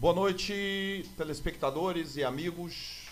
Boa 0.00 0.14
noite, 0.14 1.04
telespectadores 1.14 2.16
e 2.16 2.24
amigos 2.24 3.06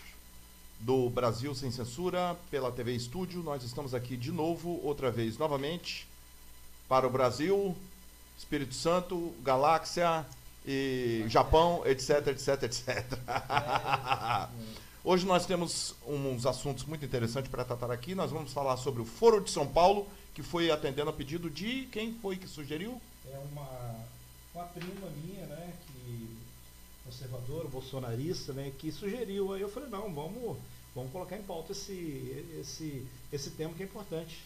do 0.81 1.11
Brasil 1.11 1.55
Sem 1.55 1.71
Censura 1.71 2.35
pela 2.51 2.73
TV 2.73 2.95
Estúdio. 2.95 3.43
Nós 3.43 3.63
estamos 3.63 3.93
aqui 3.93 4.17
de 4.17 4.33
novo, 4.33 4.81
outra 4.83 5.11
vez, 5.11 5.37
novamente, 5.37 6.09
para 6.89 7.07
o 7.07 7.11
Brasil, 7.11 7.77
Espírito 8.39 8.75
Santo, 8.75 9.35
Galáxia 9.43 10.25
e 10.67 11.27
Japão, 11.29 11.83
etc, 11.85 12.29
etc, 12.29 12.63
etc. 12.63 13.05
Hoje 15.05 15.27
nós 15.27 15.45
temos 15.45 15.95
uns 16.07 16.47
assuntos 16.47 16.85
muito 16.85 17.05
interessantes 17.05 17.51
para 17.51 17.67
tratar 17.67 17.91
aqui. 17.91 18.15
Nós 18.15 18.31
vamos 18.31 18.51
falar 18.51 18.79
sobre 18.79 19.03
o 19.03 19.05
Foro 19.05 19.43
de 19.43 19.51
São 19.51 19.67
Paulo, 19.67 20.09
que 20.33 20.43
foi 20.43 20.71
atendendo 20.71 21.11
a 21.11 21.13
pedido 21.13 21.51
de 21.51 21.87
quem 21.93 22.15
foi 22.15 22.37
que 22.37 22.49
sugeriu? 22.49 22.99
É 23.31 23.39
uma, 23.53 23.95
uma 24.55 24.65
prima 24.65 25.11
minha, 25.23 25.45
né, 25.49 25.75
que 27.09 27.25
conservadora, 27.25 27.69
bolsonarista, 27.69 28.53
né, 28.53 28.73
que 28.79 28.93
sugeriu. 28.93 29.53
Aí 29.53 29.61
eu 29.61 29.69
falei, 29.69 29.89
não, 29.89 30.13
vamos, 30.13 30.57
vamos 30.95 31.11
colocar 31.11 31.37
em 31.37 31.43
pauta 31.43 31.73
esse, 31.73 32.47
esse, 32.61 33.07
esse 33.33 33.51
tema 33.51 33.73
que 33.75 33.83
é 33.83 33.87
importante. 33.87 34.43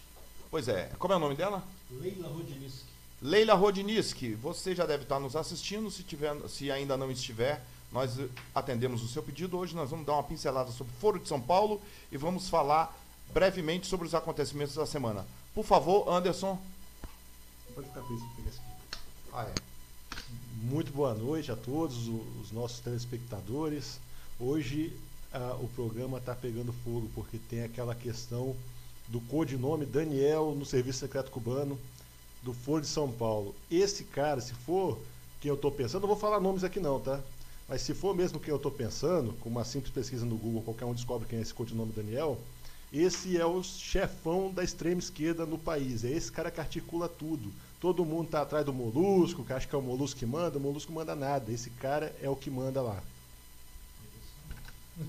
Pois 0.50 0.68
é. 0.68 0.90
Como 0.98 1.12
é 1.12 1.16
o 1.16 1.20
nome 1.20 1.34
dela? 1.34 1.62
Leila 1.90 2.28
Rodiniski. 2.28 2.84
Leila 3.20 3.54
Rodiniski, 3.54 4.34
você 4.34 4.74
já 4.74 4.86
deve 4.86 5.04
estar 5.04 5.18
nos 5.18 5.36
assistindo. 5.36 5.90
Se, 5.90 6.02
tiver, 6.02 6.36
se 6.48 6.70
ainda 6.70 6.96
não 6.96 7.10
estiver, 7.10 7.62
nós 7.90 8.18
atendemos 8.54 9.02
o 9.02 9.08
seu 9.08 9.22
pedido. 9.22 9.58
Hoje 9.58 9.74
nós 9.74 9.90
vamos 9.90 10.06
dar 10.06 10.14
uma 10.14 10.24
pincelada 10.24 10.70
sobre 10.70 10.92
o 10.92 11.00
Foro 11.00 11.18
de 11.18 11.28
São 11.28 11.40
Paulo 11.40 11.80
e 12.10 12.16
vamos 12.16 12.48
falar 12.48 12.96
brevemente 13.32 13.86
sobre 13.86 14.06
os 14.06 14.14
acontecimentos 14.14 14.74
da 14.74 14.86
semana. 14.86 15.26
Por 15.54 15.64
favor, 15.64 16.08
Anderson. 16.08 16.60
Pode 17.74 17.88
ficar 17.88 18.02
com 18.02 18.14
isso, 18.14 18.60
Ah, 19.32 19.44
é. 19.44 19.71
Muito 20.62 20.92
boa 20.92 21.12
noite 21.12 21.50
a 21.50 21.56
todos 21.56 22.06
os 22.06 22.52
nossos 22.52 22.78
telespectadores. 22.78 23.98
Hoje 24.38 24.96
o 25.60 25.66
programa 25.66 26.18
está 26.18 26.36
pegando 26.36 26.72
fogo 26.72 27.10
porque 27.16 27.36
tem 27.36 27.64
aquela 27.64 27.96
questão 27.96 28.54
do 29.08 29.20
codinome 29.22 29.84
Daniel 29.84 30.54
no 30.56 30.64
Serviço 30.64 31.00
Secreto 31.00 31.32
Cubano 31.32 31.76
do 32.44 32.52
Foro 32.52 32.80
de 32.80 32.86
São 32.86 33.10
Paulo. 33.10 33.56
Esse 33.68 34.04
cara, 34.04 34.40
se 34.40 34.54
for 34.54 35.00
quem 35.40 35.48
eu 35.48 35.56
estou 35.56 35.72
pensando, 35.72 36.02
não 36.02 36.08
vou 36.08 36.16
falar 36.16 36.38
nomes 36.38 36.62
aqui 36.62 36.78
não, 36.78 37.00
tá? 37.00 37.20
Mas 37.68 37.82
se 37.82 37.92
for 37.92 38.14
mesmo 38.14 38.38
quem 38.38 38.50
eu 38.50 38.56
estou 38.56 38.70
pensando, 38.70 39.32
com 39.40 39.48
uma 39.48 39.64
simples 39.64 39.92
pesquisa 39.92 40.24
no 40.24 40.36
Google, 40.36 40.62
qualquer 40.62 40.84
um 40.84 40.94
descobre 40.94 41.26
quem 41.26 41.40
é 41.40 41.42
esse 41.42 41.52
codinome 41.52 41.90
Daniel, 41.90 42.38
esse 42.92 43.36
é 43.36 43.44
o 43.44 43.64
chefão 43.64 44.52
da 44.52 44.62
extrema 44.62 45.00
esquerda 45.00 45.44
no 45.44 45.58
país. 45.58 46.04
É 46.04 46.10
esse 46.10 46.30
cara 46.30 46.52
que 46.52 46.60
articula 46.60 47.08
tudo. 47.08 47.50
Todo 47.82 48.04
mundo 48.04 48.26
está 48.26 48.42
atrás 48.42 48.64
do 48.64 48.72
molusco, 48.72 49.44
que 49.44 49.52
acha 49.52 49.66
que 49.66 49.74
é 49.74 49.78
o 49.78 49.82
molusco 49.82 50.16
que 50.16 50.24
manda, 50.24 50.56
o 50.56 50.60
molusco 50.60 50.92
manda 50.92 51.16
nada. 51.16 51.50
Esse 51.50 51.68
cara 51.68 52.14
é 52.22 52.30
o 52.30 52.36
que 52.36 52.48
manda 52.48 52.80
lá. 52.80 53.02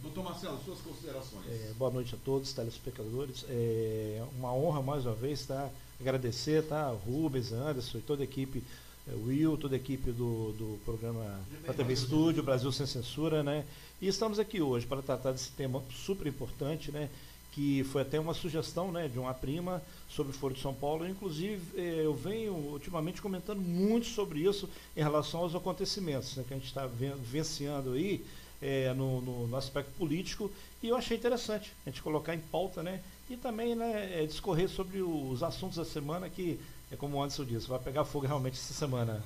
Doutor 0.00 0.22
Marcelo, 0.22 0.56
suas 0.64 0.78
considerações. 0.82 1.44
É, 1.48 1.72
boa 1.76 1.90
noite 1.90 2.14
a 2.14 2.18
todos, 2.24 2.52
telespectadores. 2.52 3.44
É 3.48 4.22
uma 4.38 4.54
honra 4.54 4.80
mais 4.80 5.04
uma 5.04 5.16
vez 5.16 5.46
tá? 5.46 5.68
agradecer 6.00 6.62
tá? 6.68 6.90
Rubens, 6.90 7.50
Anderson 7.50 7.98
e 7.98 8.02
toda 8.02 8.22
a 8.22 8.24
equipe, 8.24 8.62
é, 9.08 9.12
Will, 9.26 9.56
toda 9.56 9.74
a 9.74 9.76
equipe 9.76 10.12
do, 10.12 10.52
do 10.52 10.78
programa 10.84 11.40
da 11.66 11.74
TV 11.74 11.92
Estúdio, 11.92 12.40
Brasil 12.40 12.70
Sem 12.70 12.86
Censura, 12.86 13.42
né? 13.42 13.64
E 14.00 14.06
estamos 14.06 14.38
aqui 14.38 14.62
hoje 14.62 14.86
para 14.86 15.02
tratar 15.02 15.32
desse 15.32 15.50
tema 15.50 15.82
super 15.90 16.28
importante, 16.28 16.92
né? 16.92 17.10
Que 17.56 17.82
foi 17.84 18.02
até 18.02 18.20
uma 18.20 18.34
sugestão 18.34 18.92
né, 18.92 19.08
de 19.08 19.18
uma 19.18 19.32
prima 19.32 19.82
sobre 20.10 20.30
o 20.30 20.34
Foro 20.36 20.52
de 20.52 20.60
São 20.60 20.74
Paulo. 20.74 21.08
Inclusive, 21.08 21.80
é, 21.80 22.02
eu 22.04 22.14
venho 22.14 22.52
ultimamente 22.52 23.22
comentando 23.22 23.62
muito 23.62 24.06
sobre 24.06 24.40
isso 24.40 24.68
em 24.94 25.00
relação 25.00 25.40
aos 25.40 25.54
acontecimentos 25.54 26.36
né, 26.36 26.44
que 26.46 26.52
a 26.52 26.56
gente 26.58 26.66
está 26.66 26.86
vivenciando 26.86 27.94
aí 27.94 28.22
é, 28.60 28.92
no, 28.92 29.22
no, 29.22 29.46
no, 29.46 29.56
aspecto 29.56 29.90
político 29.92 30.50
e 30.82 30.88
eu 30.88 30.96
achei 30.96 31.16
interessante 31.16 31.72
a 31.86 31.90
gente 31.90 32.02
colocar 32.02 32.34
em 32.34 32.40
pauta, 32.40 32.82
né? 32.82 33.02
E 33.28 33.36
também 33.36 33.74
né, 33.74 34.22
é, 34.22 34.26
discorrer 34.26 34.68
sobre 34.68 35.00
os 35.00 35.42
assuntos 35.42 35.78
da 35.78 35.84
semana 35.84 36.28
que, 36.28 36.60
é 36.92 36.96
como 36.96 37.16
o 37.16 37.22
Anderson 37.22 37.44
disse, 37.44 37.66
vai 37.66 37.78
pegar 37.78 38.04
fogo 38.04 38.26
realmente 38.26 38.54
essa 38.54 38.74
semana. 38.74 39.24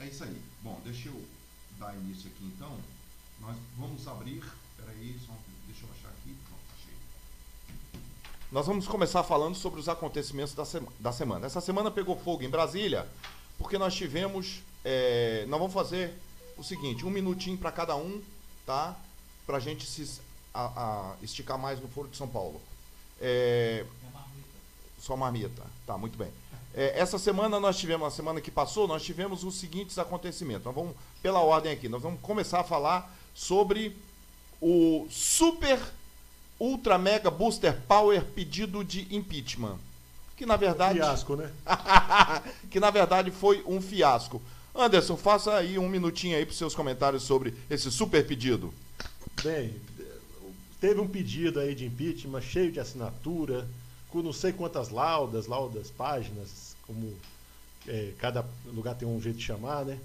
É 0.00 0.06
isso 0.06 0.24
aí. 0.24 0.36
Bom, 0.62 0.80
deixa 0.84 1.08
eu 1.08 1.24
dar 1.78 1.94
início 1.94 2.30
aqui 2.30 2.44
então. 2.44 2.76
Nós 3.40 3.56
vamos 3.78 4.06
abrir. 4.08 4.42
Nós 8.52 8.66
vamos 8.66 8.88
começar 8.88 9.22
falando 9.22 9.54
sobre 9.54 9.78
os 9.78 9.88
acontecimentos 9.88 10.54
da, 10.54 10.64
sema, 10.64 10.88
da 10.98 11.12
semana. 11.12 11.46
Essa 11.46 11.60
semana 11.60 11.90
pegou 11.90 12.16
fogo 12.16 12.42
em 12.42 12.50
Brasília, 12.50 13.08
porque 13.56 13.78
nós 13.78 13.94
tivemos 13.94 14.62
é, 14.84 15.44
nós 15.48 15.60
vamos 15.60 15.74
fazer 15.74 16.14
o 16.56 16.64
seguinte, 16.64 17.04
um 17.04 17.10
minutinho 17.10 17.56
para 17.56 17.70
cada 17.70 17.96
um, 17.96 18.20
tá? 18.66 18.96
Para 19.46 19.58
a 19.58 19.60
gente 19.60 19.86
se 19.86 20.20
a, 20.52 20.62
a, 20.64 21.16
esticar 21.22 21.58
mais 21.58 21.80
no 21.80 21.88
Foro 21.88 22.08
de 22.08 22.16
São 22.16 22.28
Paulo. 22.28 22.60
É, 23.20 23.84
só 24.98 25.16
marmita. 25.16 25.62
Tá, 25.86 25.96
muito 25.96 26.16
bem. 26.16 26.30
É, 26.74 26.98
essa 26.98 27.18
semana 27.18 27.58
nós 27.58 27.78
tivemos, 27.78 28.06
a 28.06 28.10
semana 28.10 28.40
que 28.40 28.50
passou, 28.50 28.86
nós 28.86 29.02
tivemos 29.02 29.44
os 29.44 29.54
seguintes 29.56 29.98
acontecimentos. 29.98 30.64
Nós 30.64 30.74
vamos, 30.74 30.94
pela 31.22 31.40
ordem 31.40 31.72
aqui, 31.72 31.88
nós 31.88 32.02
vamos 32.02 32.20
começar 32.20 32.60
a 32.60 32.64
falar 32.64 33.14
sobre 33.34 33.96
o 34.60 35.06
super 35.10 35.80
ultra 36.58 36.98
mega 36.98 37.30
booster 37.30 37.80
power 37.88 38.22
pedido 38.22 38.84
de 38.84 39.06
impeachment. 39.14 39.78
Que 40.36 40.44
na 40.44 40.56
verdade. 40.56 40.98
Fiasco, 40.98 41.36
né? 41.36 41.50
que 42.70 42.78
na 42.78 42.90
verdade 42.90 43.30
foi 43.30 43.62
um 43.66 43.80
fiasco. 43.80 44.40
Anderson, 44.74 45.16
faça 45.16 45.54
aí 45.54 45.78
um 45.78 45.88
minutinho 45.88 46.36
aí 46.36 46.44
para 46.44 46.52
os 46.52 46.58
seus 46.58 46.74
comentários 46.74 47.22
sobre 47.24 47.54
esse 47.68 47.90
super 47.90 48.26
pedido. 48.26 48.72
Bem, 49.42 49.74
teve 50.80 51.00
um 51.00 51.08
pedido 51.08 51.58
aí 51.58 51.74
de 51.74 51.86
impeachment 51.86 52.40
cheio 52.40 52.70
de 52.70 52.78
assinatura, 52.78 53.66
com 54.08 54.22
não 54.22 54.32
sei 54.32 54.52
quantas 54.52 54.90
laudas, 54.90 55.46
laudas, 55.46 55.90
páginas, 55.90 56.76
como 56.86 57.16
é, 57.86 58.12
cada 58.18 58.44
lugar 58.66 58.94
tem 58.94 59.08
um 59.08 59.20
jeito 59.20 59.38
de 59.38 59.44
chamar, 59.44 59.84
né? 59.84 59.98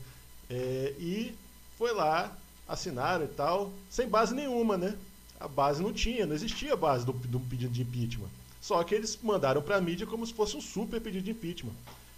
É, 0.49 0.93
e 0.99 1.35
foi 1.77 1.93
lá, 1.93 2.35
assinaram 2.67 3.25
e 3.25 3.29
tal, 3.29 3.71
sem 3.89 4.07
base 4.07 4.33
nenhuma, 4.33 4.77
né? 4.77 4.95
A 5.39 5.47
base 5.47 5.81
não 5.81 5.93
tinha, 5.93 6.25
não 6.25 6.33
existia 6.33 6.75
base 6.75 7.05
do, 7.05 7.13
do 7.13 7.39
pedido 7.39 7.73
de 7.73 7.81
impeachment. 7.81 8.29
Só 8.61 8.83
que 8.83 8.95
eles 8.95 9.17
mandaram 9.21 9.61
para 9.61 9.75
a 9.75 9.81
mídia 9.81 10.07
como 10.07 10.25
se 10.25 10.33
fosse 10.33 10.57
um 10.57 10.61
super 10.61 10.99
pedido 10.99 11.25
de 11.25 11.31
impeachment. 11.31 11.73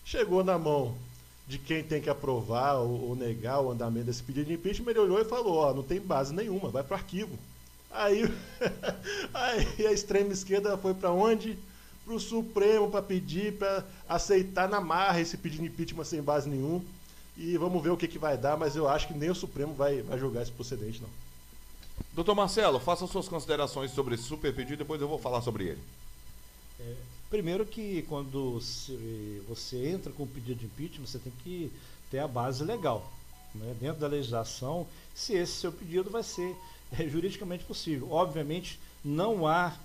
Chegou 0.06 0.44
na 0.44 0.58
mão 0.58 0.96
de 1.47 1.58
quem 1.58 1.84
tem 1.84 2.02
que 2.02 2.09
aprovar 2.09 2.75
ou, 2.75 3.09
ou, 3.09 3.16
negar 3.16 3.62
o 3.62 3.72
andamento 3.72 4.06
desse 4.06 4.22
pedido 4.22 4.47
de 4.47 4.53
impeachment, 4.53 4.91
ele 4.91 5.00
olhou 5.00 5.19
e 5.19 5.25
falou, 5.25 5.56
ó, 5.56 5.74
não 5.74 5.84
tem 5.84 6.00
base 6.00 6.34
nenhuma, 6.34 6.69
vai 6.69 6.84
para 6.84 6.96
o 6.96 6.97
arquivo. 6.97 7.38
Aí, 7.90 8.24
aí 9.34 9.88
a 9.88 9.91
extrema 9.91 10.34
esquerda 10.34 10.78
foi 10.78 10.94
para 10.94 11.12
onde? 11.12 11.58
Para 12.06 12.14
o 12.14 12.19
Supremo 12.19 12.90
para 12.90 13.02
pedir, 13.02 13.53
para 13.53 13.84
aceitar 14.08 14.69
na 14.69 14.79
marra 14.79 15.19
esse 15.19 15.38
pedido 15.38 15.64
de 15.64 15.69
impeachment 15.69 16.03
sem 16.03 16.22
base 16.22 16.50
nenhuma. 16.50 16.84
E 17.38 17.58
vamos 17.58 17.81
ver 17.84 17.92
o 17.92 17.98
que, 17.98 18.08
que 18.08 18.18
vai 18.18 18.38
dar, 18.38 18.58
mas 18.58 18.75
eu 18.75 18.88
acho 18.90 19.08
que 19.08 19.14
nem 19.14 19.30
o 19.30 19.36
Supremo 19.36 19.74
vai, 19.74 20.02
vai 20.02 20.18
julgar 20.18 20.42
esse 20.42 20.52
procedente, 20.52 21.02
não. 21.02 21.09
Doutor 22.14 22.36
Marcelo, 22.36 22.80
faça 22.80 23.06
suas 23.08 23.28
considerações 23.28 23.92
sobre 23.92 24.16
esse 24.16 24.24
super 24.24 24.53
pedido, 24.53 24.80
depois 24.80 25.02
eu 25.02 25.08
vou 25.08 25.20
falar 25.20 25.42
sobre 25.42 25.66
ele. 25.66 25.81
É, 26.80 26.96
Primeiro 27.30 27.66
que 27.66 28.03
quando 28.03 28.62
você 29.47 29.90
entra 29.90 30.12
com 30.14 30.24
um 30.24 30.28
pedido 30.28 30.59
de 30.59 30.66
impeachment, 30.66 31.06
você 31.06 31.20
tem 31.20 31.34
que 31.44 31.72
ter 32.09 32.20
a 32.20 32.28
base 32.28 32.64
legal. 32.64 33.12
Né? 33.53 33.76
Dentro 33.80 34.00
da 34.00 34.08
legislação, 34.08 34.88
se 35.14 35.34
esse 35.34 35.52
seu 35.53 35.72
pedido 35.72 36.09
vai 36.09 36.24
ser 36.24 36.56
é, 36.97 37.06
juridicamente 37.06 37.66
possível. 37.66 38.12
Obviamente, 38.12 38.80
não 39.03 39.46
há 39.46 39.76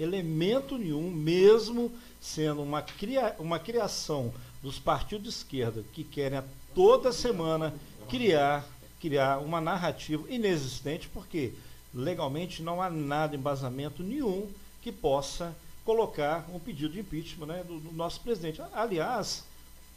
elemento 0.00 0.78
nenhum, 0.78 1.10
mesmo 1.10 1.92
sendo 2.22 2.62
uma, 2.62 2.80
cria, 2.80 3.36
uma 3.38 3.58
criação 3.58 4.32
dos 4.62 4.78
partidos 4.78 5.24
de 5.24 5.28
esquerda 5.28 5.84
que 5.92 6.02
querem 6.02 6.38
a 6.38 6.44
toda 6.78 7.12
semana 7.12 7.74
criar, 8.08 8.64
criar 9.00 9.38
uma 9.38 9.60
narrativa 9.60 10.24
inexistente, 10.32 11.08
porque 11.08 11.52
legalmente 11.92 12.62
não 12.62 12.80
há 12.80 12.88
nada, 12.88 13.34
embasamento 13.34 14.00
nenhum 14.00 14.46
que 14.80 14.92
possa 14.92 15.56
colocar 15.84 16.48
um 16.54 16.60
pedido 16.60 16.92
de 16.92 17.00
impeachment 17.00 17.46
né, 17.46 17.64
do, 17.66 17.80
do 17.80 17.92
nosso 17.92 18.20
presidente. 18.20 18.62
Aliás, 18.72 19.42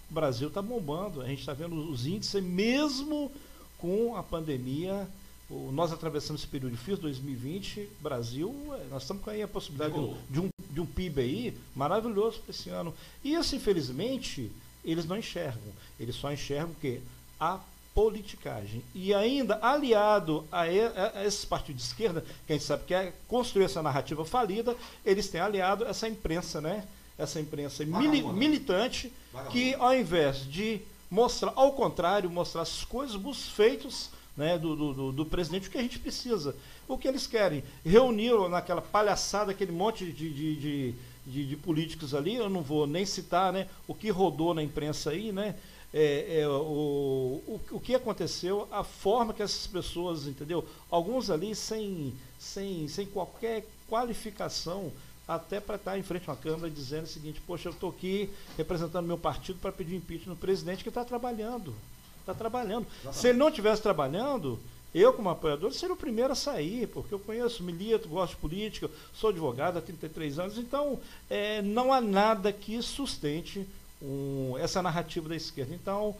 o 0.09 0.13
Brasil 0.15 0.47
está 0.47 0.59
bombando, 0.59 1.21
a 1.21 1.27
gente 1.27 1.41
está 1.41 1.53
vendo 1.53 1.75
os 1.87 2.07
índices, 2.07 2.43
mesmo 2.43 3.31
com 3.77 4.15
a 4.15 4.23
pandemia, 4.23 5.07
o, 5.51 5.69
nós 5.71 5.93
atravessamos 5.93 6.41
esse 6.41 6.49
período 6.49 6.71
difícil, 6.71 6.97
2020, 6.97 7.89
Brasil, 7.99 8.55
é, 8.73 8.87
nós 8.89 9.03
estamos 9.03 9.23
com 9.23 9.29
aí 9.29 9.43
a 9.43 9.47
possibilidade 9.47 9.93
de, 9.93 10.15
de, 10.31 10.39
um, 10.39 10.49
de 10.71 10.81
um 10.81 10.85
PIB 10.87 11.21
aí 11.21 11.57
maravilhoso 11.75 12.39
para 12.39 12.49
esse 12.49 12.71
ano. 12.71 12.91
E 13.23 13.35
isso, 13.35 13.55
infelizmente, 13.55 14.51
eles 14.83 15.05
não 15.05 15.17
enxergam. 15.17 15.61
Eles 15.99 16.15
só 16.15 16.31
enxergam 16.31 16.71
o 16.71 16.75
quê? 16.81 17.01
A 17.39 17.59
politicagem. 17.93 18.83
E 18.95 19.13
ainda 19.13 19.59
aliado 19.61 20.45
a, 20.51 20.61
a, 20.61 21.25
esses 21.25 21.45
partidos 21.45 21.81
de 21.81 21.87
esquerda, 21.87 22.23
que 22.45 22.53
a 22.53 22.55
gente 22.55 22.65
sabe 22.65 22.83
que 22.85 22.93
é 22.93 23.13
construir 23.27 23.65
essa 23.65 23.81
narrativa 23.81 24.23
falida, 24.25 24.75
eles 25.05 25.29
têm 25.29 25.41
aliado 25.41 25.85
essa 25.85 26.07
imprensa, 26.07 26.61
né? 26.61 26.85
Essa 27.17 27.39
imprensa 27.39 27.85
mili, 27.85 28.23
militante, 28.23 29.11
que 29.51 29.75
ao 29.75 29.93
invés 29.93 30.43
de 30.49 30.81
mostrar, 31.09 31.51
ao 31.55 31.73
contrário, 31.73 32.29
mostrar 32.29 32.61
as 32.61 32.83
coisas, 32.83 33.19
os 33.23 33.49
feitos 33.49 34.09
né, 34.35 34.57
do, 34.57 34.75
do, 34.75 35.11
do, 35.11 35.25
presidente, 35.25 35.67
o 35.67 35.71
que 35.71 35.77
a 35.77 35.81
gente 35.81 35.99
precisa. 35.99 36.55
O 36.87 36.97
que 36.97 37.07
eles 37.07 37.27
querem? 37.27 37.63
Reunir 37.85 38.49
naquela 38.49 38.81
palhaçada, 38.81 39.51
aquele 39.51 39.71
monte 39.71 40.05
de, 40.05 40.29
de, 40.29 40.55
de, 40.55 40.95
de, 41.25 41.45
de 41.45 41.55
políticos 41.55 42.13
ali, 42.13 42.35
eu 42.35 42.49
não 42.49 42.61
vou 42.61 42.87
nem 42.87 43.05
citar 43.05 43.53
né, 43.53 43.67
o 43.87 43.93
que 43.93 44.09
rodou 44.09 44.53
na 44.53 44.63
imprensa 44.63 45.11
aí, 45.11 45.31
né? 45.31 45.55
É, 45.93 46.39
é, 46.39 46.47
o, 46.47 47.41
o, 47.45 47.61
o 47.71 47.79
que 47.79 47.93
aconteceu, 47.93 48.65
a 48.71 48.81
forma 48.81 49.33
que 49.33 49.43
essas 49.43 49.67
pessoas, 49.67 50.25
entendeu? 50.25 50.65
Alguns 50.89 51.29
ali 51.29 51.53
sem, 51.53 52.13
sem, 52.39 52.87
sem 52.87 53.05
qualquer 53.05 53.65
qualificação, 53.89 54.89
até 55.27 55.59
para 55.59 55.75
estar 55.75 55.97
em 55.97 56.03
frente 56.03 56.29
a 56.29 56.31
uma 56.31 56.37
Câmara 56.37 56.69
dizendo 56.69 57.03
o 57.03 57.07
seguinte, 57.07 57.41
poxa, 57.45 57.67
eu 57.69 57.73
estou 57.73 57.89
aqui 57.89 58.29
representando 58.57 59.05
meu 59.05 59.17
partido 59.17 59.59
para 59.59 59.71
pedir 59.71 59.95
impeachment 59.95 60.33
no 60.33 60.39
presidente 60.39 60.81
que 60.81 60.89
está 60.89 61.03
trabalhando. 61.03 61.75
Está 62.21 62.33
trabalhando. 62.33 62.85
Exatamente. 62.87 63.17
Se 63.17 63.27
ele 63.27 63.37
não 63.37 63.49
estivesse 63.49 63.81
trabalhando, 63.81 64.59
eu, 64.93 65.13
como 65.13 65.29
apoiador, 65.29 65.71
seria 65.71 65.93
o 65.93 65.97
primeiro 65.97 66.33
a 66.33 66.35
sair, 66.35 66.87
porque 66.87 67.13
eu 67.13 67.19
conheço, 67.19 67.63
milito, 67.63 68.09
gosto 68.09 68.33
de 68.33 68.41
política, 68.41 68.89
sou 69.13 69.29
advogado 69.29 69.77
há 69.77 69.81
33 69.81 70.39
anos, 70.39 70.57
então 70.57 70.99
é, 71.29 71.61
não 71.61 71.93
há 71.93 72.01
nada 72.01 72.51
que 72.51 72.81
sustente 72.81 73.65
um, 74.01 74.55
essa 74.57 74.81
narrativa 74.81 75.29
da 75.29 75.35
esquerda. 75.35 75.73
Então, 75.73 76.15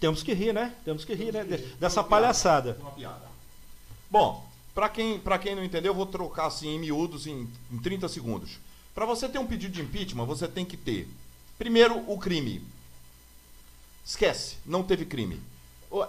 temos 0.00 0.22
que 0.22 0.34
rir, 0.34 0.52
né? 0.52 0.74
Temos 0.84 1.04
que 1.04 1.14
rir, 1.14 1.32
né? 1.32 1.44
Dessa 1.78 2.04
palhaçada. 2.04 2.76
Uma 2.80 2.90
piada. 2.90 3.26
Bom, 4.10 4.46
para 4.74 4.88
quem, 4.88 5.20
quem 5.40 5.54
não 5.54 5.64
entendeu, 5.64 5.92
eu 5.92 5.96
vou 5.96 6.06
trocar 6.06 6.46
assim 6.46 6.68
em 6.68 6.78
miúdos 6.78 7.26
em, 7.26 7.48
em 7.72 7.78
30 7.78 8.08
segundos. 8.08 8.58
Para 8.94 9.06
você 9.06 9.28
ter 9.28 9.38
um 9.38 9.46
pedido 9.46 9.72
de 9.72 9.80
impeachment, 9.80 10.26
você 10.26 10.46
tem 10.46 10.64
que 10.64 10.76
ter, 10.76 11.08
primeiro, 11.58 11.98
o 12.10 12.18
crime. 12.18 12.62
Esquece, 14.04 14.56
não 14.66 14.82
teve 14.82 15.06
crime. 15.06 15.40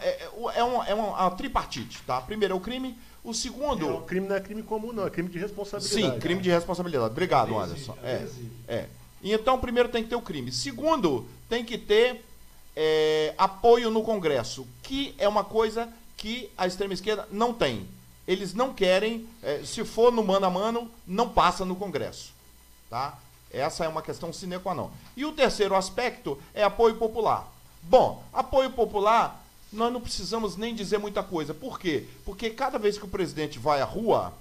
É, 0.01 0.07
é, 0.07 0.29
é, 0.55 0.63
uma, 0.63 0.87
é 0.87 0.93
uma, 0.93 1.07
uma 1.07 1.31
tripartite, 1.31 2.01
tá? 2.03 2.19
Primeiro 2.21 2.53
é 2.53 2.57
o 2.57 2.59
crime, 2.59 2.97
o 3.23 3.33
segundo. 3.33 3.87
É, 3.87 3.91
o 3.93 4.01
crime 4.01 4.27
não 4.27 4.35
é 4.35 4.39
crime 4.39 4.63
comum, 4.63 4.91
não, 4.91 5.05
é 5.05 5.09
crime 5.09 5.29
de 5.29 5.37
responsabilidade. 5.37 6.13
Sim, 6.13 6.19
crime 6.19 6.41
de 6.41 6.49
responsabilidade. 6.49 7.11
Obrigado, 7.11 7.57
Anderson. 7.57 7.97
É, 8.03 8.27
é. 8.67 8.89
Então, 9.23 9.59
primeiro 9.59 9.89
tem 9.89 10.03
que 10.03 10.09
ter 10.09 10.15
o 10.15 10.21
crime. 10.21 10.51
Segundo, 10.51 11.27
tem 11.49 11.63
que 11.63 11.77
ter 11.77 12.23
é, 12.75 13.33
apoio 13.37 13.89
no 13.89 14.03
Congresso, 14.03 14.67
que 14.83 15.15
é 15.17 15.27
uma 15.27 15.43
coisa 15.43 15.89
que 16.17 16.49
a 16.57 16.67
extrema 16.67 16.93
esquerda 16.93 17.27
não 17.31 17.53
tem. 17.53 17.87
Eles 18.27 18.53
não 18.53 18.73
querem, 18.73 19.27
é, 19.43 19.61
se 19.63 19.85
for 19.85 20.11
no 20.11 20.23
mano 20.23 20.45
a 20.45 20.49
mano, 20.49 20.89
não 21.05 21.29
passa 21.29 21.63
no 21.63 21.75
Congresso. 21.75 22.33
Tá? 22.89 23.17
Essa 23.51 23.85
é 23.85 23.87
uma 23.87 24.01
questão 24.01 24.33
sine 24.33 24.59
qua 24.59 24.73
non. 24.73 24.89
E 25.15 25.25
o 25.25 25.31
terceiro 25.31 25.75
aspecto 25.75 26.37
é 26.53 26.63
apoio 26.63 26.95
popular. 26.95 27.47
Bom, 27.83 28.23
apoio 28.33 28.71
popular, 28.71 29.44
nós 29.71 29.91
não 29.91 30.01
precisamos 30.01 30.55
nem 30.55 30.73
dizer 30.73 30.97
muita 30.97 31.23
coisa. 31.23 31.53
Por 31.53 31.79
quê? 31.79 32.05
Porque 32.23 32.49
cada 32.49 32.77
vez 32.77 32.97
que 32.97 33.05
o 33.05 33.09
presidente 33.09 33.59
vai 33.59 33.81
à 33.81 33.85
rua, 33.85 34.33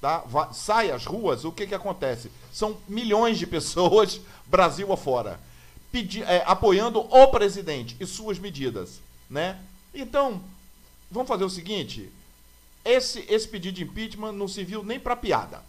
tá? 0.00 0.18
Vai, 0.18 0.52
sai 0.52 0.90
às 0.90 1.06
ruas, 1.06 1.44
o 1.44 1.52
que, 1.52 1.66
que 1.66 1.74
acontece? 1.74 2.30
São 2.52 2.76
milhões 2.88 3.38
de 3.38 3.46
pessoas, 3.48 4.20
Brasil 4.46 4.92
afora, 4.92 5.40
pedi, 5.90 6.22
é, 6.22 6.42
apoiando 6.46 7.00
o 7.00 7.26
presidente 7.28 7.96
e 7.98 8.06
suas 8.06 8.38
medidas. 8.38 9.00
Né? 9.30 9.58
Então, 9.94 10.42
vamos 11.10 11.28
fazer 11.28 11.44
o 11.44 11.50
seguinte: 11.50 12.10
esse, 12.84 13.24
esse 13.28 13.48
pedido 13.48 13.76
de 13.76 13.84
impeachment 13.84 14.32
não 14.32 14.46
se 14.46 14.62
viu 14.64 14.82
nem 14.84 15.00
para 15.00 15.16
piada. 15.16 15.62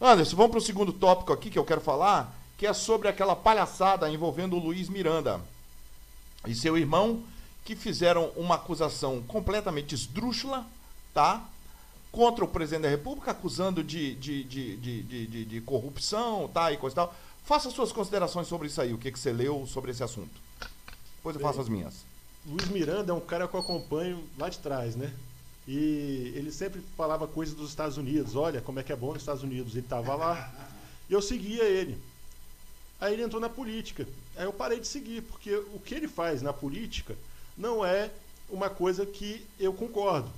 Anderson, 0.00 0.36
vamos 0.36 0.50
para 0.50 0.58
o 0.58 0.62
segundo 0.62 0.92
tópico 0.92 1.32
aqui 1.32 1.48
que 1.48 1.58
eu 1.58 1.64
quero 1.64 1.80
falar, 1.80 2.34
que 2.58 2.66
é 2.66 2.72
sobre 2.72 3.08
aquela 3.08 3.34
palhaçada 3.34 4.10
envolvendo 4.10 4.56
o 4.56 4.58
Luiz 4.58 4.88
Miranda 4.88 5.40
e 6.46 6.54
seu 6.54 6.76
irmão, 6.76 7.22
que 7.64 7.74
fizeram 7.74 8.30
uma 8.36 8.56
acusação 8.56 9.22
completamente 9.22 9.94
esdrúxula, 9.94 10.66
tá? 11.12 11.44
contra 12.14 12.44
o 12.44 12.48
presidente 12.48 12.82
da 12.82 12.88
República, 12.88 13.32
acusando 13.32 13.82
de, 13.82 14.14
de, 14.14 14.44
de, 14.44 14.76
de, 14.76 15.26
de, 15.26 15.44
de 15.44 15.60
corrupção 15.60 16.48
tá, 16.48 16.72
e 16.72 16.76
coisa 16.76 16.94
e 16.94 16.96
tal. 16.96 17.14
Faça 17.44 17.70
suas 17.70 17.90
considerações 17.90 18.46
sobre 18.46 18.68
isso 18.68 18.80
aí, 18.80 18.94
o 18.94 18.98
que, 18.98 19.10
que 19.10 19.18
você 19.18 19.32
leu 19.32 19.66
sobre 19.66 19.90
esse 19.90 20.02
assunto. 20.02 20.30
Depois 21.16 21.34
eu 21.34 21.42
faço 21.42 21.60
as 21.60 21.68
minhas. 21.68 22.04
Luiz 22.46 22.68
Miranda 22.68 23.12
é 23.12 23.14
um 23.14 23.20
cara 23.20 23.48
que 23.48 23.54
eu 23.54 23.60
acompanho 23.60 24.22
lá 24.38 24.48
de 24.48 24.58
trás, 24.58 24.94
né? 24.94 25.12
E 25.66 26.32
ele 26.36 26.52
sempre 26.52 26.80
falava 26.96 27.26
coisas 27.26 27.54
dos 27.54 27.70
Estados 27.70 27.96
Unidos. 27.96 28.36
Olha 28.36 28.60
como 28.60 28.78
é 28.78 28.82
que 28.82 28.92
é 28.92 28.96
bom 28.96 29.12
nos 29.12 29.22
Estados 29.22 29.42
Unidos. 29.42 29.72
Ele 29.72 29.80
estava 29.80 30.14
lá 30.14 30.52
e 31.10 31.12
eu 31.12 31.20
seguia 31.20 31.64
ele. 31.64 31.98
Aí 33.00 33.14
ele 33.14 33.22
entrou 33.22 33.40
na 33.40 33.48
política. 33.48 34.06
Aí 34.36 34.44
eu 34.44 34.52
parei 34.52 34.78
de 34.78 34.86
seguir, 34.86 35.22
porque 35.22 35.54
o 35.56 35.80
que 35.84 35.94
ele 35.94 36.06
faz 36.06 36.42
na 36.42 36.52
política 36.52 37.16
não 37.56 37.84
é 37.84 38.10
uma 38.50 38.68
coisa 38.68 39.06
que 39.06 39.44
eu 39.58 39.72
concordo 39.72 40.30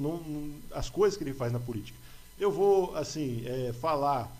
não, 0.00 0.18
não, 0.18 0.50
as 0.72 0.88
coisas 0.88 1.16
que 1.16 1.24
ele 1.24 1.34
faz 1.34 1.52
na 1.52 1.58
política. 1.58 1.98
Eu 2.38 2.50
vou, 2.50 2.94
assim, 2.96 3.44
é, 3.46 3.72
falar 3.72 4.30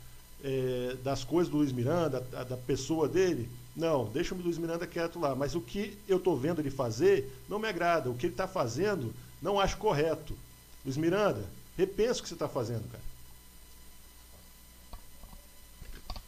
é, 0.44 0.96
das 1.02 1.24
coisas 1.24 1.50
do 1.50 1.58
Luiz 1.58 1.72
Miranda, 1.72 2.20
da, 2.20 2.44
da, 2.44 2.56
pessoa 2.56 3.08
dele. 3.08 3.48
Não, 3.74 4.06
deixa 4.06 4.34
o 4.34 4.38
Luiz 4.38 4.58
Miranda 4.58 4.86
quieto 4.86 5.18
lá. 5.18 5.34
Mas 5.34 5.54
o 5.54 5.60
que 5.60 5.96
eu 6.08 6.18
estou 6.18 6.36
vendo 6.36 6.60
ele 6.60 6.70
fazer 6.70 7.30
não 7.48 7.58
me 7.58 7.68
agrada. 7.68 8.10
O 8.10 8.14
que 8.14 8.26
ele 8.26 8.34
está 8.34 8.46
fazendo 8.46 9.14
não 9.40 9.58
acho 9.58 9.76
correto. 9.78 10.36
Luiz 10.84 10.96
Miranda, 10.96 11.44
repensa 11.76 12.20
o 12.20 12.22
que 12.22 12.28
você 12.28 12.34
está 12.34 12.48
fazendo, 12.48 12.88
cara. 12.90 13.04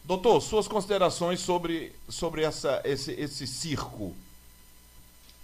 Doutor, 0.05 0.41
suas 0.41 0.67
considerações 0.67 1.41
sobre, 1.41 1.93
sobre 2.09 2.43
essa, 2.43 2.81
esse, 2.83 3.13
esse 3.13 3.47
circo. 3.47 4.17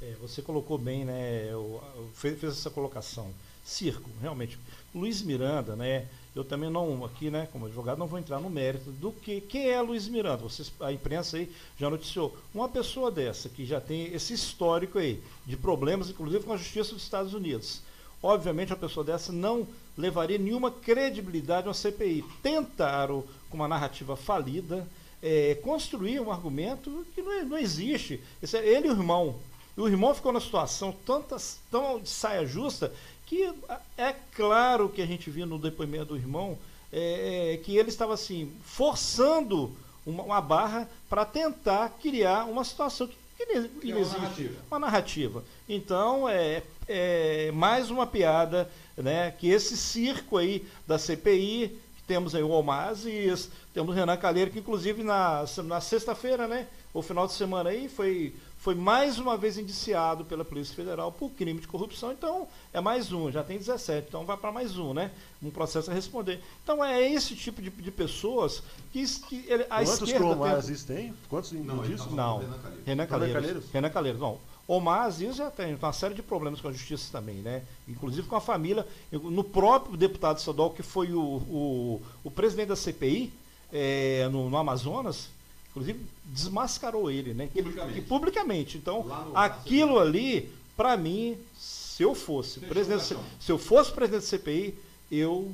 É, 0.03 0.15
você 0.21 0.43
colocou 0.43 0.77
bem, 0.77 1.05
né? 1.05 1.49
Eu, 1.51 1.83
eu 1.97 2.11
fez, 2.15 2.39
fez 2.39 2.53
essa 2.53 2.71
colocação 2.71 3.33
circo, 3.65 4.11
realmente. 4.21 4.59
Luiz 4.95 5.23
Miranda, 5.23 5.75
né? 5.75 6.07
Eu 6.35 6.45
também 6.45 6.69
não, 6.69 7.05
aqui, 7.05 7.31
né, 7.31 7.49
como 7.53 7.67
advogado, 7.67 7.99
não 7.99 8.09
vou 8.09 8.19
entrar 8.19 8.41
no 8.41 8.51
mérito 8.51 8.91
do 8.91 9.13
que 9.13 9.41
quem 9.41 9.71
é 9.71 9.81
Luiz 9.81 10.09
Miranda. 10.09 10.43
Vocês, 10.43 10.73
a 10.81 10.93
imprensa 10.93 11.37
aí 11.37 11.51
já 11.79 11.89
noticiou. 11.89 12.37
Uma 12.53 12.69
pessoa 12.69 13.11
dessa 13.11 13.49
que 13.49 13.65
já 13.65 13.81
tem 13.81 14.13
esse 14.13 14.35
histórico 14.35 14.99
aí 14.99 15.23
de 15.47 15.57
problemas, 15.57 16.11
inclusive 16.11 16.45
com 16.45 16.53
a 16.53 16.57
justiça 16.57 16.93
dos 16.93 17.05
Estados 17.05 17.35
Unidos. 17.35 17.83
Obviamente, 18.21 18.73
uma 18.73 18.79
pessoa 18.79 19.05
dessa 19.05 19.33
não 19.33 19.67
levaria 19.97 20.39
nenhuma 20.39 20.71
credibilidade 20.73 21.67
a 21.67 21.69
uma 21.69 21.75
CPI. 21.75 22.25
Tentaram, 22.43 23.23
com 23.49 23.57
uma 23.57 23.69
narrativa 23.69 24.17
falida, 24.17 24.87
é, 25.23 25.55
construir 25.63 26.21
um 26.21 26.33
argumento 26.33 27.07
que 27.15 27.23
não, 27.23 27.45
não 27.45 27.59
existe. 27.59 28.21
Esse 28.43 28.57
é 28.57 28.67
ele 28.67 28.89
e 28.89 28.91
o 28.91 28.95
irmão. 28.95 29.37
E 29.77 29.81
o 29.81 29.89
irmão 29.89 30.15
ficou 30.15 30.33
na 30.33 30.41
situação 30.41 30.95
tantas, 31.05 31.59
tão 31.71 32.01
de 32.01 32.09
saia 32.09 32.47
justa 32.47 32.93
que 33.27 33.53
é 33.97 34.15
claro 34.35 34.89
que 34.89 35.03
a 35.03 35.07
gente 35.07 35.31
viu 35.31 35.47
no 35.47 35.59
depoimento 35.59 36.07
do 36.07 36.17
irmão 36.17 36.59
é, 36.93 37.55
é 37.55 37.57
que 37.57 37.77
ele 37.77 37.89
estava 37.89 38.15
assim 38.15 38.53
forçando 38.63 39.75
uma, 40.07 40.23
uma 40.23 40.41
barra 40.41 40.89
para 41.09 41.25
tentar 41.25 41.89
criar 42.01 42.45
uma 42.45 42.63
situação 42.65 43.09
que, 43.09 43.17
que 43.47 43.53
existe, 43.53 43.93
uma 43.93 44.19
narrativa. 44.19 44.55
uma 44.71 44.79
narrativa. 44.79 45.45
Então 45.69 46.29
é, 46.29 46.63
é 46.87 47.51
mais 47.53 47.91
uma 47.91 48.07
piada, 48.07 48.71
né? 48.97 49.31
Que 49.33 49.49
esse 49.49 49.77
circo 49.77 50.37
aí 50.37 50.65
da 50.87 50.99
CPI 50.99 51.79
temos 52.07 52.35
aí 52.35 52.43
o 52.43 52.51
Omar 52.51 52.89
Aziz, 52.89 53.51
temos 53.73 53.95
o 53.95 53.99
Renan 53.99 54.17
Calheiro, 54.17 54.51
que 54.51 54.59
inclusive 54.59 55.03
na, 55.03 55.45
na 55.65 55.81
sexta-feira, 55.81 56.47
né? 56.47 56.69
O 56.93 57.03
final 57.03 57.27
de 57.27 57.33
semana 57.33 57.71
aí 57.71 57.89
foi 57.89 58.35
foi 58.65 58.75
mais 58.75 59.19
uma 59.19 59.37
vez 59.37 59.59
indiciado 59.59 60.25
pela 60.25 60.43
Polícia 60.43 60.75
Federal 60.75 61.13
por 61.13 61.29
crime 61.33 61.61
de 61.61 61.69
corrupção, 61.69 62.13
então 62.13 62.49
é 62.73 62.81
mais 62.81 63.13
um, 63.13 63.31
já 63.31 63.45
tem 63.45 63.59
17, 63.59 64.09
então 64.09 64.25
vai 64.25 64.39
para 64.39 64.51
mais 64.51 64.79
um, 64.79 64.95
né? 64.95 65.11
Um 65.43 65.51
processo 65.51 65.91
a 65.91 65.95
responder. 65.95 66.41
Então 66.63 66.83
é 66.83 67.07
esse 67.13 67.37
tipo 67.37 67.61
de, 67.61 67.69
de 67.69 67.91
pessoas 67.91 68.63
que, 68.91 69.07
que 69.21 69.45
ele, 69.49 69.65
a 69.65 69.85
Quantos 69.85 70.01
esquerda. 70.01 70.19
Quantos 70.19 70.37
Omar 70.39 70.55
Aziz 70.55 70.83
tem? 70.83 71.15
Quantos 71.29 71.53
não, 71.53 71.83
disso? 71.83 72.09
Não, 72.13 72.43
Renan 72.87 73.07
Calheiros. 73.07 73.71
Renan 73.71 73.91
Calheiros. 73.91 74.21
Não. 74.23 74.39
Omar 74.67 75.03
Aziz 75.03 75.37
já 75.37 75.51
tem 75.51 75.75
uma 75.75 75.93
série 75.93 76.15
de 76.15 76.23
problemas 76.23 76.59
com 76.63 76.69
a 76.69 76.73
justiça 76.73 77.13
também, 77.13 77.43
né? 77.43 77.65
Inclusive 77.87 78.27
com 78.27 78.37
a 78.37 78.41
família, 78.41 78.87
no 79.13 79.45
próprio 79.45 79.95
deputado 79.95 80.39
estadual, 80.39 80.71
que 80.71 80.83
foi 80.83 81.13
o, 81.13 81.21
o, 81.21 82.03
o 82.25 82.31
presidente 82.31 82.69
da 82.69 82.77
CPI 82.77 83.31
é, 83.71 84.27
no, 84.33 84.49
no 84.49 84.57
Amazonas, 84.57 85.29
inclusive 85.75 86.01
desmascarou 86.27 87.11
ele, 87.11 87.35
né? 87.35 87.49
Publicamente. 87.53 88.01
Que, 88.01 88.07
publicamente. 88.07 88.79
Então, 88.79 89.07
aquilo 89.35 89.99
ali, 89.99 90.49
para 90.77 90.97
mim, 90.97 91.37
se 91.59 92.03
eu 92.05 92.15
fosse 92.15 92.61
presidente, 92.61 93.03
se, 93.05 93.17
se 93.41 93.51
eu 93.51 93.59
fosse 93.59 93.91
presidente 93.91 94.23
da 94.23 94.29
CPI, 94.29 94.75
eu 95.11 95.53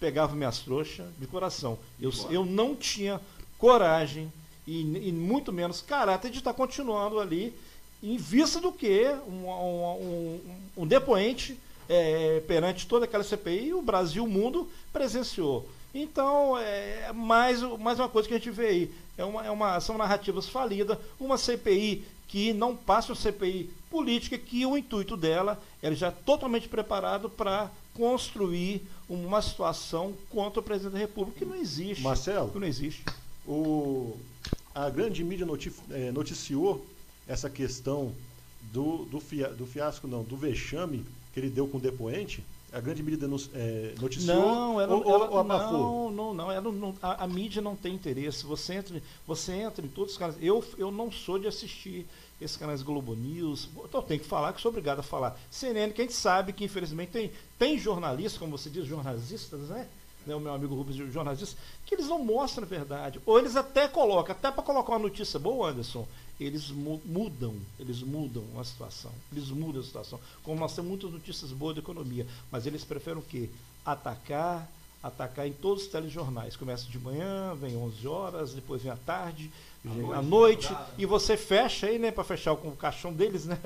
pegava 0.00 0.34
minhas 0.34 0.60
trouxas 0.60 1.06
de 1.18 1.26
coração. 1.26 1.78
Eu, 2.00 2.10
eu 2.30 2.46
não 2.46 2.74
tinha 2.74 3.20
coragem 3.58 4.32
e, 4.66 5.08
e, 5.08 5.12
muito 5.12 5.52
menos 5.52 5.82
caráter 5.82 6.30
de 6.30 6.38
estar 6.38 6.54
continuando 6.54 7.18
ali 7.18 7.54
em 8.02 8.16
vista 8.16 8.60
do 8.60 8.70
que 8.70 9.06
um, 9.26 9.48
um, 9.48 10.40
um, 10.76 10.82
um 10.82 10.86
depoente 10.86 11.58
é, 11.88 12.40
perante 12.46 12.86
toda 12.86 13.06
aquela 13.06 13.24
CPI, 13.24 13.74
o 13.74 13.82
Brasil, 13.82 14.24
o 14.24 14.28
mundo 14.28 14.68
presenciou. 14.92 15.68
Então, 15.94 16.56
é 16.58 17.12
mais, 17.12 17.62
mais 17.80 17.98
uma 17.98 18.08
coisa 18.08 18.28
que 18.28 18.34
a 18.34 18.38
gente 18.38 18.50
vê 18.50 18.66
aí. 18.66 18.90
É 19.18 19.24
uma, 19.24 19.44
é 19.44 19.50
uma, 19.50 19.80
são 19.80 19.98
narrativas 19.98 20.48
falidas, 20.48 20.96
uma 21.18 21.36
CPI 21.36 22.04
que 22.28 22.52
não 22.52 22.76
passe 22.76 23.10
uma 23.10 23.16
CPI 23.16 23.68
política, 23.90 24.38
que 24.38 24.64
o 24.64 24.76
intuito 24.76 25.16
dela 25.16 25.60
é 25.82 25.92
já 25.92 26.12
totalmente 26.12 26.68
preparado 26.68 27.28
para 27.28 27.70
construir 27.94 28.82
uma 29.08 29.42
situação 29.42 30.14
contra 30.30 30.60
o 30.60 30.62
presidente 30.62 30.92
da 30.92 30.98
República 30.98 31.40
que 31.40 31.44
não 31.44 31.56
existe. 31.56 32.02
Marcelo, 32.02 32.50
que 32.50 32.58
não 32.58 32.66
existe. 32.66 33.04
O, 33.46 34.16
a 34.74 34.88
grande 34.88 35.24
mídia 35.24 35.46
é, 35.90 36.12
noticiou 36.12 36.86
essa 37.26 37.50
questão 37.50 38.14
do, 38.72 39.04
do, 39.06 39.18
fia, 39.18 39.48
do 39.48 39.66
fiasco, 39.66 40.06
não, 40.06 40.22
do 40.22 40.36
vexame 40.36 41.04
que 41.32 41.40
ele 41.40 41.50
deu 41.50 41.66
com 41.66 41.78
o 41.78 41.80
depoente 41.80 42.44
a 42.72 42.80
grande 42.80 43.02
mídia 43.02 43.26
é, 43.54 43.94
noticiou 44.00 44.36
não, 44.36 44.80
ela, 44.80 44.94
ou, 44.94 45.14
ela, 45.14 45.30
ou 45.30 45.38
abafou? 45.38 46.10
Não, 46.10 46.12
não, 46.12 46.34
não. 46.34 46.52
Ela 46.52 46.70
não 46.70 46.94
a, 47.00 47.24
a, 47.24 47.26
mídia 47.26 47.62
não 47.62 47.74
tem 47.74 47.94
interesse. 47.94 48.44
Você 48.44 48.74
entra, 48.74 49.02
você 49.26 49.52
entra 49.52 49.84
em 49.84 49.88
todos 49.88 50.12
os 50.12 50.18
canais. 50.18 50.36
Eu, 50.40 50.62
eu 50.76 50.90
não 50.90 51.10
sou 51.10 51.38
de 51.38 51.46
assistir 51.46 52.06
esses 52.40 52.56
canais 52.56 52.82
Globo 52.82 53.14
News. 53.14 53.68
Então 53.84 54.02
tenho 54.02 54.20
que 54.20 54.26
falar 54.26 54.52
que 54.52 54.60
sou 54.60 54.70
obrigado 54.70 55.00
a 55.00 55.02
falar. 55.02 55.38
CNN, 55.50 55.92
que 55.92 56.02
a 56.02 56.04
gente 56.04 56.14
sabe 56.14 56.52
que 56.52 56.64
infelizmente 56.64 57.10
tem, 57.10 57.30
tem 57.58 57.78
jornalistas, 57.78 58.38
como 58.38 58.56
você 58.56 58.68
diz, 58.68 58.86
jornalistas, 58.86 59.60
né? 59.68 59.88
né 60.26 60.34
o 60.34 60.40
meu 60.40 60.52
amigo 60.52 60.74
Rubens, 60.74 60.96
jornalistas, 61.10 61.56
que 61.86 61.94
eles 61.94 62.06
não 62.06 62.22
mostram 62.22 62.64
a 62.64 62.68
verdade. 62.68 63.20
Ou 63.24 63.38
eles 63.38 63.56
até 63.56 63.88
colocam, 63.88 64.32
até 64.32 64.50
para 64.50 64.62
colocar 64.62 64.92
uma 64.92 64.98
notícia 64.98 65.38
boa, 65.38 65.70
Anderson, 65.70 66.06
eles 66.40 66.70
mudam, 66.70 67.56
eles 67.78 68.00
mudam 68.02 68.44
a 68.58 68.64
situação, 68.64 69.12
eles 69.32 69.48
mudam 69.48 69.80
a 69.80 69.84
situação. 69.84 70.20
Como 70.42 70.60
nós 70.60 70.74
temos 70.74 70.88
muitas 70.88 71.10
notícias 71.10 71.50
boas 71.50 71.74
da 71.74 71.80
economia, 71.80 72.26
mas 72.50 72.66
eles 72.66 72.84
preferem 72.84 73.18
o 73.18 73.22
quê? 73.22 73.50
Atacar, 73.84 74.70
atacar 75.02 75.46
em 75.46 75.52
todos 75.52 75.84
os 75.84 75.88
telejornais. 75.88 76.56
Começa 76.56 76.88
de 76.88 76.98
manhã, 76.98 77.54
vem 77.54 77.76
11 77.76 78.06
horas, 78.06 78.54
depois 78.54 78.82
vem 78.82 78.92
à 78.92 78.96
tarde, 78.96 79.50
à 80.14 80.22
noite, 80.22 80.74
e 80.96 81.06
você 81.06 81.36
fecha 81.36 81.86
aí, 81.86 81.98
né, 81.98 82.10
para 82.10 82.24
fechar 82.24 82.54
com 82.56 82.68
o 82.68 82.76
caixão 82.76 83.12
deles, 83.12 83.46
né? 83.46 83.58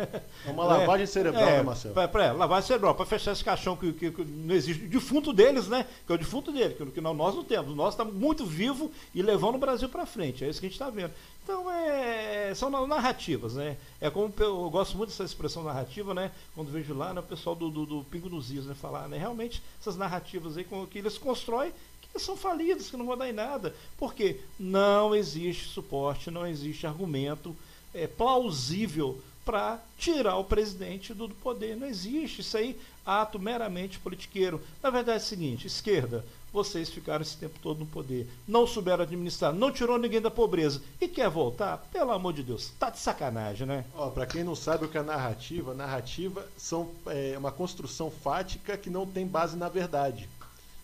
É 0.46 0.50
uma 0.50 0.64
lavagem 0.64 1.04
é, 1.04 1.06
cerebral, 1.06 1.42
é, 1.42 1.56
né, 1.58 1.62
Marcelo? 1.62 1.94
Pra, 1.94 2.08
pra, 2.08 2.32
lavagem 2.32 2.66
cerebral, 2.66 2.94
para 2.94 3.06
fechar 3.06 3.32
esse 3.32 3.44
caixão 3.44 3.76
que, 3.76 3.92
que, 3.92 4.10
que, 4.10 4.24
não 4.24 4.54
existe, 4.54 4.84
o 4.84 4.88
defunto 4.88 5.32
deles, 5.32 5.68
né? 5.68 5.86
Que 6.06 6.12
é 6.12 6.14
o 6.14 6.18
defunto 6.18 6.52
dele, 6.52 6.74
que, 6.74 6.84
que 6.86 7.00
nós 7.00 7.34
não 7.34 7.44
temos. 7.44 7.74
Nós 7.76 7.94
estamos 7.94 8.14
muito 8.14 8.44
vivo 8.44 8.90
e 9.14 9.22
levando 9.22 9.56
o 9.56 9.58
Brasil 9.58 9.88
para 9.88 10.06
frente, 10.06 10.44
é 10.44 10.48
isso 10.48 10.60
que 10.60 10.66
a 10.66 10.68
gente 10.68 10.80
está 10.80 10.90
vendo. 10.90 11.12
Então, 11.44 11.68
é, 11.70 12.52
são 12.54 12.70
narrativas, 12.86 13.54
né? 13.54 13.76
É 14.00 14.08
como 14.08 14.32
eu 14.38 14.70
gosto 14.70 14.96
muito 14.96 15.10
dessa 15.10 15.24
expressão 15.24 15.64
narrativa, 15.64 16.14
né? 16.14 16.30
Quando 16.54 16.70
vejo 16.70 16.94
lá, 16.94 17.12
né, 17.12 17.20
o 17.20 17.24
pessoal 17.24 17.56
do, 17.56 17.68
do, 17.68 17.84
do 17.84 18.04
Pingo 18.04 18.28
nos 18.28 18.52
Is, 18.52 18.64
né? 18.64 18.74
Falar, 18.74 19.08
né? 19.08 19.18
Realmente, 19.18 19.60
essas 19.80 19.96
narrativas 19.96 20.56
aí 20.56 20.64
que 20.88 20.98
eles 20.98 21.18
constroem 21.18 21.72
são 22.20 22.36
falidos, 22.36 22.90
que 22.90 22.96
não 22.96 23.06
vão 23.06 23.16
dar 23.16 23.28
em 23.28 23.32
nada. 23.32 23.74
Porque 23.96 24.40
não 24.58 25.14
existe 25.14 25.68
suporte, 25.68 26.30
não 26.30 26.46
existe 26.46 26.86
argumento 26.86 27.56
é, 27.94 28.06
plausível 28.06 29.20
para 29.44 29.80
tirar 29.98 30.36
o 30.36 30.44
presidente 30.44 31.12
do, 31.12 31.28
do 31.28 31.34
poder. 31.34 31.76
Não 31.76 31.86
existe. 31.86 32.40
Isso 32.40 32.56
aí, 32.56 32.78
ato 33.04 33.38
meramente 33.38 33.98
politiqueiro. 33.98 34.60
Na 34.82 34.90
verdade 34.90 35.18
é 35.18 35.22
o 35.22 35.26
seguinte, 35.26 35.66
esquerda, 35.66 36.24
vocês 36.52 36.90
ficaram 36.90 37.22
esse 37.22 37.36
tempo 37.36 37.58
todo 37.62 37.80
no 37.80 37.86
poder, 37.86 38.28
não 38.46 38.66
souberam 38.66 39.02
administrar, 39.02 39.52
não 39.52 39.72
tirou 39.72 39.98
ninguém 39.98 40.20
da 40.20 40.30
pobreza 40.30 40.82
e 41.00 41.08
quer 41.08 41.30
voltar? 41.30 41.78
Pelo 41.90 42.12
amor 42.12 42.34
de 42.34 42.42
Deus, 42.42 42.70
tá 42.78 42.90
de 42.90 42.98
sacanagem, 42.98 43.66
né? 43.66 43.84
Ó, 43.94 44.10
para 44.10 44.26
quem 44.26 44.44
não 44.44 44.54
sabe 44.54 44.84
o 44.84 44.88
que 44.88 44.98
é 44.98 45.02
narrativa, 45.02 45.74
narrativa 45.74 46.46
são 46.56 46.90
é, 47.06 47.34
uma 47.38 47.50
construção 47.50 48.10
fática 48.10 48.76
que 48.76 48.90
não 48.90 49.06
tem 49.06 49.26
base 49.26 49.56
na 49.56 49.68
verdade. 49.68 50.28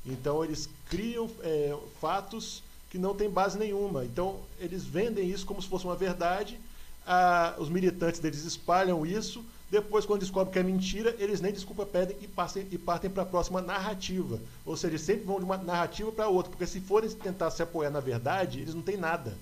Então 0.06 0.42
eles 0.42 0.68
criam 0.88 1.30
é, 1.42 1.76
fatos 2.00 2.62
que 2.90 2.99
não 2.99 3.14
têm 3.14 3.28
base 3.28 3.59
nenhuma. 3.59 4.04
Então 4.04 4.40
eles 4.59 4.85
vendem 4.85 5.28
isso 5.28 5.47
como 5.47 5.61
se 5.61 5.68
fosse 5.68 5.85
uma 5.85 5.97
verdade. 5.97 6.59
Ah, 7.07 7.54
os 7.59 7.68
militantes 7.68 8.21
deles 8.21 8.45
espalham 8.45 9.04
isso. 9.04 9.45
Depois, 9.71 10.07
quando 10.07 10.21
descobrem 10.21 10.52
que 10.52 10.59
é 10.59 10.62
mentira, 10.62 11.14
eles 11.18 11.42
nem 11.42 11.52
desculpa 11.52 11.85
pedem 11.85 12.16
e, 12.23 12.26
passem, 12.26 12.66
e 12.71 12.78
partem 12.78 13.11
para 13.11 13.23
a 13.23 13.26
próxima 13.26 13.61
narrativa. 13.61 14.40
Ou 14.64 14.76
seja, 14.76 14.97
sempre 14.97 15.25
vão 15.25 15.38
de 15.38 15.45
uma 15.45 15.59
narrativa 15.59 16.11
para 16.11 16.28
outra, 16.28 16.50
porque 16.50 16.66
se 16.66 16.80
forem 16.80 17.11
tentar 17.11 17.50
se 17.50 17.62
apoiar 17.62 17.90
na 17.90 18.00
verdade, 18.00 18.61
eles 18.61 18.75
não 18.75 18.80
têm 18.80 18.97
nada. 18.97 19.37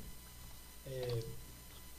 É, 0.84 1.18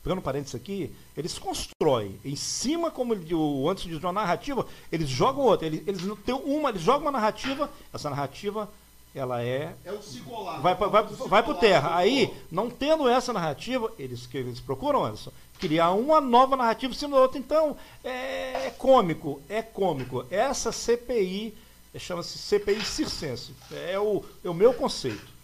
pegando 0.04 0.22
parênteses 0.22 0.56
aqui, 0.56 0.94
eles 1.16 1.40
constroem 1.40 2.20
em 2.24 2.36
cima, 2.36 2.92
como 2.92 3.14
o 3.14 3.70
antes 3.70 3.86
de 3.86 3.96
uma 3.96 4.12
narrativa, 4.12 4.68
eles 4.92 5.08
jogam 5.08 5.44
outra. 5.44 5.66
Eles, 5.66 5.84
eles 5.88 6.02
têm 6.26 6.36
uma, 6.36 6.70
eles 6.70 6.82
jogam 6.82 7.04
uma 7.04 7.12
narrativa, 7.12 7.72
essa 7.94 8.10
narrativa 8.10 8.70
ela 9.18 9.44
é. 9.44 9.76
É 9.84 9.92
o 9.92 10.02
cigolar. 10.02 10.62
Vai, 10.62 10.76
vai, 10.76 10.90
vai, 10.90 11.04
vai 11.04 11.44
para 11.44 11.54
terra. 11.56 11.96
Aí, 11.96 12.34
não 12.52 12.70
tendo 12.70 13.08
essa 13.08 13.34
narrativa, 13.34 13.92
eles 13.98 14.26
que 14.26 14.38
eles 14.38 14.60
procuram, 14.60 15.06
Anderson, 15.06 15.32
criar 15.60 15.92
uma 15.92 16.22
nova 16.22 16.56
narrativa 16.56 16.94
em 16.94 16.98
cima 16.98 17.16
da 17.16 17.22
outra. 17.24 17.40
Então, 17.40 17.76
é, 18.04 18.68
é 18.68 18.74
cômico, 18.78 19.42
é 19.50 19.62
cômico. 19.62 20.26
Essa 20.30 20.72
CPI 20.72 21.54
chama-se 21.98 22.38
CPI 22.38 22.84
circense. 22.86 23.54
É 23.72 24.00
o, 24.00 24.24
é 24.44 24.50
o 24.50 24.54
meu 24.54 24.74
conceito. 24.74 25.38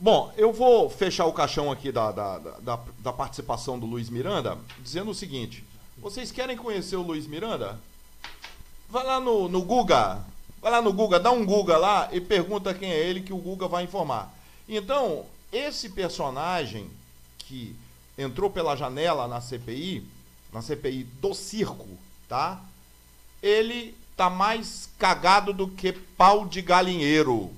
Bom, 0.00 0.32
eu 0.36 0.52
vou 0.52 0.88
fechar 0.88 1.26
o 1.26 1.32
caixão 1.32 1.72
aqui 1.72 1.90
da, 1.90 2.12
da, 2.12 2.38
da, 2.38 2.80
da, 3.00 3.12
participação 3.12 3.76
do 3.76 3.84
Luiz 3.84 4.08
Miranda, 4.08 4.56
dizendo 4.78 5.10
o 5.10 5.14
seguinte: 5.14 5.64
vocês 5.96 6.30
querem 6.30 6.56
conhecer 6.56 6.94
o 6.94 7.02
Luiz 7.02 7.26
Miranda? 7.26 7.80
Vai 8.88 9.04
lá 9.04 9.18
no, 9.18 9.48
no 9.48 9.60
Guga, 9.62 10.24
vai 10.60 10.72
lá 10.72 10.82
no 10.82 10.92
Guga, 10.92 11.18
dá 11.20 11.30
um 11.30 11.44
Guga 11.44 11.76
lá 11.76 12.08
e 12.12 12.20
pergunta 12.20 12.74
quem 12.74 12.90
é 12.90 12.98
ele 12.98 13.20
que 13.20 13.32
o 13.32 13.38
Guga 13.38 13.68
vai 13.68 13.84
informar. 13.84 14.34
Então, 14.68 15.24
esse 15.52 15.88
personagem 15.88 16.90
que 17.38 17.74
entrou 18.16 18.50
pela 18.50 18.76
janela 18.76 19.26
na 19.26 19.40
CPI, 19.40 20.04
na 20.52 20.60
CPI 20.60 21.04
do 21.04 21.32
circo, 21.34 21.88
tá? 22.28 22.60
Ele 23.42 23.94
tá 24.16 24.28
mais 24.28 24.90
cagado 24.98 25.52
do 25.52 25.68
que 25.68 25.92
pau 25.92 26.44
de 26.44 26.60
galinheiro. 26.60 27.50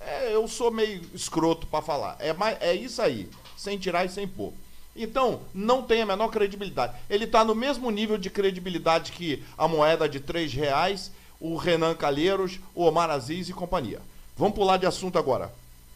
É, 0.00 0.34
eu 0.34 0.48
sou 0.48 0.70
meio 0.70 1.02
escroto 1.14 1.66
para 1.66 1.82
falar. 1.82 2.16
É, 2.18 2.34
é 2.60 2.74
isso 2.74 3.00
aí, 3.00 3.30
sem 3.56 3.78
tirar 3.78 4.04
e 4.04 4.08
sem 4.08 4.26
pôr. 4.26 4.52
Então, 4.96 5.42
não 5.54 5.82
tem 5.82 6.02
a 6.02 6.06
menor 6.06 6.28
credibilidade. 6.28 6.94
Ele 7.08 7.24
está 7.24 7.44
no 7.44 7.54
mesmo 7.54 7.90
nível 7.90 8.18
de 8.18 8.28
credibilidade 8.28 9.12
que 9.12 9.42
a 9.56 9.68
moeda 9.68 10.08
de 10.08 10.18
três 10.18 10.52
reais, 10.52 11.12
o 11.40 11.56
Renan 11.56 11.94
Calheiros, 11.94 12.60
o 12.74 12.84
Omar 12.84 13.10
Aziz 13.10 13.48
e 13.48 13.52
companhia. 13.52 14.00
Vamos 14.36 14.54
pular 14.54 14.76
de 14.76 14.86
assunto 14.86 15.18
agora. 15.18 15.52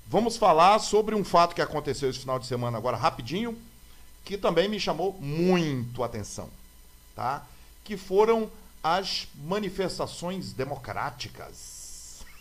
Vamos 0.07 0.37
falar 0.37 0.79
sobre 0.79 1.15
um 1.15 1.25
fato 1.25 1.55
que 1.55 1.63
aconteceu 1.63 2.11
esse 2.11 2.19
final 2.19 2.39
de 2.39 2.47
semana 2.47 2.79
agora, 2.79 2.97
rapidinho, 2.97 3.57
que 4.25 4.39
também 4.39 4.69
me 4.69 4.81
chamou 4.81 5.13
muito 5.21 6.03
a 6.03 6.07
atenção, 6.07 6.49
tá? 7.15 7.45
Que 7.85 7.97
foram 7.97 8.51
as 8.83 9.29
manifestações 9.35 10.53
democráticas 10.53 11.75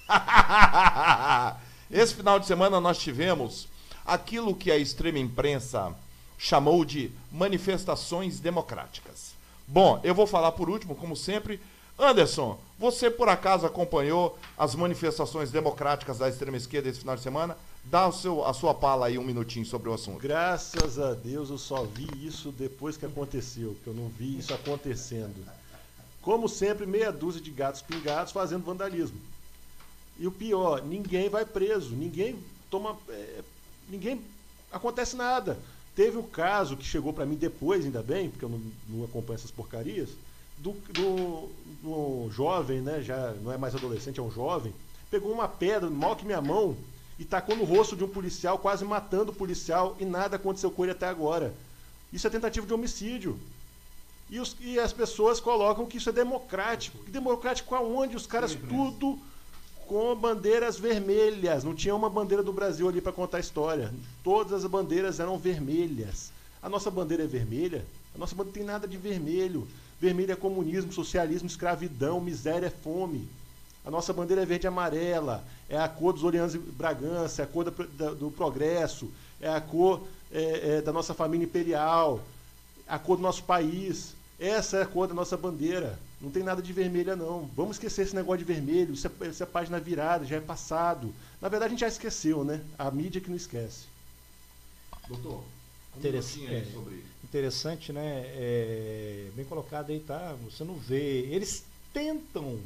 Esse 1.92 2.16
final 2.16 2.40
de 2.40 2.46
semana 2.46 2.80
nós 2.80 2.98
tivemos 2.98 3.68
aquilo 4.06 4.56
que 4.56 4.72
a 4.72 4.78
extrema 4.78 5.20
imprensa 5.20 5.94
chamou 6.38 6.84
de 6.84 7.12
manifestações 7.32 8.40
democráticas. 8.40 9.34
Bom, 9.68 10.00
eu 10.04 10.14
vou 10.14 10.28
falar 10.28 10.52
por 10.54 10.70
último, 10.70 10.96
como 10.96 11.16
sempre. 11.16 11.60
Anderson, 11.98 12.60
você 12.84 13.10
por 13.10 13.30
acaso 13.30 13.66
acompanhou 13.66 14.38
as 14.58 14.76
manifestações 14.76 15.50
democráticas 15.50 16.18
da 16.18 16.28
extrema 16.28 16.58
esquerda 16.58 16.90
esse 16.90 17.00
final 17.00 17.16
de 17.16 17.22
semana? 17.22 17.58
Dá 17.86 18.06
o 18.10 18.12
seu, 18.12 18.44
a 18.44 18.54
sua 18.54 18.74
pala 18.74 19.06
aí 19.06 19.18
um 19.18 19.24
minutinho 19.24 19.66
sobre 19.66 19.88
o 19.88 19.94
assunto. 19.94 20.20
Graças 20.20 21.00
a 21.00 21.14
Deus 21.14 21.50
eu 21.50 21.58
só 21.58 21.86
vi 21.86 22.10
isso 22.28 22.52
depois 22.52 22.98
que 22.98 23.06
aconteceu, 23.06 23.74
que 23.82 23.88
eu 23.88 23.94
não 23.94 24.10
vi 24.10 24.38
isso 24.38 24.54
acontecendo. 24.54 25.46
Como 26.22 26.50
sempre, 26.50 26.86
meia 26.86 27.10
dúzia 27.10 27.42
de 27.42 27.52
gatos 27.52 27.82
pingados 27.82 28.34
fazendo 28.34 28.66
vandalismo. 28.66 29.18
E 30.20 30.28
o 30.28 30.32
pior, 30.32 30.84
ninguém 30.84 31.30
vai 31.30 31.46
preso, 31.46 31.96
ninguém 31.96 32.38
toma. 32.70 32.98
É, 33.08 33.44
ninguém. 33.88 34.22
acontece 34.74 35.16
nada. 35.16 35.58
Teve 35.96 36.18
o 36.18 36.24
caso 36.24 36.76
que 36.76 36.84
chegou 36.84 37.14
para 37.14 37.26
mim 37.26 37.36
depois, 37.36 37.86
ainda 37.86 38.04
bem, 38.04 38.30
porque 38.30 38.44
eu 38.44 38.50
não, 38.50 38.62
não 38.90 39.06
acompanho 39.06 39.36
essas 39.36 39.52
porcarias, 39.52 40.10
do, 40.64 40.72
do, 40.94 41.50
do, 41.84 42.30
jovem, 42.32 42.80
né? 42.80 43.02
Já 43.02 43.34
não 43.44 43.52
é 43.52 43.58
mais 43.58 43.76
adolescente, 43.76 44.20
é 44.20 44.24
um 44.24 44.32
jovem, 44.32 44.74
pegou 45.12 45.32
uma 45.32 45.48
pedra, 45.48 45.90
mal 45.90 46.16
que 46.16 46.26
minha 46.26 46.42
mão, 46.42 46.78
e 47.20 47.26
tacou 47.26 47.56
no 47.56 47.66
rosto 47.66 47.96
de 47.98 48.04
um 48.04 48.08
policial, 48.08 48.58
quase 48.58 48.86
matando 48.86 49.32
o 49.32 49.36
policial, 49.36 49.96
e 50.00 50.06
nada 50.06 50.38
aconteceu 50.38 50.72
com 50.72 50.84
ele 50.84 50.94
até 50.94 51.06
agora. 51.06 51.54
Isso 52.14 52.26
é 52.26 52.30
tentativa 52.30 52.66
de 52.66 52.74
homicídio. 52.74 53.38
E, 54.30 54.40
os, 54.40 54.56
e 54.62 54.80
as 54.80 54.94
pessoas 54.94 55.40
colocam 55.40 55.86
que 55.86 55.98
isso 55.98 56.10
é 56.10 56.14
democrático. 56.14 56.98
E 57.06 57.12
democrático 57.12 57.76
aonde? 57.76 58.16
Os 58.16 58.26
caras 58.26 58.56
tudo 58.56 59.20
com 59.88 60.16
bandeiras 60.16 60.80
vermelhas. 60.80 61.64
Não 61.64 61.76
tinha 61.76 61.94
uma 61.94 62.10
bandeira 62.10 62.42
do 62.42 62.54
Brasil 62.54 62.88
ali 62.88 63.02
para 63.02 63.12
contar 63.12 63.38
a 63.38 63.42
história. 63.42 63.94
Todas 64.24 64.64
as 64.64 64.70
bandeiras 64.70 65.20
eram 65.20 65.38
vermelhas. 65.38 66.32
A 66.62 66.70
nossa 66.70 66.90
bandeira 66.90 67.24
é 67.24 67.28
vermelha? 67.28 67.86
A 68.16 68.18
nossa 68.18 68.34
bandeira 68.34 68.58
tem 68.58 68.66
nada 68.66 68.88
de 68.88 68.98
vermelho. 68.98 69.68
Vermelho 70.04 70.34
é 70.34 70.36
comunismo, 70.36 70.92
socialismo, 70.92 71.48
escravidão, 71.48 72.20
miséria 72.20 72.68
é 72.68 72.70
fome. 72.70 73.26
A 73.86 73.90
nossa 73.90 74.12
bandeira 74.12 74.42
é 74.42 74.46
verde 74.46 74.66
e 74.66 74.68
amarela. 74.68 75.42
É 75.70 75.78
a 75.78 75.88
cor 75.88 76.12
dos 76.12 76.26
Orleans 76.26 76.54
e 76.54 76.58
Bragança, 76.58 77.42
é 77.42 77.46
a 77.46 77.48
cor 77.48 77.72
do, 77.72 78.16
do 78.16 78.30
progresso, 78.30 79.10
é 79.40 79.48
a 79.48 79.62
cor 79.62 80.06
é, 80.30 80.76
é, 80.76 80.82
da 80.82 80.92
nossa 80.92 81.14
família 81.14 81.46
imperial, 81.46 82.22
a 82.86 83.00
cor 83.00 83.16
do 83.16 83.24
nosso 83.24 83.46
país. 83.46 84.14
Essa 84.38 84.80
é 84.80 84.82
a 84.82 84.86
cor 84.86 85.08
da 85.08 85.14
nossa 85.14 85.38
bandeira. 85.38 85.98
Não 86.20 86.30
tem 86.30 86.44
nada 86.44 86.62
de 86.62 86.74
vermelha, 86.74 87.16
não. 87.16 87.50
Vamos 87.56 87.78
esquecer 87.78 88.02
esse 88.02 88.14
negócio 88.14 88.46
de 88.46 88.54
vermelho. 88.54 88.94
Isso 88.94 89.08
é, 89.08 89.28
isso 89.30 89.42
é 89.42 89.46
página 89.46 89.80
virada, 89.80 90.26
já 90.26 90.36
é 90.36 90.42
passado. 90.42 91.14
Na 91.42 91.48
verdade, 91.48 91.70
a 91.70 91.72
gente 91.76 91.80
já 91.80 91.88
esqueceu, 91.88 92.44
né? 92.44 92.60
A 92.78 92.92
mídia 92.92 93.22
que 93.22 93.30
não 93.30 93.38
esquece. 93.38 93.86
Doutor, 95.08 95.46
Interessante, 95.98 96.48
é, 96.48 96.66
interessante, 97.24 97.94
né? 97.94 98.24
É, 98.36 99.30
bem 99.36 99.46
colocado 99.46 99.92
aí, 99.92 100.00
tá? 100.00 100.36
Você 100.44 100.64
não 100.64 100.76
vê. 100.76 101.28
Eles 101.32 101.64
tentam, 101.94 102.60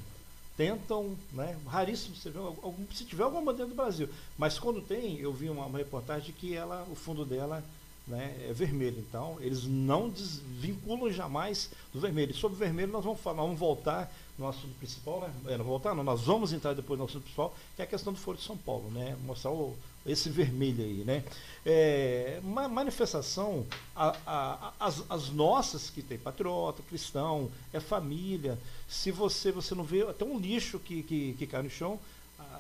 tentam, 0.56 1.16
né? 1.34 1.58
Raríssimo 1.66 2.16
você 2.16 2.30
vê 2.30 2.40
algum, 2.40 2.86
se 2.94 3.06
tiver 3.06 3.24
alguma 3.24 3.42
bandeira 3.42 3.70
do 3.70 3.76
Brasil. 3.76 4.10
Mas 4.38 4.58
quando 4.58 4.82
tem, 4.82 5.20
eu 5.20 5.34
vi 5.34 5.50
uma, 5.50 5.66
uma 5.66 5.78
reportagem 5.78 6.34
que 6.34 6.56
ela, 6.56 6.88
o 6.90 6.96
fundo 6.96 7.26
dela 7.26 7.64
né, 8.08 8.36
é 8.50 8.54
vermelho. 8.54 9.00
Então, 9.00 9.38
eles 9.42 9.66
não 9.66 10.10
desvinculam 10.10 11.12
jamais 11.12 11.70
do 11.94 12.00
vermelho. 12.00 12.32
E 12.32 12.34
sobre 12.34 12.56
o 12.56 12.60
vermelho, 12.60 12.92
nós 12.92 13.04
vamos 13.04 13.20
falar, 13.20 13.42
vamos 13.42 13.60
voltar 13.60 14.12
no 14.38 14.48
assunto 14.48 14.74
principal, 14.78 15.22
né? 15.22 15.54
É, 15.54 15.58
não 15.58 15.66
voltar, 15.66 15.94
não, 15.94 16.04
nós 16.04 16.22
vamos 16.22 16.54
entrar 16.54 16.74
depois 16.74 16.98
no 16.98 17.06
assunto 17.06 17.24
principal, 17.24 17.56
que 17.76 17.82
é 17.82 17.86
a 17.86 17.88
questão 17.88 18.14
do 18.14 18.20
Foro 18.20 18.38
de 18.38 18.44
São 18.44 18.56
Paulo, 18.56 18.90
né? 18.92 19.18
Mostrar 19.26 19.52
o, 19.52 19.76
esse 20.08 20.30
vermelho 20.30 20.84
aí, 20.84 21.04
né? 21.06 21.24
É, 21.66 22.40
uma 22.44 22.68
manifestação, 22.68 23.66
a, 23.96 24.16
a, 24.26 24.74
as, 24.80 25.04
as, 25.10 25.30
nossas 25.30 25.90
que 25.90 26.02
tem 26.02 26.18
patriota, 26.18 26.82
cristão, 26.88 27.52
é 27.74 27.80
família. 27.80 28.58
Se 28.88 29.12
você, 29.12 29.52
você 29.52 29.76
não 29.76 29.84
vê 29.84 30.04
até 30.04 30.24
um 30.24 30.40
lixo 30.40 30.80
que, 30.80 31.04
que, 31.04 31.34
que 31.34 31.46
cai 31.46 31.62
no 31.62 31.70
chão, 31.70 32.00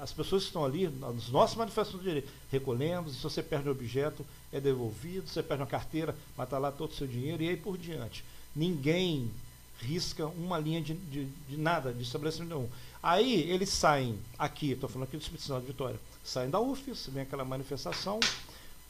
as 0.01 0.11
pessoas 0.11 0.43
que 0.43 0.49
estão 0.49 0.65
ali, 0.65 0.87
nas 0.87 1.29
nossas 1.29 1.55
manifestações 1.55 2.03
de 2.03 2.09
direito, 2.09 2.31
recolhemos, 2.51 3.15
se 3.15 3.23
você 3.23 3.41
perde 3.41 3.69
um 3.69 3.71
objeto, 3.71 4.25
é 4.51 4.59
devolvido, 4.59 5.27
você 5.27 5.41
perde 5.41 5.63
uma 5.63 5.69
carteira, 5.69 6.15
mata 6.37 6.57
lá 6.57 6.71
todo 6.71 6.91
o 6.91 6.95
seu 6.95 7.07
dinheiro 7.07 7.41
e 7.41 7.49
aí 7.49 7.57
por 7.57 7.77
diante. 7.77 8.23
Ninguém 8.55 9.31
risca 9.79 10.25
uma 10.25 10.57
linha 10.57 10.81
de, 10.81 10.93
de, 10.93 11.25
de 11.25 11.57
nada, 11.57 11.93
de 11.93 12.03
estabelecimento 12.03 12.49
nenhum. 12.49 12.69
Aí 13.01 13.49
eles 13.49 13.69
saem 13.69 14.17
aqui, 14.37 14.71
estou 14.71 14.89
falando 14.89 15.07
aqui 15.07 15.17
do 15.17 15.21
Espírito 15.21 15.45
Santo 15.45 15.61
de 15.61 15.67
Vitória, 15.67 15.99
saem 16.27 16.49
da 16.49 16.59
UFES, 16.59 17.07
vem 17.07 17.23
aquela 17.23 17.45
manifestação, 17.45 18.19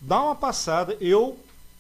dá 0.02 0.22
uma 0.22 0.36
passada, 0.36 0.98
eu 1.00 1.38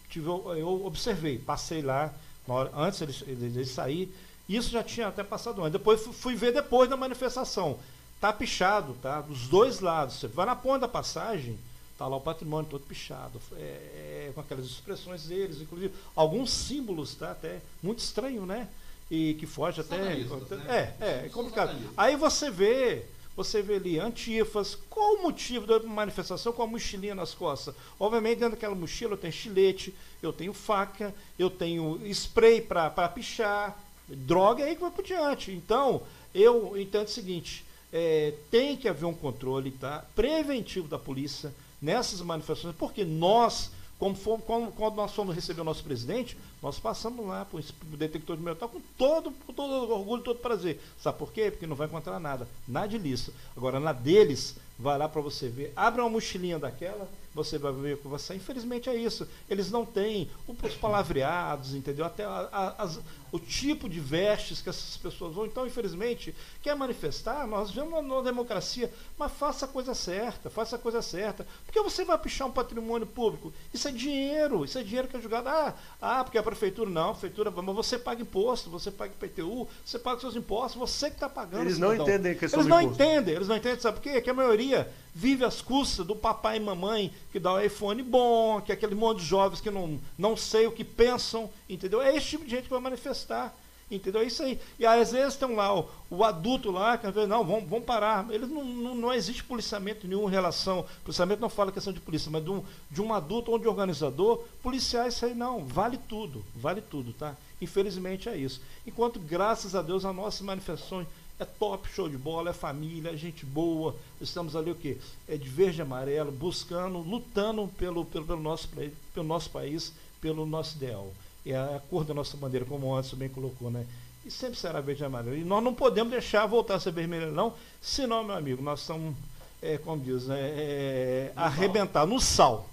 tive, 0.09 0.27
eu 0.27 0.85
observei, 0.85 1.37
passei 1.39 1.81
lá, 1.81 2.13
hora, 2.47 2.71
antes 2.75 3.01
eles, 3.01 3.23
eles 3.27 3.69
sair, 3.69 4.13
isso 4.47 4.69
já 4.69 4.83
tinha 4.83 5.07
até 5.07 5.23
passado 5.23 5.61
antes. 5.61 5.73
Depois 5.73 6.01
fui 6.01 6.35
ver 6.35 6.53
depois 6.53 6.89
da 6.89 6.95
manifestação. 6.95 7.77
Tá 8.19 8.31
pichado, 8.31 8.95
tá? 9.01 9.21
Dos 9.21 9.47
dois 9.47 9.79
lados. 9.79 10.15
Você 10.15 10.27
vai 10.27 10.45
na 10.45 10.55
ponta 10.55 10.81
da 10.81 10.87
passagem, 10.87 11.59
tá 11.97 12.07
lá 12.07 12.15
o 12.15 12.21
patrimônio 12.21 12.69
todo 12.69 12.85
pichado, 12.85 13.41
é, 13.53 14.27
é, 14.29 14.31
com 14.33 14.41
aquelas 14.41 14.65
expressões 14.65 15.25
deles, 15.25 15.61
inclusive 15.61 15.93
alguns 16.15 16.51
símbolos, 16.51 17.15
tá? 17.15 17.31
Até 17.31 17.61
muito 17.83 17.99
estranho, 17.99 18.45
né? 18.45 18.67
E 19.11 19.35
que 19.35 19.45
foge 19.45 19.81
até. 19.81 19.97
Né? 19.97 20.25
É, 20.67 21.05
é, 21.05 21.25
é 21.25 21.29
complicado. 21.29 21.75
Aí 21.95 22.15
você 22.15 22.49
vê, 22.49 23.05
você 23.37 23.61
vê 23.61 23.75
ali 23.75 23.99
antifas, 23.99 24.75
qual 24.89 25.17
o 25.17 25.21
motivo 25.21 25.67
da 25.67 25.79
manifestação 25.79 26.51
com 26.51 26.63
a 26.63 26.67
mochilinha 26.67 27.13
nas 27.13 27.35
costas? 27.35 27.75
Obviamente, 27.99 28.39
dentro 28.39 28.55
daquela 28.55 28.73
mochila 28.73 29.13
eu 29.13 29.17
tenho 29.17 29.29
estilete, 29.29 29.93
eu 30.23 30.33
tenho 30.33 30.51
faca, 30.53 31.13
eu 31.37 31.47
tenho 31.47 32.01
spray 32.07 32.59
para 32.61 32.89
pichar, 33.09 33.77
droga 34.07 34.65
aí 34.65 34.73
que 34.73 34.81
vai 34.81 34.89
por 34.89 35.05
diante. 35.05 35.51
Então, 35.51 36.01
eu 36.33 36.75
entendo 36.75 37.05
o 37.05 37.11
seguinte, 37.11 37.63
é, 37.93 38.33
tem 38.49 38.75
que 38.75 38.89
haver 38.89 39.05
um 39.05 39.13
controle 39.13 39.69
tá, 39.69 40.03
preventivo 40.15 40.87
da 40.87 40.97
polícia 40.97 41.53
nessas 41.79 42.19
manifestações, 42.21 42.75
porque 42.75 43.05
nós, 43.05 43.69
como 43.99 44.15
como, 44.41 44.71
quando 44.71 44.95
nós 44.95 45.11
fomos 45.13 45.35
receber 45.35 45.61
o 45.61 45.63
nosso 45.63 45.83
presidente, 45.83 46.37
nós 46.61 46.79
passamos 46.79 47.25
lá 47.25 47.45
para 47.45 47.59
o 47.59 47.97
detector 47.97 48.37
de 48.37 48.43
metal 48.43 48.69
com 48.69 48.79
todo, 48.97 49.31
com 49.31 49.53
todo 49.53 49.91
orgulho, 49.91 50.23
todo 50.23 50.39
prazer. 50.39 50.79
Sabe 50.99 51.17
por 51.17 51.31
quê? 51.31 51.49
Porque 51.49 51.65
não 51.65 51.75
vai 51.75 51.87
encontrar 51.87 52.19
nada, 52.19 52.47
nada 52.67 52.87
de 52.87 52.97
listo. 52.97 53.33
Agora, 53.55 53.79
na 53.79 53.93
deles, 53.93 54.55
vai 54.77 54.97
lá 54.97 55.09
para 55.09 55.21
você 55.21 55.49
ver, 55.49 55.73
abre 55.75 56.01
uma 56.01 56.09
mochilinha 56.09 56.59
daquela, 56.59 57.09
você 57.33 57.57
vai 57.57 57.71
ver 57.73 57.97
com 57.97 58.09
você. 58.09 58.35
Infelizmente 58.35 58.89
é 58.89 58.95
isso. 58.95 59.27
Eles 59.49 59.71
não 59.71 59.85
têm 59.85 60.29
os 60.47 60.73
palavreados, 60.75 61.73
entendeu? 61.73 62.05
Até 62.05 62.25
a, 62.25 62.49
a, 62.51 62.83
as, 62.83 62.99
o 63.31 63.39
tipo 63.39 63.89
de 63.89 63.99
vestes 63.99 64.61
que 64.61 64.69
essas 64.69 64.97
pessoas 64.97 65.33
vão. 65.33 65.45
Então, 65.45 65.65
infelizmente, 65.65 66.33
quer 66.61 66.75
manifestar, 66.75 67.45
nós 67.47 67.71
vemos 67.71 68.03
na 68.05 68.21
democracia, 68.21 68.91
mas 69.17 69.31
faça 69.31 69.65
a 69.65 69.67
coisa 69.67 69.93
certa, 69.93 70.49
faça 70.49 70.75
a 70.75 70.79
coisa 70.79 71.01
certa. 71.01 71.45
Porque 71.65 71.81
você 71.81 72.05
vai 72.05 72.17
pichar 72.17 72.47
um 72.47 72.51
patrimônio 72.51 73.07
público? 73.07 73.53
Isso 73.73 73.87
é 73.87 73.91
dinheiro, 73.91 74.63
isso 74.63 74.77
é 74.77 74.83
dinheiro 74.83 75.07
que 75.07 75.17
é 75.17 75.21
jogado. 75.21 75.47
Ah, 75.47 75.73
ah 76.01 76.23
porque 76.23 76.37
a 76.37 76.43
prefeitura 76.43 76.89
não, 76.89 77.09
a 77.09 77.13
prefeitura, 77.13 77.51
mas 77.51 77.75
você 77.75 77.97
paga 77.99 78.21
imposto, 78.21 78.69
você 78.69 78.91
paga 78.91 79.13
IPTU, 79.13 79.67
você 79.85 79.99
paga 79.99 80.19
seus 80.19 80.35
impostos, 80.35 80.79
você 80.79 81.09
que 81.09 81.15
está 81.15 81.29
pagando. 81.29 81.61
Eles 81.63 81.77
não 81.77 81.95
entendem 81.95 82.35
que 82.35 82.45
Eles 82.45 82.65
não 82.65 82.81
entendem, 82.81 83.35
eles 83.35 83.47
não 83.47 83.57
entendem, 83.57 83.79
sabe 83.79 83.97
por 83.97 84.03
quê? 84.03 84.21
Que 84.21 84.29
a 84.29 84.33
maioria 84.33 84.91
vive 85.17 85.43
às 85.43 85.63
custas 85.63 86.05
do 86.05 86.15
papai 86.15 86.57
e 86.57 86.59
mamãe 86.59 87.11
que 87.31 87.39
dá 87.39 87.53
o 87.53 87.59
iPhone 87.59 88.03
bom, 88.03 88.61
que 88.61 88.71
é 88.71 88.75
aquele 88.75 88.93
monte 88.93 89.21
de 89.21 89.25
jovens 89.25 89.59
que 89.59 89.71
não, 89.71 89.99
não 90.15 90.37
sei 90.37 90.67
o 90.67 90.71
que 90.71 90.83
pensam, 90.83 91.49
entendeu? 91.67 92.03
É 92.03 92.15
esse 92.15 92.27
tipo 92.27 92.45
de 92.45 92.51
gente 92.51 92.65
que 92.65 92.69
vai 92.69 92.79
manifestar. 92.79 93.51
Entendeu? 93.89 94.21
É 94.21 94.25
isso 94.25 94.43
aí. 94.43 94.59
E 94.77 94.85
às 94.85 95.13
vezes 95.13 95.37
tem 95.37 95.55
lá 95.55 95.73
o, 95.73 95.89
o 96.09 96.23
adulto 96.23 96.69
lá, 96.69 96.97
que 96.97 97.07
às 97.07 97.13
vezes, 97.15 97.29
não, 97.29 97.43
vamos, 97.43 97.69
vamos 97.69 97.85
parar. 97.85 98.27
Eles 98.29 98.49
não, 98.49 98.63
não, 98.63 98.93
não 98.93 99.13
existe 99.13 99.43
policiamento 99.43 100.05
nenhum 100.05 100.27
em 100.27 100.31
relação. 100.31 100.85
Policiamento 101.05 101.41
não 101.41 101.49
fala 101.49 101.71
questão 101.71 101.93
de 101.93 102.01
polícia, 102.01 102.29
mas 102.29 102.43
de 102.43 102.51
um, 102.51 102.61
de 102.91 103.01
um 103.01 103.13
adulto 103.13 103.49
ou 103.49 103.57
de 103.57 103.67
organizador, 103.67 104.43
policiar 104.61 105.07
isso 105.07 105.25
aí 105.25 105.33
não. 105.33 105.63
Vale 105.63 105.97
tudo, 105.97 106.43
vale 106.53 106.81
tudo, 106.81 107.13
tá? 107.13 107.35
Infelizmente 107.61 108.27
é 108.27 108.35
isso. 108.35 108.61
Enquanto, 108.85 109.19
graças 109.21 109.73
a 109.73 109.81
Deus, 109.81 110.03
as 110.03 110.13
nossas 110.13 110.41
manifestações 110.41 111.07
é 111.39 111.45
top, 111.45 111.87
show 111.89 112.09
de 112.09 112.17
bola, 112.17 112.49
é 112.49 112.53
família, 112.53 113.11
é 113.11 113.17
gente 113.17 113.45
boa. 113.45 113.95
Estamos 114.19 114.55
ali 114.55 114.71
o 114.71 114.75
quê? 114.75 114.97
É 115.27 115.37
de 115.37 115.47
verde 115.47 115.79
e 115.79 115.81
amarelo, 115.81 116.31
buscando, 116.31 116.97
lutando 116.99 117.67
pelo, 117.77 118.05
pelo, 118.05 118.25
pelo, 118.25 118.41
nosso, 118.41 118.69
pelo 119.13 119.25
nosso 119.25 119.49
país, 119.49 119.93
pelo 120.21 120.45
nosso 120.45 120.77
ideal 120.77 121.11
é 121.51 121.57
a 121.57 121.81
cor 121.89 122.03
da 122.03 122.13
nossa 122.13 122.35
bandeira, 122.37 122.65
como 122.65 122.87
o 122.87 122.95
Anderson 122.95 123.15
bem 123.15 123.29
colocou, 123.29 123.69
né? 123.69 123.85
E 124.25 124.31
sempre 124.31 124.57
será 124.57 124.81
verde 124.81 125.03
e 125.03 125.05
amarelo. 125.05 125.37
E 125.37 125.43
nós 125.43 125.63
não 125.63 125.73
podemos 125.73 126.11
deixar 126.11 126.45
voltar 126.45 126.75
a 126.75 126.79
ser 126.79 126.91
vermelho, 126.91 127.31
não, 127.31 127.53
senão, 127.81 128.23
meu 128.23 128.35
amigo, 128.35 128.61
nós 128.61 128.81
estamos, 128.81 129.15
é, 129.61 129.77
como 129.77 130.03
diz, 130.03 130.27
né, 130.27 130.37
é, 130.39 131.31
no 131.35 131.41
arrebentar 131.41 132.01
sal. 132.01 132.07
no 132.07 132.19
sal. 132.19 132.69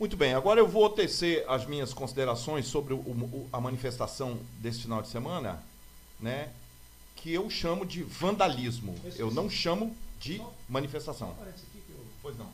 Muito 0.00 0.16
bem, 0.16 0.34
agora 0.34 0.58
eu 0.58 0.66
vou 0.66 0.88
tecer 0.90 1.44
as 1.48 1.66
minhas 1.66 1.92
considerações 1.92 2.66
sobre 2.66 2.94
o, 2.94 2.96
o, 2.96 3.48
a 3.52 3.60
manifestação 3.60 4.38
desse 4.58 4.82
final 4.82 5.02
de 5.02 5.08
semana, 5.08 5.62
né? 6.22 6.50
Que 7.16 7.32
eu 7.32 7.50
chamo 7.50 7.84
de 7.84 8.02
vandalismo. 8.02 8.94
Eu 9.16 9.30
não 9.30 9.50
chamo 9.50 9.94
de 10.20 10.40
manifestação. 10.68 11.36
Pois 12.22 12.38
não. 12.38 12.48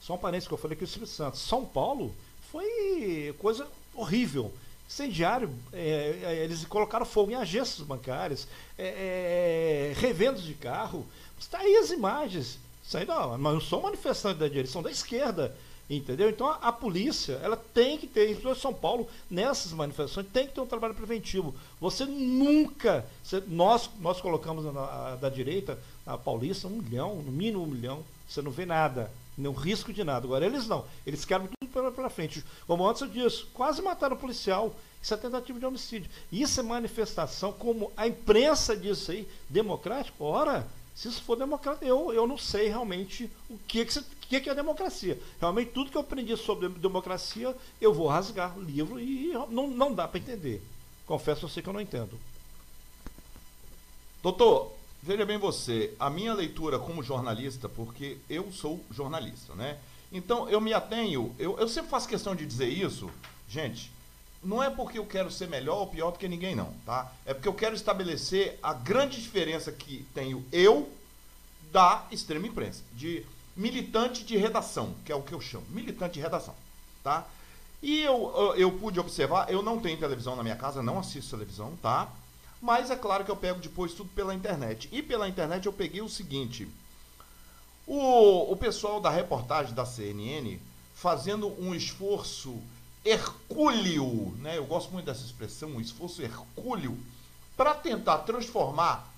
Só 0.00 0.14
um 0.14 0.18
parênteses 0.18 0.46
que 0.46 0.54
eu 0.54 0.58
falei 0.58 0.74
aqui 0.74 0.84
o 0.84 0.86
Espírito 0.86 1.10
Santo. 1.10 1.38
São 1.38 1.64
Paulo 1.64 2.14
foi 2.52 3.34
coisa 3.38 3.66
horrível. 3.94 4.52
Incendiário, 4.88 5.50
é, 5.72 6.18
é, 6.22 6.44
eles 6.44 6.64
colocaram 6.64 7.04
fogo 7.04 7.30
em 7.30 7.34
agências 7.34 7.86
bancárias, 7.86 8.48
é, 8.78 9.92
é, 9.94 10.00
revendos 10.00 10.42
de 10.42 10.54
carro. 10.54 11.06
Está 11.38 11.58
aí 11.58 11.76
as 11.76 11.90
imagens. 11.90 12.58
Isso 12.82 12.96
aí 12.96 13.04
não, 13.04 13.36
mas 13.36 13.52
não 13.52 13.60
sou 13.60 13.82
manifestante 13.82 14.38
da 14.38 14.48
direção 14.48 14.82
da 14.82 14.90
esquerda. 14.90 15.54
Entendeu? 15.90 16.28
Então 16.28 16.46
a, 16.46 16.54
a, 16.56 16.72
polícia, 16.72 17.40
ela 17.42 17.56
tem 17.56 17.96
que 17.96 18.06
ter, 18.06 18.30
em 18.30 18.54
São 18.54 18.74
Paulo, 18.74 19.08
nessas 19.30 19.72
manifestações, 19.72 20.26
tem 20.32 20.46
que 20.46 20.52
ter 20.52 20.60
um 20.60 20.66
trabalho 20.66 20.94
preventivo. 20.94 21.54
Você 21.80 22.04
nunca. 22.04 23.06
Você, 23.24 23.42
nós, 23.46 23.88
nós 23.98 24.20
colocamos 24.20 24.64
na, 24.66 24.72
na, 24.72 25.16
da 25.16 25.28
direita, 25.30 25.78
a 26.04 26.18
Paulista, 26.18 26.68
um 26.68 26.82
milhão, 26.82 27.16
no 27.16 27.32
mínimo 27.32 27.62
um 27.62 27.66
milhão. 27.66 28.04
Você 28.28 28.42
não 28.42 28.50
vê 28.50 28.66
nada, 28.66 29.10
nenhum 29.36 29.54
risco 29.54 29.90
de 29.90 30.04
nada. 30.04 30.26
Agora 30.26 30.44
eles 30.44 30.66
não. 30.66 30.84
Eles 31.06 31.24
querem 31.24 31.48
pela, 31.72 31.90
pela 31.90 32.10
frente. 32.10 32.44
Como 32.66 32.86
antes 32.86 33.02
eu 33.02 33.08
disse, 33.08 33.44
quase 33.54 33.80
mataram 33.80 34.16
o 34.16 34.18
policial. 34.18 34.74
Isso 35.00 35.14
é 35.14 35.16
tentativa 35.16 35.58
de 35.58 35.64
homicídio. 35.64 36.10
Isso 36.30 36.58
é 36.58 36.62
manifestação, 36.62 37.52
como 37.52 37.92
a 37.96 38.06
imprensa 38.06 38.76
diz 38.76 39.08
aí, 39.08 39.28
democrático. 39.48 40.24
Ora, 40.24 40.66
se 40.94 41.08
isso 41.08 41.22
for 41.22 41.36
democrático, 41.36 41.84
eu, 41.84 42.12
eu 42.12 42.26
não 42.26 42.36
sei 42.36 42.68
realmente 42.68 43.30
o 43.48 43.56
que, 43.68 43.84
que, 43.84 44.02
que, 44.28 44.40
que 44.40 44.50
é 44.50 44.54
democracia. 44.54 45.18
Realmente, 45.40 45.70
tudo 45.70 45.90
que 45.90 45.96
eu 45.96 46.02
aprendi 46.02 46.36
sobre 46.36 46.68
democracia, 46.68 47.56
eu 47.80 47.94
vou 47.94 48.06
rasgar 48.08 48.56
o 48.58 48.62
livro 48.62 49.00
e 49.00 49.32
não, 49.50 49.68
não 49.68 49.94
dá 49.94 50.06
para 50.06 50.20
entender. 50.20 50.62
Confesso 51.06 51.46
a 51.46 51.48
você 51.48 51.62
que 51.62 51.68
eu 51.68 51.72
não 51.72 51.80
entendo. 51.80 52.18
Doutor, 54.22 54.72
veja 55.02 55.24
bem 55.24 55.38
você, 55.38 55.94
a 55.98 56.10
minha 56.10 56.34
leitura 56.34 56.78
como 56.78 57.02
jornalista, 57.02 57.68
porque 57.68 58.18
eu 58.28 58.52
sou 58.52 58.84
jornalista, 58.90 59.54
né? 59.54 59.78
Então, 60.12 60.48
eu 60.48 60.60
me 60.60 60.72
atenho, 60.72 61.34
eu, 61.38 61.58
eu 61.58 61.68
sempre 61.68 61.90
faço 61.90 62.08
questão 62.08 62.34
de 62.34 62.44
dizer 62.44 62.68
isso, 62.68 63.10
gente, 63.48 63.90
não 64.42 64.62
é 64.62 64.70
porque 64.70 64.98
eu 64.98 65.06
quero 65.06 65.30
ser 65.30 65.48
melhor 65.48 65.78
ou 65.78 65.86
pior 65.86 66.10
do 66.10 66.18
que 66.18 66.28
ninguém, 66.28 66.54
não, 66.54 66.72
tá? 66.84 67.12
É 67.24 67.32
porque 67.32 67.48
eu 67.48 67.54
quero 67.54 67.74
estabelecer 67.74 68.58
a 68.62 68.72
grande 68.72 69.20
diferença 69.20 69.72
que 69.72 70.06
tenho 70.14 70.44
eu 70.52 70.90
da 71.72 72.06
extrema 72.10 72.46
imprensa. 72.46 72.82
De, 72.92 73.24
militante 73.58 74.24
de 74.24 74.36
redação, 74.36 74.94
que 75.04 75.10
é 75.10 75.14
o 75.16 75.22
que 75.22 75.32
eu 75.32 75.40
chamo, 75.40 75.66
militante 75.70 76.14
de 76.14 76.20
redação, 76.20 76.54
tá? 77.02 77.26
E 77.82 78.00
eu, 78.00 78.54
eu, 78.56 78.70
pude 78.72 79.00
observar, 79.00 79.50
eu 79.50 79.62
não 79.62 79.80
tenho 79.80 79.98
televisão 79.98 80.36
na 80.36 80.44
minha 80.44 80.54
casa, 80.54 80.82
não 80.82 80.98
assisto 80.98 81.36
televisão, 81.36 81.76
tá? 81.82 82.08
Mas 82.62 82.90
é 82.90 82.96
claro 82.96 83.24
que 83.24 83.30
eu 83.30 83.36
pego 83.36 83.60
depois 83.60 83.92
tudo 83.92 84.10
pela 84.10 84.34
internet. 84.34 84.88
E 84.92 85.02
pela 85.02 85.28
internet 85.28 85.66
eu 85.66 85.72
peguei 85.72 86.00
o 86.00 86.08
seguinte: 86.08 86.68
o, 87.86 88.52
o 88.52 88.56
pessoal 88.56 89.00
da 89.00 89.10
reportagem 89.10 89.74
da 89.74 89.84
CNN 89.84 90.58
fazendo 90.94 91.48
um 91.60 91.74
esforço 91.74 92.60
hercúleo, 93.04 94.34
né? 94.38 94.58
Eu 94.58 94.66
gosto 94.66 94.92
muito 94.92 95.06
dessa 95.06 95.24
expressão, 95.24 95.70
um 95.70 95.80
esforço 95.80 96.22
hercúleo, 96.22 96.98
para 97.56 97.74
tentar 97.74 98.18
transformar 98.18 99.08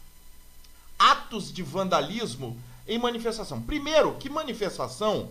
atos 0.98 1.50
de 1.50 1.62
vandalismo 1.62 2.59
em 2.90 2.98
manifestação. 2.98 3.62
Primeiro, 3.62 4.16
que 4.16 4.29
manifestação 4.29 5.29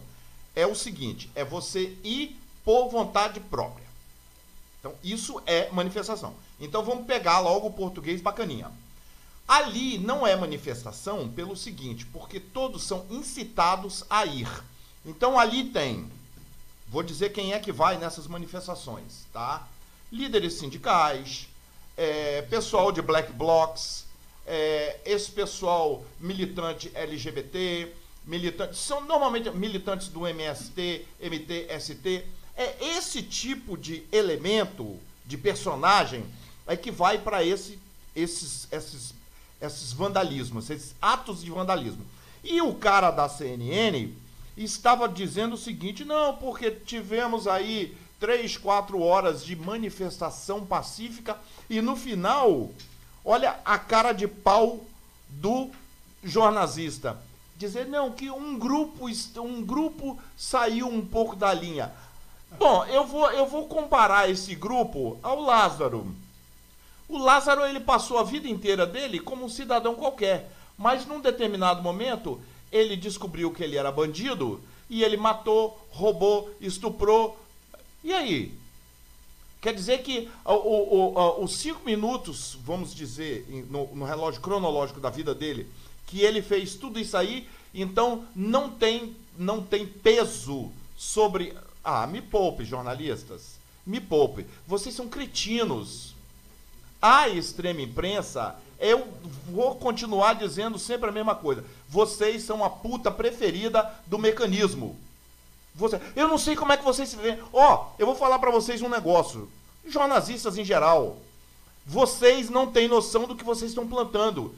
é 0.56 0.66
o 0.66 0.74
seguinte: 0.74 1.30
é 1.36 1.44
você 1.44 1.96
ir 2.04 2.40
por 2.64 2.90
vontade 2.90 3.40
própria. 3.42 3.86
Então, 4.80 4.96
isso 5.04 5.42
é 5.46 5.70
manifestação. 5.70 6.34
Então, 6.60 6.84
vamos 6.84 7.06
pegar 7.06 7.40
logo 7.40 7.68
o 7.68 7.74
português 7.74 8.22
bacaninha. 8.22 8.72
Ali 9.46 9.98
não 9.98 10.26
é 10.26 10.36
manifestação 10.36 11.28
pelo 11.28 11.58
seguinte, 11.58 12.06
porque 12.06 12.40
todos 12.40 12.84
são 12.84 13.06
incitados 13.10 14.06
a 14.10 14.26
ir. 14.26 14.48
Então, 15.06 15.38
ali 15.38 15.66
tem, 15.66 16.10
vou 16.88 17.04
dizer 17.04 17.34
quem 17.34 17.54
é 17.54 17.60
que 17.60 17.72
vai 17.72 17.98
nessas 17.98 18.26
manifestações, 18.26 19.26
tá? 19.34 19.68
Líderes 20.12 20.54
sindicais, 20.54 21.50
é, 21.98 22.42
pessoal 22.44 22.92
de 22.92 23.02
black 23.02 23.34
blocs, 23.34 24.06
é, 24.52 25.00
esse 25.06 25.30
pessoal 25.32 26.04
militante 26.20 26.92
LGBT, 26.96 27.94
militantes, 28.26 28.80
são 28.80 29.06
normalmente 29.06 29.48
militantes 29.52 30.08
do 30.08 30.28
MST, 30.28 31.06
MTST. 31.22 32.26
É 32.58 32.76
esse 32.98 33.22
tipo 33.22 33.78
de 33.78 34.04
elemento, 34.12 34.98
de 35.24 35.38
personagem, 35.38 36.26
é 36.66 36.76
que 36.76 36.90
vai 36.90 37.20
para 37.20 37.44
esse, 37.44 37.78
esses, 38.16 38.68
esses, 38.72 39.14
esses 39.62 39.94
vandalismos, 39.94 40.72
esses 40.72 40.96
atos 41.00 41.44
de 41.44 41.52
vandalismo. 41.52 42.04
E 42.44 42.60
o 42.60 42.74
cara 42.74 43.12
da 43.12 43.30
CNN 43.30 44.12
estava 44.58 45.08
dizendo 45.08 45.54
o 45.54 45.58
seguinte: 45.58 46.04
não, 46.04 46.36
porque 46.36 46.72
tivemos 46.72 47.48
aí 47.48 47.96
três, 48.20 48.58
quatro 48.58 49.00
horas 49.00 49.46
de 49.46 49.56
manifestação 49.56 50.66
pacífica 50.66 51.38
e 51.70 51.82
no 51.82 51.96
final 51.96 52.72
Olha 53.24 53.60
a 53.66 53.78
cara 53.78 54.12
de 54.12 54.28
pau 54.28 54.82
do 55.30 55.70
jornalista. 56.24 57.18
Dizer, 57.56 57.88
não, 57.88 58.12
que 58.12 58.32
um 58.32 58.58
grupo, 58.58 59.08
um 59.38 59.62
grupo 59.62 60.18
saiu 60.38 60.88
um 60.88 61.06
pouco 61.06 61.36
da 61.36 61.54
linha. 61.54 61.92
Bom, 62.58 62.86
eu 62.86 63.06
vou, 63.06 63.30
eu 63.32 63.46
vou 63.46 63.68
comparar 63.68 64.30
esse 64.30 64.56
grupo 64.56 65.20
ao 65.22 65.42
Lázaro. 65.42 66.08
O 67.08 67.18
Lázaro 67.18 67.66
ele 67.66 67.80
passou 67.80 68.18
a 68.18 68.24
vida 68.24 68.48
inteira 68.48 68.86
dele 68.86 69.20
como 69.20 69.46
um 69.46 69.50
cidadão 69.50 69.96
qualquer, 69.96 70.52
mas 70.78 71.06
num 71.06 71.20
determinado 71.20 71.82
momento 71.82 72.40
ele 72.72 72.96
descobriu 72.96 73.52
que 73.52 73.64
ele 73.64 73.78
era 73.78 73.92
bandido 73.92 74.62
e 74.90 75.04
ele 75.04 75.18
matou, 75.18 75.80
roubou, 75.92 76.50
estuprou. 76.62 77.38
E 78.04 78.14
aí? 78.14 78.54
Quer 79.62 79.74
dizer 79.74 80.04
que 80.04 80.30
os 80.46 81.58
cinco 81.58 81.84
minutos, 81.86 82.58
vamos 82.64 82.96
dizer, 82.96 83.46
no, 83.70 83.94
no, 83.94 84.06
relógio 84.06 84.40
cronológico 84.40 85.02
da 85.02 85.10
vida 85.10 85.36
dele, 85.36 85.70
que 86.08 86.22
ele 86.22 86.42
fez 86.42 86.76
tudo 86.76 86.98
isso 86.98 87.18
aí, 87.18 87.48
então 87.74 88.26
não 88.34 88.70
tem, 88.70 89.16
não 89.38 89.62
tem 89.62 89.86
peso 89.86 90.72
sobre. 90.98 91.54
Ah, 91.84 92.08
me 92.08 92.22
poupe, 92.22 92.64
jornalistas. 92.64 93.60
Me 93.86 94.00
poupe. 94.00 94.46
Vocês 94.66 94.96
são 94.96 95.10
cretinos. 95.10 96.16
A 97.02 97.30
extrema 97.30 97.82
imprensa, 97.82 98.56
eu 98.80 99.08
vou 99.50 99.76
continuar 99.76 100.34
dizendo 100.34 100.78
sempre 100.78 101.10
a 101.10 101.14
mesma 101.14 101.36
coisa. 101.36 101.64
Vocês 101.88 102.44
são 102.44 102.64
a 102.64 102.70
puta 102.70 103.10
preferida 103.12 103.94
do 104.08 104.18
mecanismo. 104.18 104.98
Você, 105.80 106.00
eu 106.16 106.28
não 106.28 106.38
sei 106.38 106.56
como 106.56 106.72
é 106.72 106.78
que 106.78 106.84
vocês 106.84 107.10
se 107.10 107.16
veem. 107.16 107.40
Ó, 107.54 107.74
oh, 107.74 107.86
eu 107.98 108.06
vou 108.06 108.16
falar 108.16 108.38
para 108.38 108.52
vocês 108.52 108.82
um 108.82 108.90
negócio. 108.90 109.50
Jornalistas 109.88 110.58
em 110.58 110.66
geral. 110.66 111.18
Vocês 111.86 112.50
não 112.50 112.68
têm 112.68 112.88
noção 112.88 113.26
do 113.26 113.36
que 113.36 113.44
vocês 113.44 113.72
estão 113.72 113.88
plantando. 113.88 114.54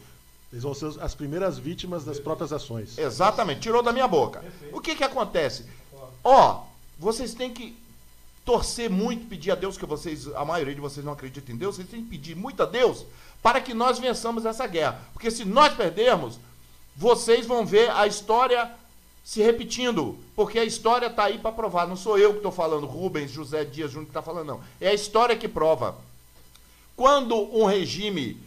Eles 0.52 0.64
vão 0.64 0.74
ser 0.74 0.92
as 1.00 1.16
primeiras 1.16 1.58
vítimas 1.58 2.04
das 2.04 2.20
próprias 2.20 2.52
ações. 2.52 2.98
Exatamente, 2.98 3.62
tirou 3.62 3.82
da 3.82 3.94
minha 3.94 4.08
boca. 4.08 4.44
O 4.74 4.82
que 4.82 4.96
que 4.96 5.04
acontece? 5.04 5.66
Ó, 6.24 6.56
oh, 6.56 6.64
vocês 7.00 7.34
têm 7.34 7.54
que 7.54 7.78
torcer 8.44 8.90
muito, 8.90 9.28
pedir 9.28 9.52
a 9.52 9.56
Deus, 9.56 9.78
que 9.78 9.86
vocês, 9.86 10.28
a 10.36 10.44
maioria 10.44 10.76
de 10.76 10.82
vocês 10.82 11.06
não 11.06 11.14
acredita 11.14 11.52
em 11.52 11.56
Deus, 11.56 11.76
vocês 11.76 11.88
têm 11.88 12.04
que 12.04 12.10
pedir 12.10 12.36
muito 12.36 12.62
a 12.62 12.66
Deus 12.66 13.06
para 13.42 13.62
que 13.62 13.74
nós 13.74 14.00
vençamos 14.00 14.46
essa 14.46 14.68
guerra. 14.68 15.00
Porque 15.14 15.32
se 15.32 15.46
nós 15.46 15.74
perdermos, 15.74 16.40
vocês 16.96 17.46
vão 17.46 17.66
ver 17.66 17.90
a 17.92 18.06
história 18.06 18.70
se 19.24 19.42
repetindo, 19.42 20.18
porque 20.36 20.60
a 20.60 20.66
história 20.66 21.08
está 21.08 21.26
aí 21.26 21.38
para 21.38 21.52
provar. 21.52 21.88
Não 21.88 21.96
sou 21.96 22.18
eu 22.18 22.32
que 22.32 22.38
estou 22.38 22.52
falando, 22.52 22.88
Rubens 22.88 23.32
José 23.32 23.64
Dias 23.64 23.92
Júnior 23.92 24.06
que 24.06 24.12
está 24.12 24.22
falando, 24.22 24.48
não. 24.48 24.62
É 24.80 24.90
a 24.90 24.94
história 24.94 25.36
que 25.36 25.48
prova. 25.48 25.96
Quando 26.96 27.36
um 27.56 27.66
regime 27.66 28.38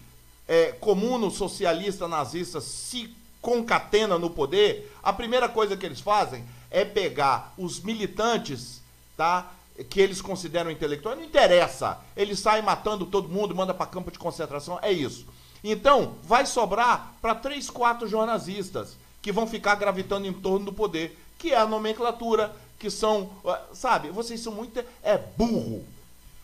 é, 0.46 0.72
comuno, 0.72 1.30
socialista, 1.30 2.08
nazista 2.08 2.60
se 2.60 3.14
concatena 3.40 4.18
no 4.18 4.30
poder, 4.30 4.92
a 5.02 5.12
primeira 5.12 5.48
coisa 5.48 5.76
que 5.76 5.86
eles 5.86 6.00
fazem 6.00 6.44
é 6.70 6.84
pegar 6.84 7.52
os 7.56 7.80
militantes, 7.80 8.82
tá? 9.16 9.52
Que 9.90 10.00
eles 10.00 10.20
consideram 10.20 10.70
intelectuais, 10.70 11.18
não 11.18 11.24
interessa. 11.24 12.00
Eles 12.16 12.40
saem 12.40 12.62
matando 12.62 13.06
todo 13.06 13.28
mundo, 13.28 13.54
manda 13.54 13.74
para 13.74 13.86
campo 13.86 14.10
de 14.10 14.18
concentração, 14.18 14.78
é 14.82 14.90
isso. 14.90 15.26
Então, 15.62 16.16
vai 16.22 16.46
sobrar 16.46 17.14
para 17.22 17.34
três, 17.34 17.70
quatro 17.70 18.06
jornalistas 18.06 18.96
que 19.24 19.32
vão 19.32 19.46
ficar 19.46 19.74
gravitando 19.76 20.26
em 20.26 20.32
torno 20.34 20.66
do 20.66 20.72
poder, 20.72 21.18
que 21.38 21.54
é 21.54 21.56
a 21.56 21.66
nomenclatura, 21.66 22.54
que 22.78 22.90
são, 22.90 23.30
sabe, 23.72 24.10
vocês 24.10 24.38
são 24.38 24.52
muito 24.52 24.84
é 25.02 25.16
burro. 25.16 25.82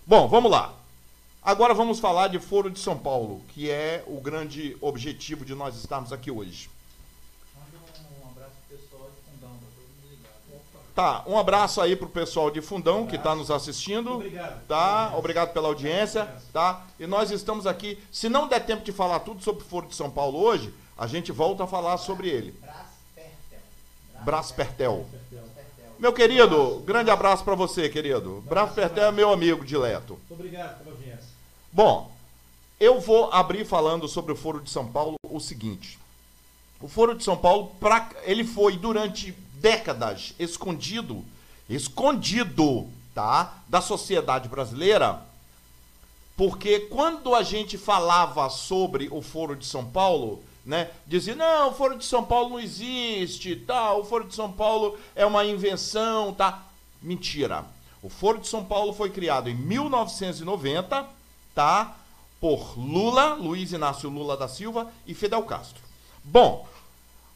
Bom, 0.06 0.26
vamos 0.26 0.50
lá. 0.50 0.72
Agora 1.42 1.74
vamos 1.74 2.00
falar 2.00 2.28
de 2.28 2.38
Foro 2.38 2.70
de 2.70 2.80
São 2.80 2.96
Paulo, 2.96 3.42
que 3.48 3.70
é 3.70 4.02
o 4.06 4.18
grande 4.18 4.78
objetivo 4.80 5.44
de 5.44 5.54
nós 5.54 5.76
estarmos 5.76 6.10
aqui 6.10 6.30
hoje. 6.30 6.70
Tá, 10.94 11.22
um 11.26 11.38
abraço 11.38 11.82
aí 11.82 11.94
pro 11.94 12.08
pessoal 12.08 12.50
de 12.50 12.62
Fundão 12.62 13.06
que 13.06 13.16
está 13.16 13.34
nos 13.34 13.50
assistindo. 13.50 14.14
Obrigado. 14.14 14.66
Tá, 14.66 15.12
obrigado 15.14 15.52
pela 15.52 15.68
audiência, 15.68 16.26
tá? 16.50 16.86
E 16.98 17.06
nós 17.06 17.30
estamos 17.30 17.66
aqui. 17.66 17.98
Se 18.10 18.30
não 18.30 18.48
der 18.48 18.64
tempo 18.64 18.82
de 18.82 18.90
falar 18.90 19.20
tudo 19.20 19.42
sobre 19.42 19.62
o 19.62 19.66
Foro 19.66 19.86
de 19.86 19.94
São 19.94 20.10
Paulo 20.10 20.38
hoje, 20.38 20.72
a 21.00 21.06
gente 21.06 21.32
volta 21.32 21.64
a 21.64 21.66
falar 21.66 21.96
sobre 21.96 22.28
ele. 22.28 22.54
Brás 24.24 24.52
Pertel. 24.52 25.06
Meu 25.98 26.12
querido, 26.12 26.82
grande 26.86 27.10
abraço 27.10 27.44
para 27.44 27.54
você, 27.54 27.88
querido. 27.88 28.42
Brás 28.46 28.72
Pertel 28.72 29.08
é 29.08 29.12
meu 29.12 29.30
amigo 29.32 29.64
dileto. 29.64 30.14
Muito 30.28 30.32
obrigado 30.32 30.78
pela 30.78 30.96
audiência. 30.96 31.28
Bom, 31.72 32.10
eu 32.78 33.00
vou 33.00 33.30
abrir 33.32 33.64
falando 33.64 34.08
sobre 34.08 34.32
o 34.32 34.36
Foro 34.36 34.60
de 34.60 34.70
São 34.70 34.90
Paulo 34.90 35.16
o 35.22 35.38
seguinte. 35.38 35.98
O 36.80 36.88
Foro 36.88 37.14
de 37.14 37.22
São 37.22 37.36
Paulo, 37.36 37.72
pra, 37.78 38.08
ele 38.22 38.44
foi 38.44 38.76
durante 38.76 39.32
décadas 39.54 40.34
escondido, 40.38 41.22
escondido, 41.68 42.88
tá, 43.14 43.58
da 43.68 43.82
sociedade 43.82 44.48
brasileira, 44.48 45.22
porque 46.36 46.80
quando 46.80 47.34
a 47.34 47.42
gente 47.42 47.76
falava 47.76 48.48
sobre 48.48 49.08
o 49.10 49.20
Foro 49.20 49.54
de 49.54 49.66
São 49.66 49.84
Paulo, 49.84 50.42
né? 50.64 50.90
Dizia, 51.06 51.34
não, 51.34 51.70
o 51.70 51.74
Foro 51.74 51.96
de 51.96 52.04
São 52.04 52.24
Paulo 52.24 52.50
não 52.50 52.60
existe, 52.60 53.56
tá? 53.56 53.94
o 53.94 54.04
Foro 54.04 54.24
de 54.24 54.34
São 54.34 54.50
Paulo 54.50 54.98
é 55.14 55.24
uma 55.24 55.44
invenção, 55.44 56.32
tá? 56.32 56.62
Mentira. 57.02 57.64
O 58.02 58.08
Foro 58.08 58.38
de 58.38 58.48
São 58.48 58.64
Paulo 58.64 58.92
foi 58.92 59.10
criado 59.10 59.48
em 59.48 59.54
1990, 59.54 61.06
tá? 61.54 61.96
Por 62.40 62.78
Lula, 62.78 63.34
Luiz 63.34 63.72
Inácio 63.72 64.08
Lula 64.08 64.36
da 64.36 64.48
Silva 64.48 64.90
e 65.06 65.14
Fidel 65.14 65.42
Castro. 65.42 65.82
Bom, 66.24 66.66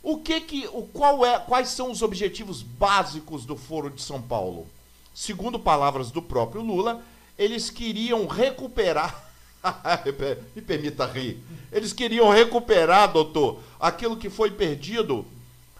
o 0.03 0.19
que 0.19 0.41
que, 0.41 0.69
o 0.73 0.83
qual 0.83 1.25
é, 1.25 1.39
quais 1.39 1.69
são 1.69 1.91
os 1.91 2.03
objetivos 2.03 2.63
básicos 2.63 3.45
do 3.45 3.57
Foro 3.57 3.91
de 3.91 4.03
São 4.03 4.21
Paulo? 4.21 4.67
Segundo 5.15 5.59
palavras 5.59 6.11
do 6.11 6.21
próprio 6.21 6.63
Lula, 6.63 7.03
eles 7.39 7.71
queriam 7.71 8.27
recuperar 8.27 9.24
Me 10.55 10.63
permita 10.63 11.07
rir. 11.07 11.39
Eles 11.73 11.93
queriam 11.93 12.29
recuperar, 12.31 13.13
doutor, 13.13 13.61
aquilo 13.81 14.17
que 14.17 14.31
foi 14.31 14.51
perdido 14.51 15.25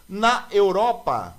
na 0.07 0.47
Europa. 0.51 1.35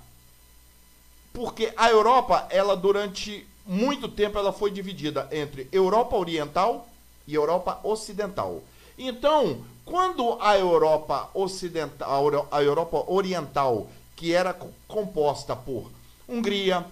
Porque 1.33 1.71
a 1.77 1.89
Europa, 1.89 2.47
ela 2.49 2.75
durante 2.75 3.45
muito 3.65 4.07
tempo 4.07 4.39
ela 4.39 4.53
foi 4.53 4.71
dividida 4.71 5.27
entre 5.31 5.67
Europa 5.71 6.15
Oriental 6.15 6.87
e 7.27 7.35
Europa 7.35 7.79
Ocidental. 7.83 8.63
Então, 8.97 9.63
quando 9.85 10.37
a 10.41 10.57
Europa 10.57 11.29
Ocidental, 11.33 12.47
a 12.51 12.63
Europa 12.63 13.03
Oriental 13.07 13.87
que 14.15 14.33
era 14.33 14.57
composta 14.87 15.55
por 15.55 15.91
Hungria, 16.27 16.83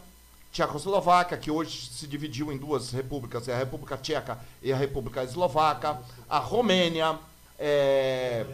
Tchecoslováquia, 0.56 1.38
que 1.38 1.52
hoje 1.52 1.90
se 1.92 2.08
dividiu 2.08 2.50
em 2.50 2.58
duas 2.58 2.92
repúblicas, 2.92 3.50
é 3.50 3.54
a 3.54 3.58
República 3.58 3.98
Tcheca 3.98 4.40
e 4.64 4.72
a 4.72 4.78
República 4.78 5.22
Eslovaca, 5.22 6.02
a 6.30 6.40
Romênia, 6.40 7.20
é, 7.60 8.46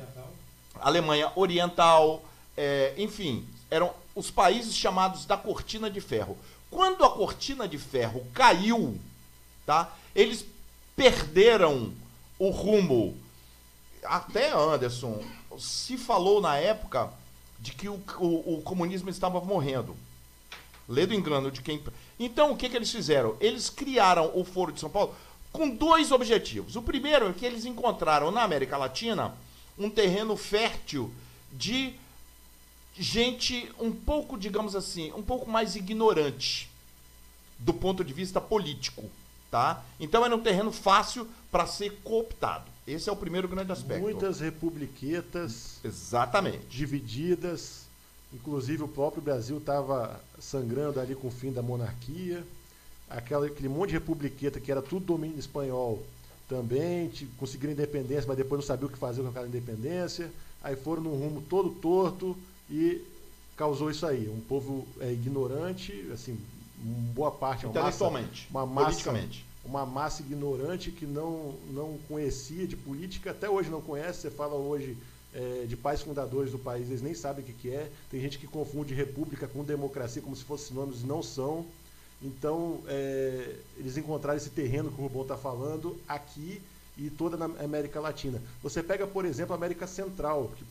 Alemanha 0.80 1.32
Oriental, 1.36 2.26
é, 2.58 2.96
enfim, 2.98 3.48
eram 3.70 3.94
os 4.16 4.32
países 4.32 4.76
chamados 4.76 5.28
da 5.28 5.38
Cortina 5.38 5.92
de 5.92 6.02
Ferro. 6.02 6.36
Quando 6.72 7.06
a 7.06 7.10
Cortina 7.12 7.68
de 7.68 7.78
Ferro 7.78 8.26
caiu, 8.34 9.00
tá, 9.64 9.94
eles 10.16 10.44
perderam 10.96 11.94
o 12.40 12.50
rumo. 12.50 13.16
Até 14.04 14.52
Anderson 14.52 15.24
se 15.60 15.98
falou 15.98 16.42
na 16.42 16.58
época 16.58 17.14
de 17.60 17.74
que 17.74 17.88
o, 17.88 18.02
o, 18.18 18.56
o 18.56 18.62
comunismo 18.64 19.12
estava 19.12 19.40
morrendo. 19.40 19.96
Lê 20.92 21.06
do 21.06 21.14
engano 21.14 21.50
de 21.50 21.62
quem. 21.62 21.82
Então, 22.20 22.52
o 22.52 22.58
que, 22.58 22.70
que 22.70 22.76
eles 22.76 22.92
fizeram? 22.92 23.38
Eles 23.40 23.70
criaram 23.70 24.32
o 24.36 24.44
Foro 24.44 24.72
de 24.72 24.80
São 24.80 24.90
Paulo 24.90 25.16
com 25.52 25.70
dois 25.70 26.12
objetivos. 26.12 26.76
O 26.76 26.82
primeiro 26.82 27.30
é 27.30 27.34
que 27.34 27.46
eles 27.46 27.66
encontraram 27.66 28.30
na 28.30 28.44
América 28.44 28.78
Latina 28.78 29.34
um 29.78 29.90
terreno 29.90 30.36
fértil 30.36 31.12
de 31.52 31.94
gente 32.98 33.72
um 33.80 33.92
pouco, 33.92 34.38
digamos 34.38 34.76
assim, 34.76 35.12
um 35.14 35.24
pouco 35.24 35.50
mais 35.50 35.76
ignorante 35.76 36.70
do 37.58 37.74
ponto 37.74 38.04
de 38.04 38.14
vista 38.14 38.42
político, 38.42 39.10
tá? 39.50 39.84
Então 40.00 40.26
era 40.26 40.36
um 40.36 40.42
terreno 40.42 40.72
fácil 40.72 41.28
para 41.52 41.66
ser 41.68 42.02
cooptado. 42.04 42.66
Esse 42.88 43.10
é 43.10 43.12
o 43.12 43.16
primeiro 43.16 43.48
grande 43.48 43.72
aspecto. 43.72 44.02
Muitas 44.02 44.40
republiquetas 44.40 45.80
exatamente 45.84 46.66
divididas 46.68 47.86
Inclusive 48.34 48.84
o 48.84 48.88
próprio 48.88 49.22
Brasil 49.22 49.58
estava 49.58 50.22
sangrando 50.40 51.00
ali 51.00 51.16
com 51.16 51.28
o 51.28 51.32
fim 51.32 51.52
da 51.52 51.62
monarquia. 51.62 52.44
Aquela, 53.10 53.48
aquele 53.48 53.68
monte 53.68 53.90
de 53.90 53.96
republiqueta 53.96 54.60
que 54.60 54.72
era 54.72 54.82
tudo 54.82 55.06
domínio 55.06 55.38
espanhol 55.38 56.02
também, 56.48 57.12
conseguiram 57.38 57.74
independência, 57.74 58.26
mas 58.28 58.38
depois 58.38 58.60
não 58.60 58.66
sabiam 58.66 58.88
o 58.88 58.92
que 58.92 58.98
fazer 58.98 59.22
com 59.22 59.30
aquela 59.30 59.48
independência. 59.48 60.32
Aí 60.64 60.76
foram 60.76 61.02
num 61.02 61.18
rumo 61.18 61.42
todo 61.42 61.70
torto 61.70 62.38
e 62.70 63.02
causou 63.56 63.90
isso 63.90 64.06
aí. 64.06 64.30
Um 64.30 64.40
povo 64.42 64.88
é, 65.00 65.12
ignorante, 65.12 66.10
assim, 66.14 66.38
boa 67.14 67.32
parte. 67.32 67.66
Intelectualmente, 67.66 68.48
uma 68.50 68.66
massa, 68.66 68.90
politicamente. 68.90 69.46
Uma 69.64 69.86
massa 69.86 70.22
ignorante 70.22 70.92
que 70.92 71.06
não, 71.06 71.56
não 71.72 71.98
conhecia 72.08 72.68
de 72.68 72.76
política, 72.76 73.32
até 73.32 73.50
hoje 73.50 73.70
não 73.70 73.82
conhece. 73.82 74.22
Você 74.22 74.32
fala 74.32 74.56
hoje 74.56 74.98
é, 75.34 75.66
de 75.68 75.78
pais 75.78 76.02
fundadores 76.02 76.52
do 76.52 76.60
país, 76.60 76.88
eles 76.90 77.02
nem 77.02 77.14
sabem 77.14 77.44
o 77.44 77.48
que, 77.48 77.54
que 77.54 77.70
é. 77.70 77.90
Tem 78.10 78.20
gente 78.20 78.38
que 78.38 78.48
confunde 78.48 78.94
república 78.94 79.48
com 79.48 79.64
democracia 79.64 80.22
como 80.22 80.36
se 80.36 80.44
fossem 80.44 80.70
sinônimos 80.70 81.02
e 81.02 81.06
não 81.06 81.24
são. 81.24 81.66
Então, 82.22 82.82
é, 82.88 83.56
eles 83.78 83.98
encontraram 83.98 84.38
esse 84.38 84.50
terreno 84.50 84.92
que 84.92 85.00
o 85.00 85.04
Rubão 85.04 85.24
está 85.24 85.38
falando 85.38 85.98
aqui 86.08 86.62
e 86.98 87.10
toda 87.10 87.36
na 87.36 87.46
América 87.46 88.00
Latina. 88.00 88.40
Você 88.62 88.84
pega, 88.84 89.08
por 89.08 89.26
exemplo, 89.26 89.54
a 89.54 89.56
América 89.56 89.88
Central, 89.88 90.52
que 90.56 90.64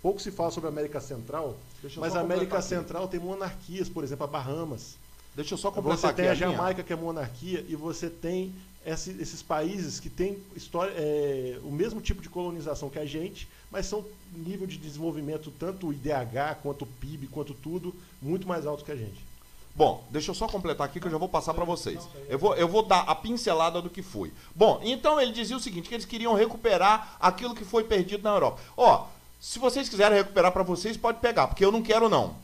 pouco 0.00 0.20
se 0.20 0.30
fala 0.30 0.50
sobre 0.50 0.68
a 0.68 0.72
América 0.72 1.00
Central, 1.00 1.56
mas 1.96 2.16
a 2.16 2.20
América 2.20 2.60
Central 2.60 3.06
tem 3.06 3.20
monarquias, 3.20 3.88
por 3.88 4.02
exemplo, 4.02 4.24
a 4.24 4.26
Bahamas. 4.26 4.96
Deixa 5.34 5.54
eu 5.54 5.58
só 5.58 5.70
completar 5.70 5.98
Você 5.98 6.12
tem 6.12 6.28
a 6.28 6.34
Jamaica, 6.34 6.82
que 6.82 6.92
é 6.92 6.96
monarquia, 6.96 7.64
e 7.68 7.76
você 7.76 8.10
tem 8.10 8.52
esses 8.84 9.42
países 9.42 10.00
que 10.00 10.10
têm 10.10 10.38
história, 10.56 10.92
é, 10.96 11.58
o 11.62 11.70
mesmo 11.70 12.00
tipo 12.00 12.20
de 12.20 12.28
colonização 12.28 12.90
que 12.90 12.98
a 12.98 13.06
gente, 13.06 13.48
mas 13.70 13.86
são 13.86 14.04
nível 14.34 14.66
de 14.66 14.76
desenvolvimento, 14.76 15.52
tanto 15.58 15.88
o 15.88 15.92
IDH, 15.92 16.56
quanto 16.62 16.82
o 16.82 16.86
PIB, 16.86 17.28
quanto 17.28 17.54
tudo, 17.54 17.94
muito 18.20 18.46
mais 18.46 18.66
alto 18.66 18.84
que 18.84 18.92
a 18.92 18.96
gente. 18.96 19.32
Bom, 19.74 20.04
deixa 20.10 20.30
eu 20.30 20.34
só 20.34 20.46
completar 20.46 20.86
aqui 20.86 21.00
que 21.00 21.06
eu 21.06 21.10
já 21.10 21.16
vou 21.16 21.28
passar 21.28 21.54
para 21.54 21.64
vocês. 21.64 22.06
Eu 22.28 22.38
vou, 22.38 22.54
eu 22.54 22.68
vou 22.68 22.82
dar 22.82 23.00
a 23.00 23.14
pincelada 23.14 23.80
do 23.80 23.88
que 23.88 24.02
foi. 24.02 24.30
Bom, 24.54 24.80
então 24.82 25.18
ele 25.18 25.32
dizia 25.32 25.56
o 25.56 25.60
seguinte, 25.60 25.88
que 25.88 25.94
eles 25.94 26.04
queriam 26.04 26.34
recuperar 26.34 27.16
aquilo 27.18 27.54
que 27.54 27.64
foi 27.64 27.84
perdido 27.84 28.22
na 28.22 28.30
Europa. 28.30 28.60
Ó, 28.76 29.06
se 29.40 29.58
vocês 29.58 29.88
quiserem 29.88 30.18
recuperar 30.18 30.52
para 30.52 30.62
vocês, 30.62 30.96
pode 30.96 31.20
pegar, 31.20 31.46
porque 31.46 31.64
eu 31.64 31.72
não 31.72 31.82
quero 31.82 32.08
não. 32.08 32.34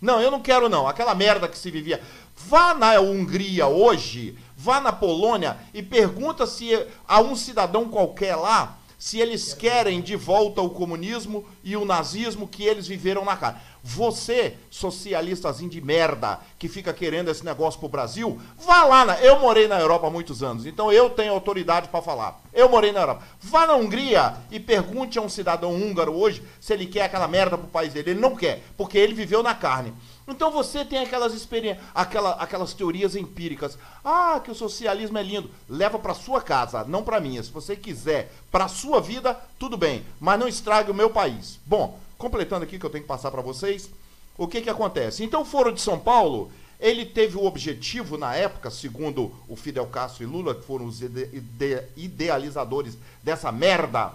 Não, 0.00 0.20
eu 0.20 0.30
não 0.30 0.42
quero 0.42 0.68
não. 0.68 0.86
Aquela 0.86 1.14
merda 1.14 1.48
que 1.48 1.56
se 1.56 1.70
vivia. 1.70 2.02
Vá 2.36 2.74
na 2.74 3.00
Hungria 3.00 3.66
hoje, 3.66 4.36
vá 4.62 4.80
na 4.80 4.92
Polônia 4.92 5.56
e 5.74 5.82
pergunta 5.82 6.46
se 6.46 6.70
a 7.08 7.20
um 7.20 7.34
cidadão 7.34 7.88
qualquer 7.88 8.36
lá 8.36 8.78
se 8.96 9.18
eles 9.18 9.52
querem 9.52 10.00
de 10.00 10.14
volta 10.14 10.62
o 10.62 10.70
comunismo 10.70 11.44
e 11.64 11.76
o 11.76 11.84
nazismo 11.84 12.46
que 12.46 12.62
eles 12.62 12.86
viveram 12.86 13.24
na 13.24 13.36
cara. 13.36 13.60
Você, 13.82 14.56
socialistazinho 14.70 15.68
de 15.68 15.80
merda, 15.80 16.38
que 16.56 16.68
fica 16.68 16.92
querendo 16.92 17.28
esse 17.28 17.44
negócio 17.44 17.80
pro 17.80 17.88
Brasil, 17.88 18.40
vá 18.56 18.84
lá. 18.84 19.04
Na... 19.04 19.18
Eu 19.18 19.40
morei 19.40 19.66
na 19.66 19.80
Europa 19.80 20.06
há 20.06 20.10
muitos 20.10 20.40
anos, 20.40 20.66
então 20.66 20.92
eu 20.92 21.10
tenho 21.10 21.32
autoridade 21.32 21.88
para 21.88 22.00
falar. 22.00 22.40
Eu 22.52 22.68
morei 22.68 22.92
na 22.92 23.00
Europa. 23.00 23.24
Vá 23.40 23.66
na 23.66 23.74
Hungria 23.74 24.36
e 24.52 24.60
pergunte 24.60 25.18
a 25.18 25.22
um 25.22 25.28
cidadão 25.28 25.74
húngaro 25.74 26.14
hoje 26.14 26.40
se 26.60 26.72
ele 26.72 26.86
quer 26.86 27.06
aquela 27.06 27.26
merda 27.26 27.58
pro 27.58 27.66
país 27.66 27.92
dele. 27.92 28.10
Ele 28.10 28.20
não 28.20 28.36
quer, 28.36 28.62
porque 28.76 28.96
ele 28.96 29.14
viveu 29.14 29.42
na 29.42 29.52
carne. 29.52 29.92
Então 30.26 30.50
você 30.50 30.84
tem 30.84 30.98
aquelas 30.98 31.34
experiências, 31.34 31.84
aquela, 31.94 32.32
aquelas 32.32 32.72
teorias 32.72 33.16
empíricas. 33.16 33.78
Ah, 34.04 34.40
que 34.42 34.50
o 34.50 34.54
socialismo 34.54 35.18
é 35.18 35.22
lindo. 35.22 35.50
Leva 35.68 35.98
para 35.98 36.14
sua 36.14 36.40
casa, 36.40 36.84
não 36.84 37.02
para 37.02 37.20
minha. 37.20 37.42
Se 37.42 37.50
você 37.50 37.74
quiser 37.74 38.32
para 38.50 38.68
sua 38.68 39.00
vida, 39.00 39.38
tudo 39.58 39.76
bem, 39.76 40.04
mas 40.20 40.38
não 40.38 40.48
estrague 40.48 40.90
o 40.90 40.94
meu 40.94 41.10
país. 41.10 41.58
Bom, 41.66 41.98
completando 42.16 42.64
aqui 42.64 42.78
que 42.78 42.86
eu 42.86 42.90
tenho 42.90 43.02
que 43.02 43.08
passar 43.08 43.30
para 43.30 43.42
vocês, 43.42 43.90
o 44.38 44.46
que 44.46 44.60
que 44.60 44.70
acontece? 44.70 45.24
Então 45.24 45.42
o 45.42 45.44
Foro 45.44 45.72
de 45.72 45.80
São 45.80 45.98
Paulo, 45.98 46.50
ele 46.78 47.04
teve 47.04 47.36
o 47.36 47.44
objetivo 47.44 48.16
na 48.16 48.34
época, 48.34 48.70
segundo 48.70 49.32
o 49.48 49.56
Fidel 49.56 49.86
Castro 49.86 50.22
e 50.22 50.26
Lula, 50.26 50.54
que 50.54 50.64
foram 50.64 50.86
os 50.86 51.02
ide 51.02 51.28
ide 51.32 51.82
idealizadores 51.96 52.96
dessa 53.22 53.52
merda, 53.52 54.12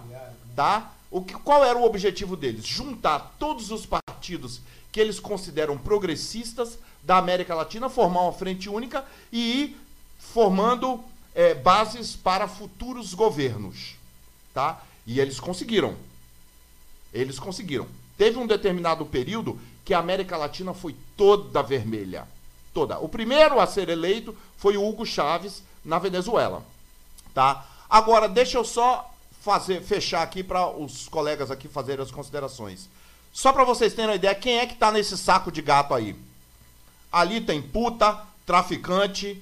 tá? 0.56 0.92
O 1.10 1.22
que, 1.22 1.32
qual 1.34 1.64
era 1.64 1.78
o 1.78 1.84
objetivo 1.84 2.36
deles? 2.36 2.66
Juntar 2.66 3.34
todos 3.38 3.70
os 3.70 3.86
partidos 3.86 4.60
que 4.90 5.00
eles 5.00 5.20
consideram 5.20 5.76
progressistas 5.76 6.78
da 7.02 7.18
América 7.18 7.54
Latina, 7.54 7.88
formar 7.88 8.22
uma 8.22 8.32
frente 8.32 8.68
única 8.68 9.04
e 9.32 9.62
ir 9.62 9.76
formando 10.18 11.02
é, 11.34 11.54
bases 11.54 12.16
para 12.16 12.48
futuros 12.48 13.14
governos. 13.14 13.94
Tá? 14.52 14.82
E 15.06 15.20
eles 15.20 15.38
conseguiram. 15.38 15.94
Eles 17.12 17.38
conseguiram. 17.38 17.86
Teve 18.16 18.38
um 18.38 18.46
determinado 18.46 19.06
período 19.06 19.58
que 19.84 19.94
a 19.94 20.00
América 20.00 20.36
Latina 20.36 20.74
foi 20.74 20.94
toda 21.16 21.62
vermelha. 21.62 22.26
Toda. 22.74 22.98
O 22.98 23.08
primeiro 23.08 23.58
a 23.60 23.66
ser 23.66 23.88
eleito 23.88 24.36
foi 24.56 24.76
o 24.76 24.86
Hugo 24.86 25.06
Chávez 25.06 25.62
na 25.84 25.98
Venezuela. 25.98 26.62
Tá? 27.32 27.66
Agora, 27.88 28.28
deixa 28.28 28.58
eu 28.58 28.64
só 28.64 29.14
fazer, 29.40 29.80
fechar 29.82 30.22
aqui 30.22 30.42
para 30.42 30.68
os 30.68 31.08
colegas 31.08 31.50
aqui 31.50 31.68
fazerem 31.68 32.04
as 32.04 32.10
considerações. 32.10 32.88
Só 33.38 33.52
para 33.52 33.62
vocês 33.62 33.94
terem 33.94 34.10
uma 34.10 34.16
ideia, 34.16 34.34
quem 34.34 34.58
é 34.58 34.66
que 34.66 34.72
está 34.72 34.90
nesse 34.90 35.16
saco 35.16 35.52
de 35.52 35.62
gato 35.62 35.94
aí? 35.94 36.16
Ali 37.12 37.40
tem 37.40 37.62
puta, 37.62 38.20
traficante, 38.44 39.40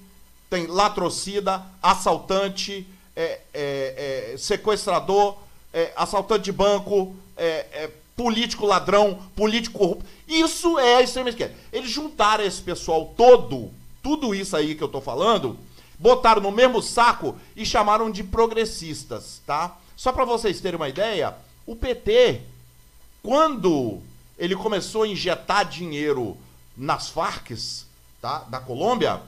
tem 0.50 0.66
latrocida, 0.66 1.64
assaltante, 1.82 2.86
é, 3.16 3.40
é, 3.54 4.32
é, 4.34 4.36
sequestrador, 4.36 5.38
é, 5.72 5.94
assaltante 5.96 6.44
de 6.44 6.52
banco, 6.52 7.16
é, 7.38 7.66
é, 7.72 7.90
político 8.14 8.66
ladrão, 8.66 9.18
político 9.34 9.78
corrupto. 9.78 10.04
Isso 10.28 10.78
é 10.78 10.96
a 10.96 11.02
extrema 11.02 11.30
esquerda. 11.30 11.54
Eles 11.72 11.90
juntaram 11.90 12.44
esse 12.44 12.60
pessoal 12.60 13.14
todo, 13.16 13.70
tudo 14.02 14.34
isso 14.34 14.54
aí 14.54 14.74
que 14.74 14.82
eu 14.82 14.88
estou 14.88 15.00
falando, 15.00 15.58
botaram 15.98 16.42
no 16.42 16.52
mesmo 16.52 16.82
saco 16.82 17.34
e 17.56 17.64
chamaram 17.64 18.10
de 18.10 18.22
progressistas, 18.22 19.40
tá? 19.46 19.74
Só 19.96 20.12
para 20.12 20.26
vocês 20.26 20.60
terem 20.60 20.76
uma 20.76 20.90
ideia, 20.90 21.34
o 21.64 21.74
PT 21.74 22.42
quando 23.26 23.98
ele 24.38 24.54
começou 24.54 25.02
a 25.02 25.08
injetar 25.08 25.68
dinheiro 25.68 26.36
nas 26.76 27.08
Farcs, 27.08 27.84
tá, 28.22 28.44
da 28.48 28.60
Colômbia, 28.60 29.20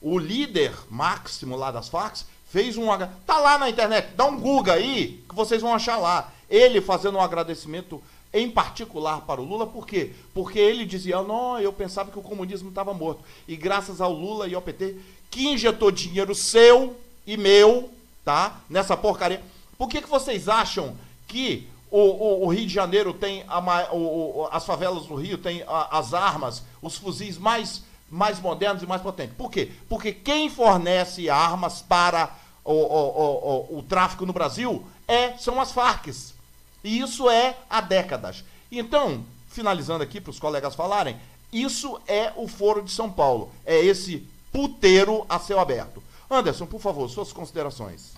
o 0.00 0.18
líder 0.18 0.72
máximo 0.88 1.54
lá 1.54 1.70
das 1.70 1.90
Farcs 1.90 2.24
fez 2.50 2.78
um 2.78 2.86
tá 3.26 3.38
lá 3.38 3.58
na 3.58 3.68
internet, 3.68 4.14
dá 4.16 4.24
um 4.24 4.40
Google 4.40 4.72
aí 4.72 5.22
que 5.28 5.34
vocês 5.34 5.60
vão 5.60 5.74
achar 5.74 5.98
lá. 5.98 6.32
Ele 6.48 6.80
fazendo 6.80 7.18
um 7.18 7.20
agradecimento 7.20 8.02
em 8.32 8.50
particular 8.50 9.20
para 9.20 9.42
o 9.42 9.44
Lula, 9.44 9.66
por 9.66 9.86
quê? 9.86 10.12
Porque 10.32 10.58
ele 10.58 10.86
dizia: 10.86 11.20
"Não, 11.20 11.60
eu 11.60 11.72
pensava 11.72 12.10
que 12.10 12.18
o 12.18 12.22
comunismo 12.22 12.70
estava 12.70 12.94
morto". 12.94 13.22
E 13.46 13.56
graças 13.56 14.00
ao 14.00 14.12
Lula 14.12 14.48
e 14.48 14.54
ao 14.54 14.62
PT 14.62 14.96
que 15.30 15.48
injetou 15.48 15.90
dinheiro 15.90 16.34
seu 16.34 16.98
e 17.26 17.36
meu, 17.36 17.90
tá? 18.24 18.60
Nessa 18.70 18.96
porcaria. 18.96 19.42
Por 19.76 19.86
que 19.90 20.00
que 20.00 20.08
vocês 20.08 20.48
acham 20.48 20.96
que 21.28 21.68
o, 21.94 22.00
o, 22.00 22.44
o, 22.46 22.48
Rio 22.48 22.66
de 22.66 22.74
Janeiro 22.74 23.14
tem 23.14 23.44
a, 23.46 23.60
o, 23.94 24.48
as 24.50 24.66
favelas 24.66 25.06
do 25.06 25.14
Rio 25.14 25.38
têm 25.38 25.62
as 25.92 26.12
armas, 26.12 26.64
os 26.82 26.96
fuzis 26.96 27.38
mais, 27.38 27.84
mais 28.10 28.40
modernos 28.40 28.82
e 28.82 28.86
mais 28.86 29.00
potentes. 29.00 29.36
Por 29.36 29.48
quê? 29.48 29.70
Porque 29.88 30.10
quem 30.10 30.50
fornece 30.50 31.30
armas 31.30 31.82
para 31.82 32.36
o, 32.64 33.84
tráfico 33.88 34.26
no 34.26 34.32
Brasil 34.32 34.84
é, 35.06 35.36
são 35.38 35.60
as 35.60 35.70
Farcs. 35.70 36.34
E 36.82 36.98
isso 36.98 37.30
é 37.30 37.56
há 37.70 37.80
décadas. 37.80 38.44
Então, 38.72 39.24
finalizando 39.48 40.02
aqui 40.02 40.20
para 40.20 40.30
os 40.32 40.40
colegas 40.40 40.74
falarem, 40.74 41.16
isso 41.52 42.00
é 42.08 42.32
o 42.34 42.48
Foro 42.48 42.82
de 42.82 42.90
São 42.90 43.08
Paulo. 43.08 43.52
É 43.64 43.78
esse 43.78 44.26
puteiro 44.50 45.24
a 45.28 45.38
céu 45.38 45.60
aberto. 45.60 46.02
Anderson, 46.28 46.66
por 46.66 46.80
favor, 46.80 47.08
suas 47.08 47.32
considerações. 47.32 48.14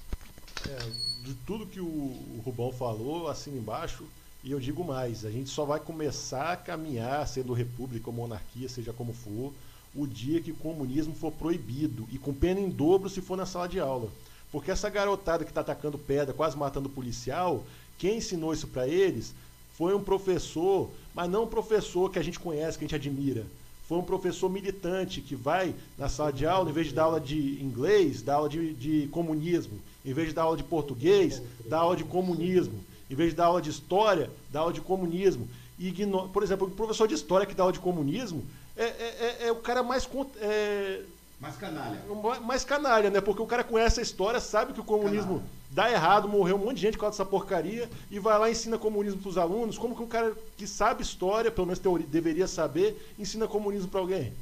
É, 0.66 1.05
de 1.26 1.34
tudo 1.34 1.66
que 1.66 1.80
o, 1.80 2.40
Rubão 2.44 2.70
falou, 2.70 3.28
assim 3.28 3.50
embaixo, 3.50 4.04
e 4.44 4.52
eu 4.52 4.60
digo 4.60 4.84
mais, 4.84 5.24
a 5.24 5.30
gente 5.30 5.50
só 5.50 5.64
vai 5.64 5.80
começar 5.80 6.52
a 6.52 6.56
caminhar, 6.56 7.26
sendo 7.26 7.52
república 7.52 8.08
ou 8.08 8.14
monarquia, 8.14 8.68
seja 8.68 8.92
como 8.92 9.12
for, 9.12 9.52
o 9.92 10.06
dia 10.06 10.40
que 10.40 10.52
o 10.52 10.56
comunismo 10.56 11.16
for 11.16 11.32
proibido 11.32 12.06
e 12.12 12.18
com 12.18 12.32
pena 12.32 12.60
em 12.60 12.70
dobro 12.70 13.10
se 13.10 13.20
for 13.20 13.36
na 13.36 13.44
sala 13.44 13.68
de 13.68 13.80
aula. 13.80 14.08
Porque 14.52 14.70
essa 14.70 14.88
garotada 14.88 15.44
que 15.44 15.50
está 15.50 15.62
atacando 15.62 15.98
pedra, 15.98 16.32
quase 16.32 16.56
matando 16.56 16.88
policial, 16.88 17.64
quem 17.98 18.18
ensinou 18.18 18.52
isso 18.52 18.68
para 18.68 18.86
eles 18.86 19.34
foi 19.76 19.96
um 19.96 20.04
professor, 20.04 20.88
mas 21.12 21.28
não 21.28 21.42
um 21.42 21.48
professor 21.48 22.08
que 22.08 22.20
a 22.20 22.22
gente 22.22 22.38
conhece, 22.38 22.78
que 22.78 22.84
a 22.84 22.86
gente 22.86 22.94
admira. 22.94 23.44
Foi 23.88 23.98
um 23.98 24.02
professor 24.02 24.48
militante 24.48 25.20
que 25.20 25.34
vai 25.34 25.74
na 25.98 26.08
sala 26.08 26.32
de 26.32 26.46
aula, 26.46 26.70
em 26.70 26.72
vez 26.72 26.86
de 26.86 26.94
dar 26.94 27.04
aula 27.04 27.20
de 27.20 27.60
inglês, 27.60 28.22
dá 28.22 28.34
aula 28.34 28.48
de, 28.48 28.74
de 28.74 29.08
comunismo. 29.08 29.80
Em 30.06 30.12
vez 30.12 30.28
de 30.28 30.34
dar 30.34 30.42
aula 30.42 30.56
de 30.56 30.62
português, 30.62 31.42
dá 31.66 31.78
aula 31.78 31.96
de 31.96 32.04
comunismo. 32.04 32.78
Em 33.10 33.14
vez 33.14 33.30
de 33.30 33.36
dar 33.36 33.46
aula 33.46 33.60
de 33.60 33.70
história, 33.70 34.30
dá 34.52 34.60
aula 34.60 34.72
de 34.72 34.80
comunismo. 34.80 35.48
E 35.78 35.92
por 36.32 36.42
exemplo, 36.42 36.68
o 36.68 36.70
professor 36.70 37.08
de 37.08 37.14
história 37.14 37.44
que 37.44 37.54
dá 37.54 37.64
aula 37.64 37.72
de 37.72 37.80
comunismo 37.80 38.44
é, 38.76 38.84
é, 38.84 39.36
é, 39.42 39.48
é 39.48 39.52
o 39.52 39.56
cara 39.56 39.82
mais. 39.82 40.08
É, 40.40 41.02
mais 41.40 41.56
canalha. 41.56 42.02
Mais 42.42 42.64
canalha, 42.64 43.10
né? 43.10 43.20
Porque 43.20 43.42
o 43.42 43.46
cara 43.46 43.64
conhece 43.64 44.00
a 44.00 44.02
história, 44.02 44.40
sabe 44.40 44.72
que 44.72 44.80
o 44.80 44.84
comunismo 44.84 45.34
canalha. 45.34 45.50
dá 45.70 45.90
errado, 45.90 46.28
morreu 46.28 46.56
um 46.56 46.60
monte 46.60 46.76
de 46.76 46.82
gente 46.82 46.94
por 46.94 47.00
causa 47.00 47.18
dessa 47.18 47.28
porcaria, 47.28 47.90
e 48.10 48.18
vai 48.18 48.38
lá 48.38 48.48
e 48.48 48.52
ensina 48.52 48.78
comunismo 48.78 49.20
para 49.20 49.28
os 49.28 49.36
alunos. 49.36 49.76
Como 49.76 49.94
que 49.94 50.02
um 50.02 50.06
cara 50.06 50.32
que 50.56 50.66
sabe 50.66 51.02
história, 51.02 51.50
pelo 51.50 51.66
menos 51.66 51.80
teoria, 51.80 52.06
deveria 52.06 52.46
saber, 52.46 53.12
ensina 53.18 53.48
comunismo 53.48 53.88
para 53.88 54.00
alguém? 54.00 54.32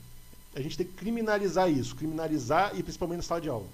A 0.54 0.60
gente 0.60 0.76
tem 0.76 0.86
que 0.86 0.92
criminalizar 0.92 1.68
isso, 1.68 1.96
criminalizar 1.96 2.72
e 2.78 2.82
principalmente 2.82 3.16
na 3.18 3.22
sala 3.24 3.40
de 3.40 3.48
aula. 3.48 3.66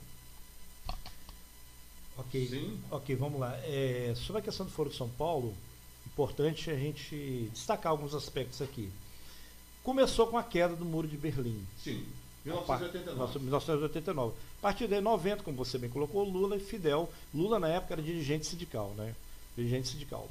Ok, 2.20 2.48
Sim. 2.48 2.78
ok, 2.90 3.16
vamos 3.16 3.40
lá. 3.40 3.56
É, 3.64 4.12
sobre 4.16 4.40
a 4.40 4.44
questão 4.44 4.66
do 4.66 4.72
Foro 4.72 4.90
de 4.90 4.96
São 4.96 5.08
Paulo, 5.08 5.54
importante 6.06 6.70
a 6.70 6.76
gente 6.76 7.48
destacar 7.52 7.92
alguns 7.92 8.14
aspectos 8.14 8.60
aqui. 8.60 8.90
Começou 9.82 10.26
com 10.26 10.36
a 10.36 10.42
queda 10.42 10.76
do 10.76 10.84
Muro 10.84 11.08
de 11.08 11.16
Berlim. 11.16 11.64
Sim. 11.82 12.04
1989. 12.44 13.38
1989. 13.38 14.34
A 14.58 14.62
partir 14.62 14.86
de 14.86 15.00
90, 15.00 15.42
como 15.42 15.56
você 15.56 15.78
bem 15.78 15.88
colocou, 15.88 16.24
Lula 16.24 16.56
e 16.56 16.60
Fidel. 16.60 17.10
Lula, 17.34 17.58
na 17.58 17.68
época, 17.68 17.94
era 17.94 18.02
dirigente 18.02 18.46
sindical, 18.46 18.94
né? 18.96 19.14
Dirigente 19.56 19.88
sindical. 19.88 20.28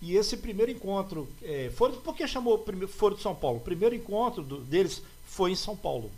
E 0.00 0.16
esse 0.16 0.36
primeiro 0.36 0.70
encontro, 0.70 1.28
é, 1.42 1.70
foi, 1.74 1.92
por 1.92 2.14
que 2.14 2.26
chamou 2.26 2.64
Foro 2.88 3.16
de 3.16 3.22
São 3.22 3.34
Paulo? 3.34 3.58
O 3.58 3.62
primeiro 3.62 3.94
encontro 3.94 4.42
do, 4.42 4.58
deles 4.58 5.02
foi 5.26 5.50
em 5.50 5.56
São 5.56 5.76
Paulo. 5.76 6.10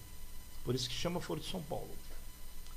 Por 0.64 0.75
isso 0.75 0.88
que 0.88 0.94
chama 0.94 1.20
Foro 1.20 1.40
de 1.40 1.49
São 1.49 1.62
Paulo. 1.62 1.88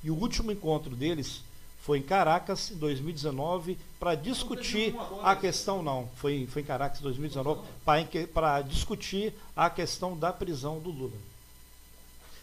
E 0.04 0.10
o 0.10 0.16
último 0.16 0.52
encontro 0.52 0.96
deles 0.96 1.42
foi 1.84 1.98
em 1.98 2.02
Caracas, 2.02 2.72
em 2.72 2.76
2019, 2.76 3.78
para 4.00 4.16
discutir 4.16 4.96
a 5.22 5.36
questão, 5.36 5.84
não, 5.84 6.10
foi, 6.16 6.48
foi 6.50 6.62
em 6.62 6.66
Caracas, 6.66 7.02
em 7.02 7.04
2019, 7.04 7.62
para 8.34 8.62
discutir 8.62 9.34
a 9.54 9.70
questão 9.70 10.18
da 10.18 10.32
prisão 10.32 10.80
do 10.80 10.90
Lula. 10.90 11.18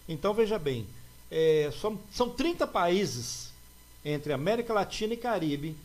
Então, 0.07 0.31
veja 0.31 0.59
bem, 0.59 0.85
é, 1.31 1.73
são, 1.81 1.99
são 2.11 2.29
30 2.29 2.67
países 2.67 3.51
entre 4.05 4.31
América 4.31 4.75
Latina 4.75 5.15
e 5.15 5.17
Caribe, 5.17 5.75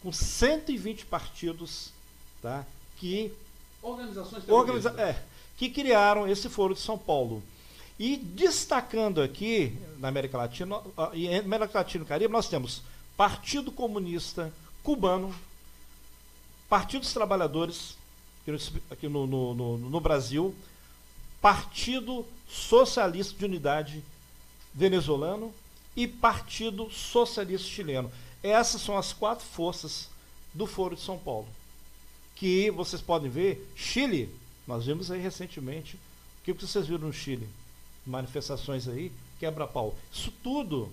com 0.00 0.12
120 0.12 1.06
partidos, 1.06 1.90
tá, 2.40 2.64
que, 2.98 3.32
Organizações 3.82 4.48
organiza, 4.48 4.90
é, 4.96 5.20
que 5.56 5.70
criaram 5.70 6.28
esse 6.28 6.48
Foro 6.48 6.72
de 6.72 6.80
São 6.80 6.96
Paulo. 6.96 7.42
E 7.98 8.16
destacando 8.16 9.22
aqui, 9.22 9.76
na 9.98 10.08
América 10.08 10.36
Latina, 10.36 10.80
e 11.14 11.34
América 11.34 11.78
Latina 11.78 12.04
e 12.04 12.06
Caribe, 12.06 12.32
nós 12.32 12.48
temos 12.48 12.82
Partido 13.16 13.72
Comunista 13.72 14.52
Cubano, 14.82 15.34
Partido 16.68 17.00
dos 17.00 17.12
Trabalhadores, 17.12 17.96
aqui 18.90 19.08
no, 19.08 19.26
no, 19.26 19.54
no, 19.54 19.78
no 19.78 20.00
Brasil, 20.00 20.54
Partido 21.40 22.26
Socialista 22.48 23.36
de 23.38 23.44
Unidade 23.44 24.04
venezuelano 24.74 25.54
e 25.96 26.06
Partido 26.06 26.90
Socialista 26.90 27.66
chileno. 27.66 28.12
Essas 28.42 28.82
são 28.82 28.98
as 28.98 29.12
quatro 29.12 29.46
forças 29.46 30.08
do 30.52 30.66
Foro 30.66 30.94
de 30.94 31.00
São 31.00 31.18
Paulo. 31.18 31.48
Que 32.34 32.70
vocês 32.70 33.00
podem 33.00 33.30
ver, 33.30 33.66
Chile, 33.74 34.28
nós 34.66 34.84
vimos 34.84 35.10
aí 35.10 35.20
recentemente, 35.20 35.96
o 35.96 36.44
que 36.44 36.52
vocês 36.52 36.86
viram 36.86 37.06
no 37.06 37.12
Chile? 37.12 37.48
Manifestações 38.06 38.86
aí, 38.88 39.10
quebra-pau. 39.38 39.94
Isso 40.12 40.32
tudo 40.42 40.88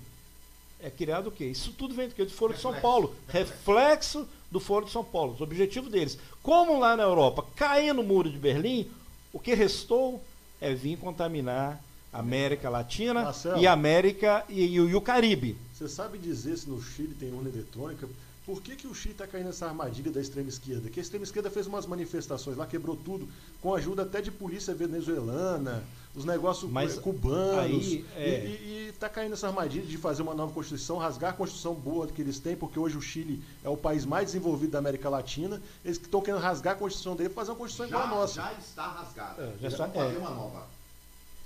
é 0.80 0.90
criado 0.90 1.28
o 1.28 1.32
quê? 1.32 1.46
Isso 1.46 1.72
tudo 1.72 1.94
vem 1.94 2.10
do 2.10 2.16
quê? 2.16 2.26
Do 2.26 2.32
Foro 2.32 2.54
Reflexo. 2.54 2.68
de 2.70 2.74
São 2.74 2.82
Paulo. 2.82 3.16
Reflexo 3.28 4.28
do 4.52 4.60
Foro 4.60 4.86
de 4.86 4.92
São 4.92 5.04
Paulo. 5.04 5.36
O 5.40 5.44
objetivo 5.44 5.90
deles. 5.90 6.18
Como 6.42 6.80
lá 6.80 6.98
na 6.98 7.04
Europa 7.04 7.46
caiu 7.56 7.94
no 7.94 8.04
muro 8.04 8.30
de 8.30 8.38
Berlim, 8.38 8.90
o 9.32 9.40
que 9.40 9.54
restou 9.54 10.22
é 10.60 10.74
vir 10.74 10.98
contaminar 10.98 11.82
a 12.12 12.20
América 12.20 12.70
Latina 12.70 13.24
Marcelo, 13.24 13.60
e 13.60 13.66
América 13.66 14.46
e, 14.48 14.62
e, 14.62 14.76
e, 14.76 14.96
o 14.96 15.02
Caribe. 15.02 15.58
Você 15.74 15.90
sabe 15.90 16.18
dizer 16.18 16.58
se 16.58 16.70
no 16.70 16.82
Chile 16.82 17.16
tem 17.20 17.34
urna 17.34 17.50
eletrônica? 17.50 18.08
Por 18.46 18.62
que, 18.62 18.76
que 18.76 18.88
o 18.88 18.94
Chile 18.94 19.14
está 19.14 19.26
caindo 19.26 19.46
nessa 19.46 19.66
armadilha 19.68 20.12
da 20.12 20.20
extrema 20.20 20.50
esquerda? 20.50 20.90
Que 20.90 21.00
a 21.00 21.04
extrema 21.04 21.24
esquerda 21.24 21.50
fez 21.50 21.66
umas 21.66 21.86
manifestações 21.86 22.58
lá, 22.58 22.66
quebrou 22.66 22.96
tudo, 22.96 23.28
com 23.62 23.74
ajuda 23.74 24.04
até 24.04 24.22
de 24.22 24.32
polícia 24.32 24.74
venezuelana, 24.74 25.82
os 26.14 26.26
negócios 26.26 26.70
Mas 26.70 27.00
cubanos. 27.00 27.58
Aí, 27.58 28.06
é... 28.18 28.46
E 28.46 28.90
está 28.90 29.08
caindo 29.08 29.32
nessa 29.32 29.48
armadilha 29.48 29.86
de 29.86 29.98
fazer 29.98 30.24
uma 30.24 30.34
nova 30.34 30.52
Constituição, 30.52 30.98
rasgar 30.98 31.32
a 31.32 31.34
Constituição 31.34 31.74
boa 31.74 32.06
que 32.08 32.22
eles 32.22 32.38
têm, 32.38 32.56
porque 32.56 32.78
hoje 32.78 32.98
o 32.98 33.02
Chile 33.02 33.42
é 33.64 33.70
o 33.70 33.78
país 33.78 34.04
mais 34.04 34.26
desenvolvido 34.28 34.72
da 34.72 34.80
América 34.80 35.10
Latina. 35.10 35.62
Eles 35.84 35.98
estão 35.98 36.22
querendo 36.22 36.42
rasgar 36.42 36.74
a 36.74 36.78
Constituição 36.78 37.16
dele 37.16 37.30
e 37.30 37.34
fazer 37.34 37.52
uma 37.52 37.58
Constituição 37.58 37.88
já, 37.88 38.06
igual 38.06 38.14
a 38.14 38.20
nossa. 38.20 38.42
Já 38.42 38.54
está 38.60 38.88
rasgada. 38.88 39.42
É, 39.42 39.54
já 39.62 39.68
está, 39.70 39.86
é. 39.86 40.18
uma 40.18 40.32
nova. 40.32 40.68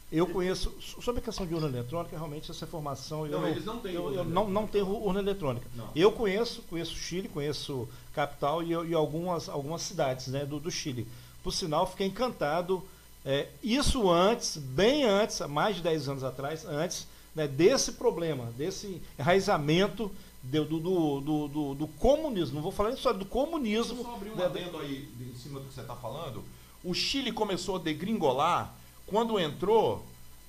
Eu 0.10 0.26
conheço, 0.26 0.74
sobre 0.80 1.20
a 1.20 1.24
questão 1.24 1.46
de 1.46 1.54
urna 1.54 1.68
eletrônica, 1.68 2.16
realmente 2.16 2.50
essa 2.50 2.64
informação. 2.64 3.28
Não, 3.28 3.42
eu, 3.42 3.48
eles 3.50 3.66
não 3.66 3.80
têm 3.80 3.94
eu, 3.94 4.14
eu 4.14 4.24
não, 4.24 4.48
não 4.48 4.66
tenho 4.66 4.88
urna 4.88 5.20
eletrônica. 5.20 5.68
Não. 5.76 5.90
Eu 5.94 6.14
conheço, 6.14 6.62
conheço 6.70 6.96
Chile, 6.96 7.28
conheço 7.28 7.90
capital 8.14 8.64
e, 8.64 8.70
e 8.70 8.94
algumas, 8.94 9.50
algumas 9.50 9.82
cidades 9.82 10.28
né, 10.28 10.46
do, 10.46 10.62
do 10.62 10.72
Chile. 10.72 11.06
Por 11.44 11.52
sinal, 11.52 11.86
fiquei 11.86 12.08
encantado. 12.08 12.82
É, 13.26 13.50
isso 13.62 14.10
antes, 14.10 14.56
bem 14.56 15.04
antes, 15.04 15.42
há 15.42 15.48
mais 15.48 15.76
de 15.76 15.82
10 15.82 16.08
anos 16.08 16.24
atrás, 16.24 16.66
antes 16.66 17.06
né, 17.36 17.46
desse 17.46 17.92
problema, 17.92 18.46
desse 18.58 19.02
enraizamento 19.20 20.10
do, 20.42 20.64
do, 20.64 20.80
do, 20.80 21.48
do, 21.50 21.76
do 21.76 21.88
comunismo. 22.00 22.56
Não 22.56 22.62
vou 22.62 22.72
falar 22.72 22.94
só 22.94 23.12
do 23.12 23.26
comunismo. 23.26 23.96
Deixa 23.96 24.02
eu 24.02 24.12
só 24.12 24.16
abrir 24.16 24.30
um 24.32 24.36
né, 24.38 24.46
adendo 24.46 24.78
aí 24.78 25.10
em 25.20 25.36
cima 25.36 25.60
do 25.60 25.66
que 25.66 25.74
você 25.74 25.82
está 25.82 25.98
falando. 25.98 26.44
O 26.82 26.94
Chile 26.94 27.34
começou 27.34 27.76
a 27.76 27.80
degringolar 27.80 28.74
quando 29.08 29.40
entrou 29.40 30.06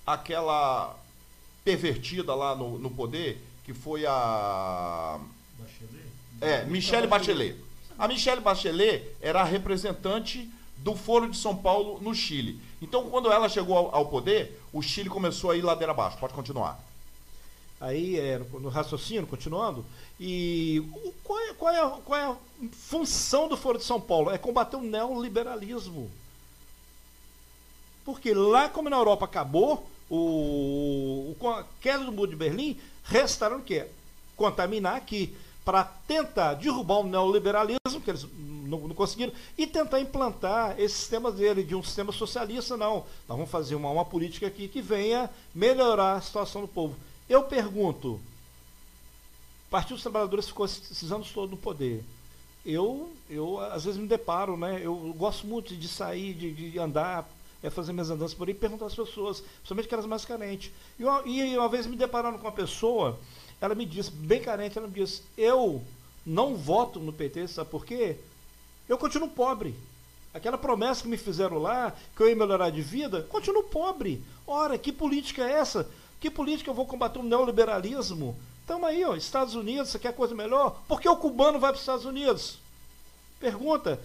aquela 0.06 0.96
pervertida 1.64 2.34
lá 2.34 2.54
no, 2.54 2.78
no 2.78 2.90
poder, 2.90 3.42
que 3.64 3.72
foi 3.72 4.04
a. 4.06 5.18
Bachelet? 5.58 6.04
É, 6.40 6.64
Michelle 6.64 7.06
Bachelet. 7.06 7.56
A 7.98 8.06
Michelle 8.06 8.40
Bachelet 8.40 9.10
era 9.20 9.40
a 9.40 9.44
representante 9.44 10.48
do 10.78 10.94
Foro 10.94 11.28
de 11.28 11.36
São 11.36 11.56
Paulo 11.56 12.00
no 12.00 12.14
Chile. 12.14 12.60
Então, 12.80 13.10
quando 13.10 13.30
ela 13.30 13.48
chegou 13.48 13.76
ao, 13.76 13.94
ao 13.94 14.06
poder, 14.06 14.60
o 14.72 14.80
Chile 14.80 15.08
começou 15.08 15.50
a 15.50 15.56
ir 15.56 15.62
ladeira 15.62 15.92
abaixo. 15.92 16.18
Pode 16.18 16.34
continuar. 16.34 16.80
Aí, 17.80 18.18
é, 18.18 18.38
no, 18.38 18.60
no 18.60 18.68
raciocínio, 18.68 19.26
continuando, 19.26 19.84
e 20.18 20.82
qual 21.22 21.38
é, 21.38 21.54
qual, 21.54 21.74
é, 21.74 22.00
qual 22.04 22.18
é 22.18 22.24
a 22.24 22.36
função 22.72 23.48
do 23.48 23.56
Foro 23.56 23.78
de 23.78 23.84
São 23.84 24.00
Paulo? 24.00 24.30
É 24.30 24.38
combater 24.38 24.76
o 24.76 24.82
neoliberalismo. 24.82 26.10
Porque 28.08 28.32
lá, 28.32 28.70
como 28.70 28.88
na 28.88 28.96
Europa 28.96 29.26
acabou, 29.26 29.86
o, 30.09 31.36
o 31.38 31.48
a 31.50 31.62
queda 31.78 32.04
do 32.04 32.11
muro 32.11 32.30
de 32.30 32.36
Berlim, 32.36 32.80
restaram 33.04 33.59
o 33.59 33.62
quê? 33.62 33.86
Contaminar 34.34 34.96
aqui, 34.96 35.36
para 35.62 35.84
tentar 35.84 36.54
derrubar 36.54 37.00
o 37.00 37.06
neoliberalismo, 37.06 38.00
que 38.02 38.11
eles 38.11 38.24
não, 38.66 38.78
não, 38.88 38.94
conseguiram, 38.94 39.30
e 39.59 39.66
tentar 39.66 40.00
implantar 40.00 40.80
esse 40.80 40.94
sistema 40.94 41.30
dele, 41.30 41.62
de 41.62 41.74
um 41.74 41.82
sistema 41.82 42.11
socialista, 42.11 42.78
não. 42.78 43.04
Nós 43.28 43.36
vamos 43.36 43.50
fazer 43.50 43.74
uma, 43.74 43.90
uma 43.90 44.06
política 44.06 44.46
aqui 44.46 44.68
que 44.68 44.80
venha 44.80 45.28
melhorar 45.54 46.14
a 46.14 46.20
situação 46.22 46.62
do 46.62 46.68
povo. 46.68 46.96
Eu 47.28 47.42
pergunto, 47.42 48.12
o 48.12 49.70
Partido 49.70 49.96
dos 49.96 50.02
Trabalhadores 50.02 50.48
ficou 50.48 50.64
esses 50.64 51.12
anos 51.12 51.30
todos 51.30 51.50
no 51.50 51.59
poder. 51.59 52.02
Eu, 52.64 53.12
eu 53.28 53.61
às 53.61 53.84
vezes 53.84 54.00
me 54.00 54.09
deparo, 54.09 54.56
né? 54.56 54.80
Eu 54.82 54.94
gosto 55.14 55.46
muito 55.46 55.76
de 55.76 55.86
sair, 55.86 56.32
de, 56.32 56.70
de 56.70 56.78
andar 56.78 57.28
é 57.62 57.70
fazer 57.70 57.92
minhas 57.92 58.11
andanças 58.11 58.34
por 58.34 58.48
aí 58.48 58.54
e 58.54 58.56
perguntar 58.56 58.86
às 58.86 58.94
pessoas, 58.94 59.40
principalmente 59.40 59.86
aquelas 59.86 60.06
mais 60.06 60.24
carentes. 60.24 60.72
E 60.98 61.04
uma, 61.04 61.22
e 61.24 61.59
uma 61.59 61.68
vez 61.68 61.86
me 61.86 61.96
deparando 61.96 62.38
com 62.38 62.46
uma 62.46 62.52
pessoa, 62.52 63.18
ela 63.61 63.74
me 63.74 63.84
disse, 63.84 64.11
bem 64.11 64.40
carente, 64.40 64.78
ela 64.78 64.86
me 64.86 64.94
disse, 64.94 65.22
eu 65.36 65.82
não 66.24 66.54
voto 66.54 67.00
no 67.00 67.12
PT, 67.12 67.48
sabe 67.48 67.70
por 67.70 67.84
quê? 67.84 68.16
Eu 68.88 68.96
continuo 68.96 69.28
pobre. 69.28 69.74
Aquela 70.32 70.59
promessa 70.59 71.02
que 71.02 71.09
me 71.09 71.16
fizeram 71.16 71.59
lá, 71.59 71.94
que 72.14 72.22
eu 72.22 72.28
ia 72.28 72.36
melhorar 72.36 72.70
de 72.70 72.82
vida, 72.82 73.22
continuo 73.28 73.64
pobre. 73.64 74.22
Ora, 74.46 74.78
que 74.78 74.92
política 74.92 75.42
é 75.42 75.54
essa? 75.54 75.88
Que 76.20 76.30
política 76.30 76.70
eu 76.70 76.74
vou 76.74 76.86
combater 76.86 77.18
o 77.18 77.22
neoliberalismo? 77.22 78.36
Estamos 78.61 78.88
aí, 78.88 79.04
ó, 79.04 79.16
Estados 79.16 79.54
Unidos, 79.54 79.88
você 79.88 79.98
quer 79.98 80.14
coisa 80.14 80.34
melhor? 80.34 80.80
Por 80.86 81.00
que 81.00 81.09
o 81.09 81.16
cubano 81.16 81.59
vai 81.59 81.70
para 81.70 81.76
os 81.76 81.82
Estados 81.82 82.04
Unidos? 82.04 82.59
Pergunta. 83.40 83.98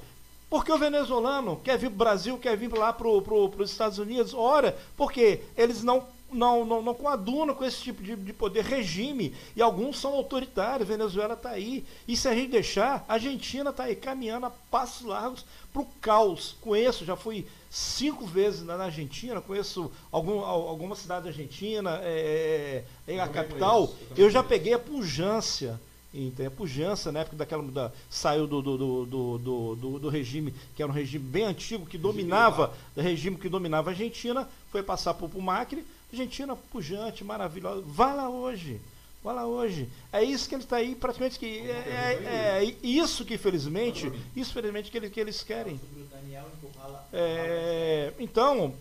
Por 0.53 0.63
que 0.63 0.71
o 0.71 0.77
venezuelano 0.77 1.59
quer 1.63 1.79
vir 1.79 1.87
para 1.87 1.95
o 1.95 1.97
Brasil, 1.97 2.37
quer 2.37 2.55
vir 2.55 2.71
lá 2.71 2.93
para 2.93 3.09
pro, 3.23 3.51
os 3.57 3.71
Estados 3.71 3.97
Unidos? 3.97 4.35
Ora, 4.35 4.77
porque 4.95 5.41
eles 5.57 5.81
não 5.81 6.05
não, 6.31 6.63
não, 6.63 6.79
não 6.79 6.93
coadunam 6.93 7.55
com 7.55 7.65
esse 7.65 7.81
tipo 7.81 8.03
de, 8.03 8.15
de 8.15 8.33
poder, 8.33 8.63
regime, 8.63 9.35
e 9.55 9.63
alguns 9.63 9.99
são 9.99 10.13
autoritários, 10.13 10.87
Venezuela 10.87 11.33
está 11.33 11.49
aí. 11.49 11.83
E 12.07 12.15
se 12.15 12.27
a 12.27 12.35
gente 12.35 12.51
deixar, 12.51 13.03
a 13.07 13.13
Argentina 13.13 13.71
está 13.71 13.85
aí 13.85 13.95
caminhando 13.95 14.45
a 14.45 14.51
passos 14.51 15.07
largos 15.07 15.43
para 15.71 15.81
o 15.81 15.87
caos. 15.99 16.55
Conheço, 16.61 17.03
já 17.03 17.15
fui 17.15 17.47
cinco 17.67 18.23
vezes 18.23 18.61
na 18.61 18.75
Argentina, 18.75 19.41
conheço 19.41 19.91
algum, 20.11 20.39
alguma 20.41 20.95
cidade 20.95 21.29
argentina, 21.29 21.99
é, 22.03 22.83
é, 23.07 23.15
é 23.15 23.19
a 23.19 23.27
capital. 23.27 23.91
Eu, 24.15 24.25
eu 24.25 24.29
já 24.29 24.43
peguei 24.43 24.75
a 24.75 24.79
pujança 24.79 25.81
então, 26.13 26.45
a 26.45 26.51
pujança, 26.51 27.11
na 27.11 27.21
época 27.21 27.37
daquela 27.37 27.63
da, 27.63 27.91
saiu 28.09 28.45
do 28.45 28.61
do, 28.61 28.77
do, 28.77 29.37
do, 29.75 29.99
do, 29.99 30.09
regime, 30.09 30.53
que 30.75 30.83
era 30.83 30.91
um 30.91 30.95
regime 30.95 31.25
bem 31.25 31.43
antigo, 31.43 31.87
que 31.87 31.97
dominava, 31.97 32.71
do 32.95 33.01
regime 33.01 33.35
que 33.35 33.49
dominava 33.49 33.89
a 33.89 33.93
Argentina, 33.93 34.47
foi 34.71 34.83
passar 34.83 35.15
para 35.15 35.25
o 35.25 35.41
Macri, 35.41 35.83
Argentina 36.11 36.55
pujante, 36.55 37.23
maravilhosa. 37.23 37.81
Vá 37.85 38.13
lá 38.13 38.29
hoje. 38.29 38.79
Vá 39.23 39.31
lá 39.31 39.47
hoje. 39.47 39.89
É 40.11 40.21
isso 40.21 40.47
que 40.47 40.53
ele 40.53 40.63
está 40.63 40.77
aí, 40.77 40.93
praticamente 40.93 41.39
que. 41.39 41.45
É, 41.45 41.71
é, 41.71 42.63
é, 42.63 42.75
isso 42.83 43.25
que, 43.25 43.33
infelizmente, 43.33 44.07
isso, 44.35 44.51
infelizmente, 44.51 44.91
que, 44.91 44.97
ele, 44.97 45.09
que 45.09 45.19
eles 45.19 45.41
querem. 45.41 45.79
É, 47.11 48.13
então, 48.19 48.75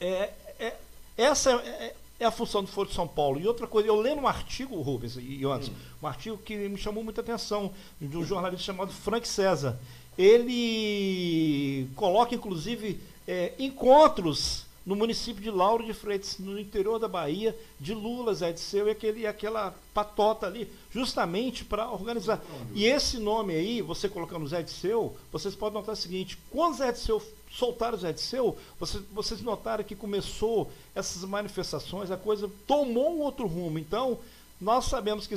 é, 0.00 0.30
é, 0.60 0.76
essa 1.16 1.52
é, 1.52 1.94
é, 2.22 2.26
a 2.26 2.30
função 2.30 2.62
do 2.62 2.68
Foro 2.68 2.88
de 2.88 2.94
São 2.94 3.06
Paulo. 3.06 3.40
E 3.40 3.46
outra 3.46 3.66
coisa, 3.66 3.88
eu 3.88 4.00
lendo 4.00 4.22
um 4.22 4.28
artigo, 4.28 4.80
Rubens 4.80 5.16
e 5.16 5.44
Anderson, 5.44 5.72
hum. 5.72 5.74
um 6.02 6.06
artigo 6.06 6.38
que 6.38 6.56
me 6.68 6.78
chamou 6.78 7.02
muita 7.02 7.20
atenção, 7.20 7.72
de 8.00 8.16
um 8.16 8.24
jornalista 8.24 8.64
chamado 8.64 8.92
Frank 8.92 9.26
César. 9.26 9.78
Ele 10.16 11.88
coloca, 11.96 12.34
inclusive, 12.34 13.00
é, 13.26 13.52
encontros 13.58 14.66
no 14.84 14.96
município 14.96 15.40
de 15.40 15.50
Lauro 15.50 15.84
de 15.84 15.94
Freitas, 15.94 16.38
no 16.38 16.58
interior 16.58 16.98
da 16.98 17.06
Bahia, 17.06 17.56
de 17.78 17.94
Lula, 17.94 18.34
Zé 18.34 18.52
de 18.52 18.60
Seu 18.60 18.88
e, 18.88 18.90
aquele, 18.90 19.20
e 19.20 19.26
aquela 19.26 19.74
patota 19.94 20.46
ali, 20.46 20.68
justamente 20.90 21.64
para 21.64 21.90
organizar. 21.90 22.42
E 22.74 22.84
esse 22.84 23.18
nome 23.18 23.54
aí, 23.54 23.80
você 23.80 24.08
colocando 24.08 24.46
Zé 24.46 24.62
de 24.62 24.70
Seu, 24.70 25.16
vocês 25.30 25.54
podem 25.54 25.78
notar 25.78 25.94
o 25.94 25.96
seguinte: 25.96 26.36
quando 26.50 26.76
Zé 26.76 26.90
de 26.90 26.98
Seu 26.98 27.22
soltaram 27.52 27.98
Zé 27.98 28.12
de 28.12 28.20
Seu, 28.20 28.56
vocês, 28.80 29.02
vocês 29.12 29.42
notaram 29.42 29.84
que 29.84 29.94
começou 29.94 30.70
essas 30.94 31.22
manifestações, 31.24 32.10
a 32.10 32.16
coisa 32.16 32.50
tomou 32.66 33.14
um 33.14 33.20
outro 33.20 33.46
rumo. 33.46 33.78
Então, 33.78 34.18
nós 34.60 34.86
sabemos 34.86 35.26
que 35.26 35.34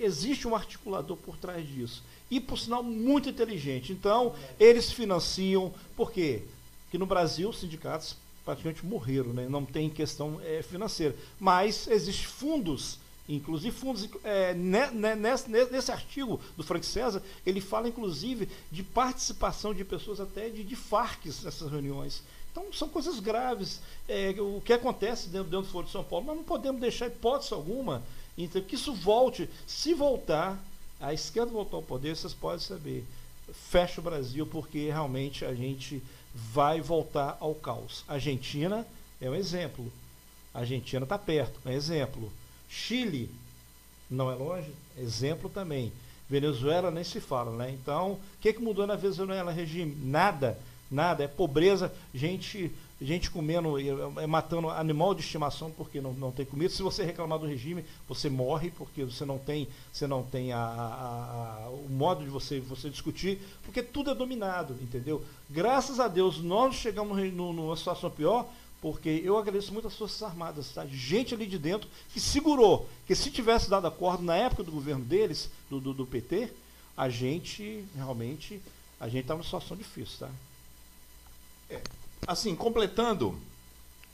existe 0.00 0.46
um 0.46 0.54
articulador 0.54 1.16
por 1.16 1.36
trás 1.36 1.66
disso. 1.66 2.02
E, 2.30 2.40
por 2.40 2.58
sinal, 2.58 2.82
muito 2.82 3.28
inteligente. 3.28 3.92
Então, 3.92 4.34
eles 4.58 4.92
financiam, 4.92 5.72
por 5.96 6.12
quê? 6.12 6.42
Porque 6.84 6.98
no 6.98 7.06
Brasil, 7.06 7.48
os 7.48 7.58
sindicatos 7.58 8.16
praticamente 8.44 8.86
morreram, 8.86 9.32
né? 9.32 9.46
não 9.48 9.64
tem 9.64 9.90
questão 9.90 10.40
é, 10.42 10.62
financeira. 10.62 11.14
Mas 11.38 11.86
existem 11.88 12.26
fundos, 12.26 12.98
inclusive 13.28 13.76
fundos, 13.76 14.08
é, 14.24 14.54
né, 14.54 14.90
né, 14.90 15.14
nesse, 15.14 15.50
nesse, 15.50 15.92
artigo 15.92 16.40
do 16.56 16.64
Frank 16.64 16.86
César, 16.86 17.22
ele 17.44 17.60
fala 17.60 17.88
inclusive 17.88 18.48
de 18.72 18.82
participação 18.82 19.74
de 19.74 19.84
pessoas 19.84 20.20
até 20.20 20.48
de, 20.48 20.64
de 20.64 20.76
FARCs 20.76 21.42
nessas 21.42 21.70
reuniões. 21.70 22.22
Então 22.50 22.72
são 22.72 22.88
coisas 22.88 23.20
graves. 23.20 23.80
É, 24.08 24.34
o 24.38 24.60
que 24.64 24.72
acontece 24.72 25.28
dentro, 25.28 25.50
dentro 25.50 25.66
do 25.66 25.72
Foro 25.72 25.86
de 25.86 25.92
São 25.92 26.02
Paulo, 26.02 26.26
nós 26.26 26.36
não 26.36 26.44
podemos 26.44 26.80
deixar 26.80 27.06
hipótese 27.06 27.52
alguma 27.52 28.02
então, 28.38 28.62
que 28.62 28.76
isso 28.76 28.94
volte. 28.94 29.50
Se 29.66 29.92
voltar, 29.92 30.56
a 31.00 31.12
esquerda 31.12 31.50
voltar 31.50 31.76
ao 31.76 31.82
poder, 31.82 32.16
vocês 32.16 32.32
podem 32.32 32.60
saber, 32.60 33.04
fecha 33.52 34.00
o 34.00 34.04
Brasil, 34.04 34.46
porque 34.46 34.86
realmente 34.86 35.44
a 35.44 35.52
gente 35.52 36.00
vai 36.32 36.80
voltar 36.80 37.36
ao 37.40 37.54
caos. 37.54 38.04
Argentina 38.06 38.86
é 39.20 39.28
um 39.28 39.34
exemplo. 39.34 39.90
A 40.54 40.60
Argentina 40.60 41.02
está 41.02 41.18
perto, 41.18 41.58
é 41.66 41.70
um 41.70 41.72
exemplo. 41.72 42.32
Chile 42.68 43.30
não 44.10 44.30
é 44.30 44.34
longe, 44.34 44.72
exemplo 44.96 45.48
também. 45.48 45.92
Venezuela 46.28 46.90
nem 46.90 47.04
se 47.04 47.20
fala, 47.20 47.56
né? 47.56 47.70
Então, 47.70 48.12
o 48.12 48.20
que, 48.40 48.52
que 48.52 48.60
mudou 48.60 48.86
na 48.86 48.96
Venezuela? 48.96 49.50
Regime? 49.50 49.96
Nada, 50.02 50.58
nada. 50.90 51.24
É 51.24 51.28
pobreza, 51.28 51.92
gente 52.14 52.70
gente 53.00 53.30
comendo, 53.30 53.76
é, 54.20 54.26
matando 54.26 54.68
animal 54.70 55.14
de 55.14 55.20
estimação 55.20 55.70
porque 55.70 56.00
não, 56.00 56.12
não 56.12 56.32
tem 56.32 56.44
comida. 56.44 56.72
Se 56.72 56.82
você 56.82 57.04
reclamar 57.04 57.38
do 57.38 57.46
regime, 57.46 57.84
você 58.08 58.28
morre 58.28 58.72
porque 58.76 59.04
você 59.04 59.24
não 59.24 59.38
tem, 59.38 59.68
você 59.92 60.06
não 60.06 60.22
tem 60.22 60.52
a, 60.52 60.58
a, 60.58 61.64
a, 61.64 61.70
o 61.70 61.86
modo 61.88 62.24
de 62.24 62.30
você, 62.30 62.58
você 62.58 62.90
discutir, 62.90 63.40
porque 63.64 63.82
tudo 63.82 64.10
é 64.10 64.14
dominado, 64.14 64.76
entendeu? 64.82 65.24
Graças 65.48 66.00
a 66.00 66.08
Deus 66.08 66.40
nós 66.42 66.74
chegamos 66.74 67.16
numa 67.32 67.76
situação 67.76 68.10
pior, 68.10 68.48
porque 68.80 69.22
eu 69.24 69.36
agradeço 69.36 69.72
muito 69.72 69.88
as 69.88 69.96
Forças 69.96 70.22
Armadas, 70.22 70.70
tá? 70.70 70.86
Gente 70.86 71.34
ali 71.34 71.46
de 71.46 71.58
dentro 71.58 71.88
que 72.12 72.20
segurou, 72.20 72.88
que 73.06 73.14
se 73.14 73.30
tivesse 73.30 73.68
dado 73.68 73.86
acordo 73.86 74.22
na 74.22 74.36
época 74.36 74.62
do 74.62 74.70
governo 74.70 75.04
deles, 75.04 75.50
do, 75.68 75.80
do, 75.80 75.92
do 75.92 76.06
PT, 76.06 76.52
a 76.96 77.08
gente 77.08 77.84
realmente, 77.94 78.60
a 79.00 79.08
gente 79.08 79.22
estava 79.22 79.38
numa 79.38 79.44
situação 79.44 79.76
difícil, 79.76 80.18
tá? 80.20 80.30
É, 81.70 81.82
assim, 82.26 82.54
completando, 82.54 83.38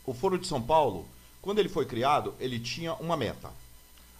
o 0.06 0.14
Foro 0.14 0.38
de 0.38 0.46
São 0.46 0.60
Paulo, 0.60 1.06
quando 1.40 1.58
ele 1.58 1.68
foi 1.68 1.84
criado, 1.84 2.34
ele 2.40 2.58
tinha 2.58 2.94
uma 2.94 3.16
meta. 3.16 3.50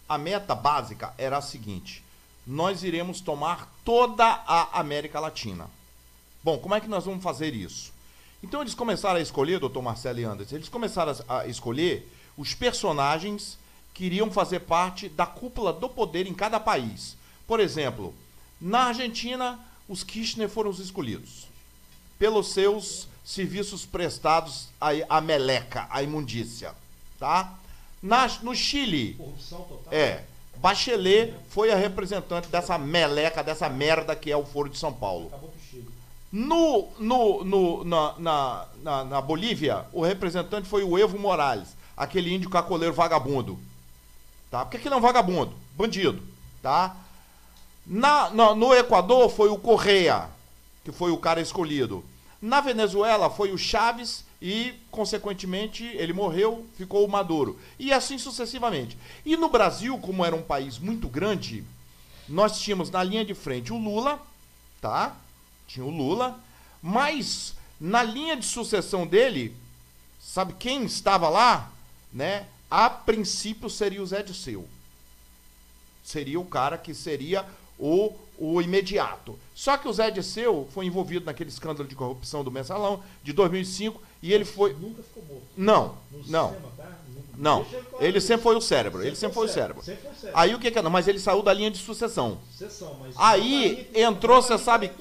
A 0.07 0.17
meta 0.17 0.53
básica 0.53 1.13
era 1.17 1.37
a 1.37 1.41
seguinte: 1.41 2.03
nós 2.45 2.83
iremos 2.83 3.19
tomar 3.19 3.71
toda 3.83 4.25
a 4.25 4.79
América 4.79 5.19
Latina. 5.19 5.67
Bom, 6.43 6.59
como 6.59 6.75
é 6.75 6.81
que 6.81 6.87
nós 6.87 7.05
vamos 7.05 7.23
fazer 7.23 7.55
isso? 7.55 7.91
Então 8.45 8.61
eles 8.61 8.75
começaram 8.75 9.17
a 9.17 9.21
escolher, 9.21 9.59
doutor 9.59 9.81
Marcelo 9.81 10.19
e 10.19 10.23
Anderson, 10.23 10.57
eles 10.57 10.69
começaram 10.69 11.15
a 11.27 11.47
escolher 11.47 12.07
os 12.37 12.53
personagens 12.53 13.57
que 13.91 14.05
iriam 14.05 14.29
fazer 14.29 14.59
parte 14.59 15.09
da 15.09 15.25
cúpula 15.25 15.73
do 15.73 15.89
poder 15.89 16.27
em 16.27 16.33
cada 16.33 16.59
país. 16.59 17.17
Por 17.47 17.59
exemplo, 17.59 18.13
na 18.61 18.89
Argentina, 18.89 19.59
os 19.89 20.03
Kirchner 20.03 20.47
foram 20.47 20.69
os 20.69 20.77
escolhidos 20.77 21.47
pelos 22.19 22.49
seus 22.53 23.07
serviços 23.23 23.83
prestados 23.83 24.67
à, 25.09 25.19
meleca, 25.19 25.87
à 25.89 26.03
imundícia. 26.03 26.75
Tá? 27.17 27.51
Na, 27.99 28.27
no 28.43 28.53
Chile, 28.53 29.19
é, 29.89 30.21
Bachelet 30.57 31.33
foi 31.49 31.71
a 31.71 31.75
representante 31.75 32.47
dessa 32.47 32.77
meleca, 32.77 33.43
dessa 33.43 33.67
merda 33.69 34.15
que 34.15 34.31
é 34.31 34.37
o 34.37 34.45
Foro 34.45 34.69
de 34.69 34.77
São 34.77 34.93
Paulo. 34.93 35.31
No, 36.35 36.89
no, 36.99 37.45
no, 37.45 37.83
na, 37.85 38.13
na, 38.17 38.65
na, 38.83 39.03
na, 39.05 39.21
Bolívia, 39.21 39.85
o 39.93 40.03
representante 40.03 40.67
foi 40.67 40.83
o 40.83 40.97
Evo 40.97 41.17
Morales, 41.17 41.69
aquele 41.95 42.35
índio 42.35 42.49
cacoleiro 42.49 42.93
vagabundo. 42.93 43.57
Tá? 44.51 44.65
Porque 44.65 44.75
aquele 44.75 44.93
é 44.93 44.97
um 44.97 45.01
vagabundo, 45.01 45.53
bandido. 45.77 46.21
Tá? 46.61 46.93
Na, 47.87 48.29
na, 48.31 48.53
no 48.53 48.73
Equador 48.73 49.29
foi 49.29 49.47
o 49.47 49.57
Correia, 49.57 50.27
que 50.83 50.91
foi 50.91 51.09
o 51.09 51.17
cara 51.17 51.39
escolhido. 51.39 52.03
Na 52.41 52.59
Venezuela 52.59 53.29
foi 53.29 53.53
o 53.53 53.57
Chaves 53.57 54.25
e, 54.41 54.73
consequentemente, 54.91 55.85
ele 55.85 56.11
morreu, 56.11 56.65
ficou 56.75 57.05
o 57.05 57.09
Maduro. 57.09 57.57
E 57.79 57.93
assim 57.93 58.17
sucessivamente. 58.17 58.97
E 59.25 59.37
no 59.37 59.47
Brasil, 59.47 59.97
como 59.99 60.25
era 60.25 60.35
um 60.35 60.41
país 60.41 60.79
muito 60.79 61.07
grande, 61.07 61.63
nós 62.27 62.59
tínhamos 62.59 62.91
na 62.91 63.01
linha 63.01 63.23
de 63.23 63.33
frente 63.33 63.71
o 63.71 63.77
Lula, 63.77 64.19
tá? 64.81 65.15
Tinha 65.67 65.85
o 65.85 65.89
Lula, 65.89 66.39
mas 66.81 67.55
na 67.79 68.03
linha 68.03 68.35
de 68.35 68.45
sucessão 68.45 69.05
dele, 69.05 69.55
sabe 70.19 70.53
quem 70.53 70.83
estava 70.83 71.29
lá? 71.29 71.71
Né? 72.13 72.47
A 72.69 72.89
princípio 72.89 73.69
seria 73.69 74.01
o 74.01 74.07
Zé 74.07 74.23
de 74.23 74.33
Seu. 74.33 74.67
Seria 76.03 76.39
o 76.39 76.45
cara 76.45 76.77
que 76.77 76.93
seria 76.93 77.45
o 77.77 78.13
o 78.37 78.61
imediato. 78.61 79.37
Só 79.53 79.77
que 79.77 79.87
o 79.87 79.93
Zé 79.93 80.11
Disseu 80.11 80.67
foi 80.71 80.85
envolvido 80.85 81.25
naquele 81.25 81.49
escândalo 81.49 81.87
de 81.87 81.95
corrupção 81.95 82.43
do 82.43 82.51
mensalão 82.51 83.01
de 83.23 83.31
2005 83.33 84.01
e 84.21 84.33
ele 84.33 84.45
foi. 84.45 84.73
Nunca 84.73 85.01
ficou 85.01 85.23
morto. 85.23 85.43
Não, 85.55 85.97
não. 86.27 86.55
Tá? 86.77 86.91
Não, 87.37 87.65
ele 87.99 88.21
sempre 88.21 88.43
foi 88.43 88.55
o 88.55 88.61
cérebro. 88.61 89.03
Ele 89.03 89.15
sempre 89.15 89.35
foi 89.35 89.45
o 89.45 89.49
cérebro. 89.49 89.83
Aí 90.33 90.55
o 90.55 90.59
que 90.59 90.71
que 90.71 90.79
é? 90.79 90.81
Mas 90.81 91.07
ele 91.07 91.19
saiu 91.19 91.41
da 91.41 91.53
linha 91.53 91.69
de 91.69 91.77
sucessão. 91.77 92.37
Aí 93.17 93.89
entrou, 93.93 94.41
você 94.41 94.57
sabe. 94.57 94.91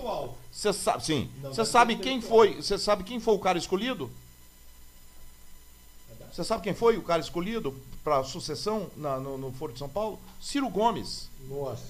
Você 0.54 0.72
sabe, 0.72 1.04
sim. 1.04 1.28
Você 1.42 1.64
sabe 1.64 1.96
quem 1.96 2.20
foi? 2.20 2.62
Você 2.62 2.78
sabe 2.78 3.02
quem 3.02 3.18
foi 3.18 3.34
o 3.34 3.40
cara 3.40 3.58
escolhido? 3.58 4.08
Você 6.32 6.44
sabe 6.44 6.62
quem 6.62 6.72
foi 6.72 6.96
o 6.96 7.02
cara 7.02 7.20
escolhido 7.20 7.74
para 8.04 8.22
sucessão 8.22 8.88
na, 8.96 9.18
no, 9.18 9.36
no 9.36 9.52
Foro 9.52 9.72
de 9.72 9.80
São 9.80 9.88
Paulo? 9.88 10.18
Ciro 10.40 10.68
Gomes. 10.68 11.28
Nossa. 11.48 11.84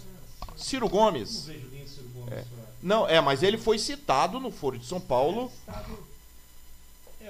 Ciro 0.56 0.88
Gomes. 0.88 1.46
Não 1.46 1.54
vejo 1.54 1.68
nem 1.72 1.86
Ciro 1.86 2.08
Gomes. 2.08 2.32
É. 2.32 2.44
Não, 2.82 3.06
é, 3.06 3.20
mas 3.20 3.42
ele 3.42 3.58
foi 3.58 3.78
citado 3.78 4.40
no 4.40 4.50
Foro 4.50 4.78
de 4.78 4.86
São 4.86 5.00
Paulo. 5.00 5.52
É, 5.68 5.72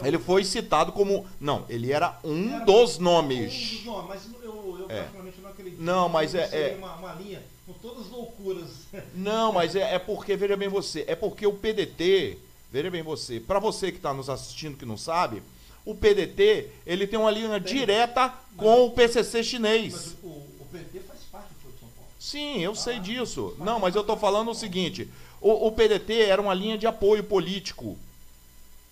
Ele 0.02 0.18
foi 0.18 0.44
citado 0.44 0.92
como. 0.92 1.26
Não, 1.40 1.64
ele 1.68 1.92
era 1.92 2.18
um 2.24 2.54
Era 2.56 2.64
dos 2.64 2.98
Um 2.98 3.02
nomes. 3.02 3.52
dos 3.52 3.84
nomes, 3.84 4.08
mas 4.08 4.22
eu, 4.42 4.76
eu 4.80 4.86
É. 4.90 4.96
particularmente 4.98 5.40
não 5.40 5.50
acredito. 5.50 5.80
Não, 5.82 6.08
mas 6.08 6.34
é- 6.34 6.48
é- 6.52 6.74
Uma, 6.78 6.94
uma 6.96 7.12
linha 7.14 7.42
com 7.66 7.72
todas 7.74 8.06
as 8.06 8.10
loucuras. 8.10 8.68
Não, 9.14 9.52
mas 9.52 9.74
é, 9.76 9.94
é 9.94 9.98
porque, 9.98 10.36
veja 10.36 10.56
bem 10.56 10.68
você, 10.68 11.04
é 11.06 11.14
porque 11.14 11.46
o 11.46 11.52
PDT, 11.52 12.38
veja 12.72 12.90
bem 12.90 13.02
você, 13.02 13.38
para 13.40 13.58
você 13.58 13.90
que 13.92 13.98
está 13.98 14.12
nos 14.12 14.28
assistindo 14.28 14.76
que 14.76 14.84
não 14.84 14.96
sabe, 14.96 15.42
o 15.86 15.94
PDT, 15.94 16.70
ele 16.86 17.06
tem 17.06 17.18
uma 17.18 17.30
linha 17.30 17.60
Tem. 17.60 17.74
direta 17.74 18.32
com 18.56 18.86
o 18.86 18.90
PCC 18.90 19.42
chinês. 19.44 19.92
Mas 19.92 20.16
o, 20.22 20.28
o 20.28 20.66
PT 20.72 21.00
faz 21.00 21.20
parte 21.30 21.48
do 21.62 21.78
São 21.78 21.88
Paulo. 21.96 22.10
Sim, 22.18 22.60
eu 22.60 22.74
sei 22.74 22.96
Ah, 22.96 23.00
disso. 23.00 23.54
Não, 23.58 23.78
mas 23.78 23.94
eu 23.94 24.02
tô 24.02 24.16
falando 24.16 24.50
o 24.50 24.54
seguinte: 24.54 25.08
o, 25.40 25.66
o 25.68 25.72
PDT 25.72 26.22
era 26.22 26.40
uma 26.42 26.54
linha 26.54 26.76
de 26.78 26.86
apoio 26.86 27.22
político. 27.22 27.96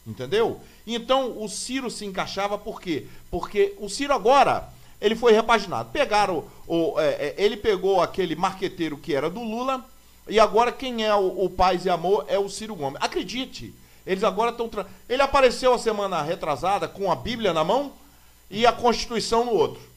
Entendeu? 0.06 0.60
Então 0.86 1.42
o 1.42 1.48
Ciro 1.48 1.90
se 1.90 2.04
encaixava 2.04 2.58
por 2.58 2.80
quê? 2.80 3.06
Porque 3.30 3.74
o 3.78 3.88
Ciro 3.88 4.12
agora 4.12 4.68
ele 5.00 5.14
foi 5.16 5.32
repaginado. 5.32 5.90
Pegaram 5.92 6.44
o, 6.66 6.98
é, 6.98 7.08
é, 7.08 7.34
ele 7.38 7.56
pegou 7.56 8.00
aquele 8.00 8.34
marqueteiro 8.36 8.96
que 8.96 9.14
era 9.14 9.28
do 9.30 9.42
Lula 9.42 9.84
e 10.28 10.38
agora 10.40 10.70
quem 10.72 11.04
é 11.04 11.14
o, 11.14 11.44
o 11.44 11.50
Paz 11.50 11.84
e 11.84 11.90
Amor 11.90 12.24
é 12.28 12.38
o 12.38 12.48
Ciro 12.48 12.74
Gomes. 12.74 13.00
Acredite, 13.02 13.74
eles 14.06 14.24
agora 14.24 14.50
estão. 14.50 14.68
Tra... 14.68 14.86
Ele 15.08 15.22
apareceu 15.22 15.72
a 15.74 15.78
semana 15.78 16.22
retrasada 16.22 16.88
com 16.88 17.10
a 17.10 17.16
Bíblia 17.16 17.52
na 17.52 17.62
mão 17.64 17.92
e 18.50 18.66
a 18.66 18.72
Constituição 18.72 19.44
no 19.44 19.52
outro 19.52 19.92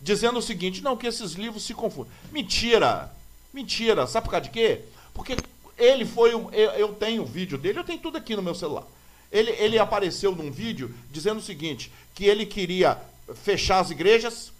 dizendo 0.00 0.38
o 0.38 0.42
seguinte: 0.42 0.82
não, 0.82 0.96
que 0.96 1.06
esses 1.06 1.32
livros 1.32 1.64
se 1.64 1.74
confundem. 1.74 2.12
Mentira! 2.30 3.12
Mentira! 3.52 4.06
Sabe 4.06 4.24
por 4.26 4.30
causa 4.30 4.44
de 4.44 4.50
quê? 4.50 4.82
Porque 5.12 5.36
ele 5.76 6.04
foi. 6.04 6.34
um- 6.34 6.50
Eu, 6.52 6.70
eu 6.72 6.88
tenho 6.94 7.22
o 7.22 7.26
vídeo 7.26 7.58
dele, 7.58 7.78
eu 7.78 7.84
tenho 7.84 7.98
tudo 7.98 8.16
aqui 8.16 8.36
no 8.36 8.42
meu 8.42 8.54
celular. 8.54 8.84
Ele, 9.30 9.50
ele 9.52 9.78
apareceu 9.78 10.34
num 10.34 10.50
vídeo 10.50 10.94
dizendo 11.10 11.38
o 11.38 11.42
seguinte: 11.42 11.92
que 12.14 12.24
ele 12.24 12.46
queria 12.46 12.98
fechar 13.34 13.80
as 13.80 13.90
igrejas, 13.90 14.52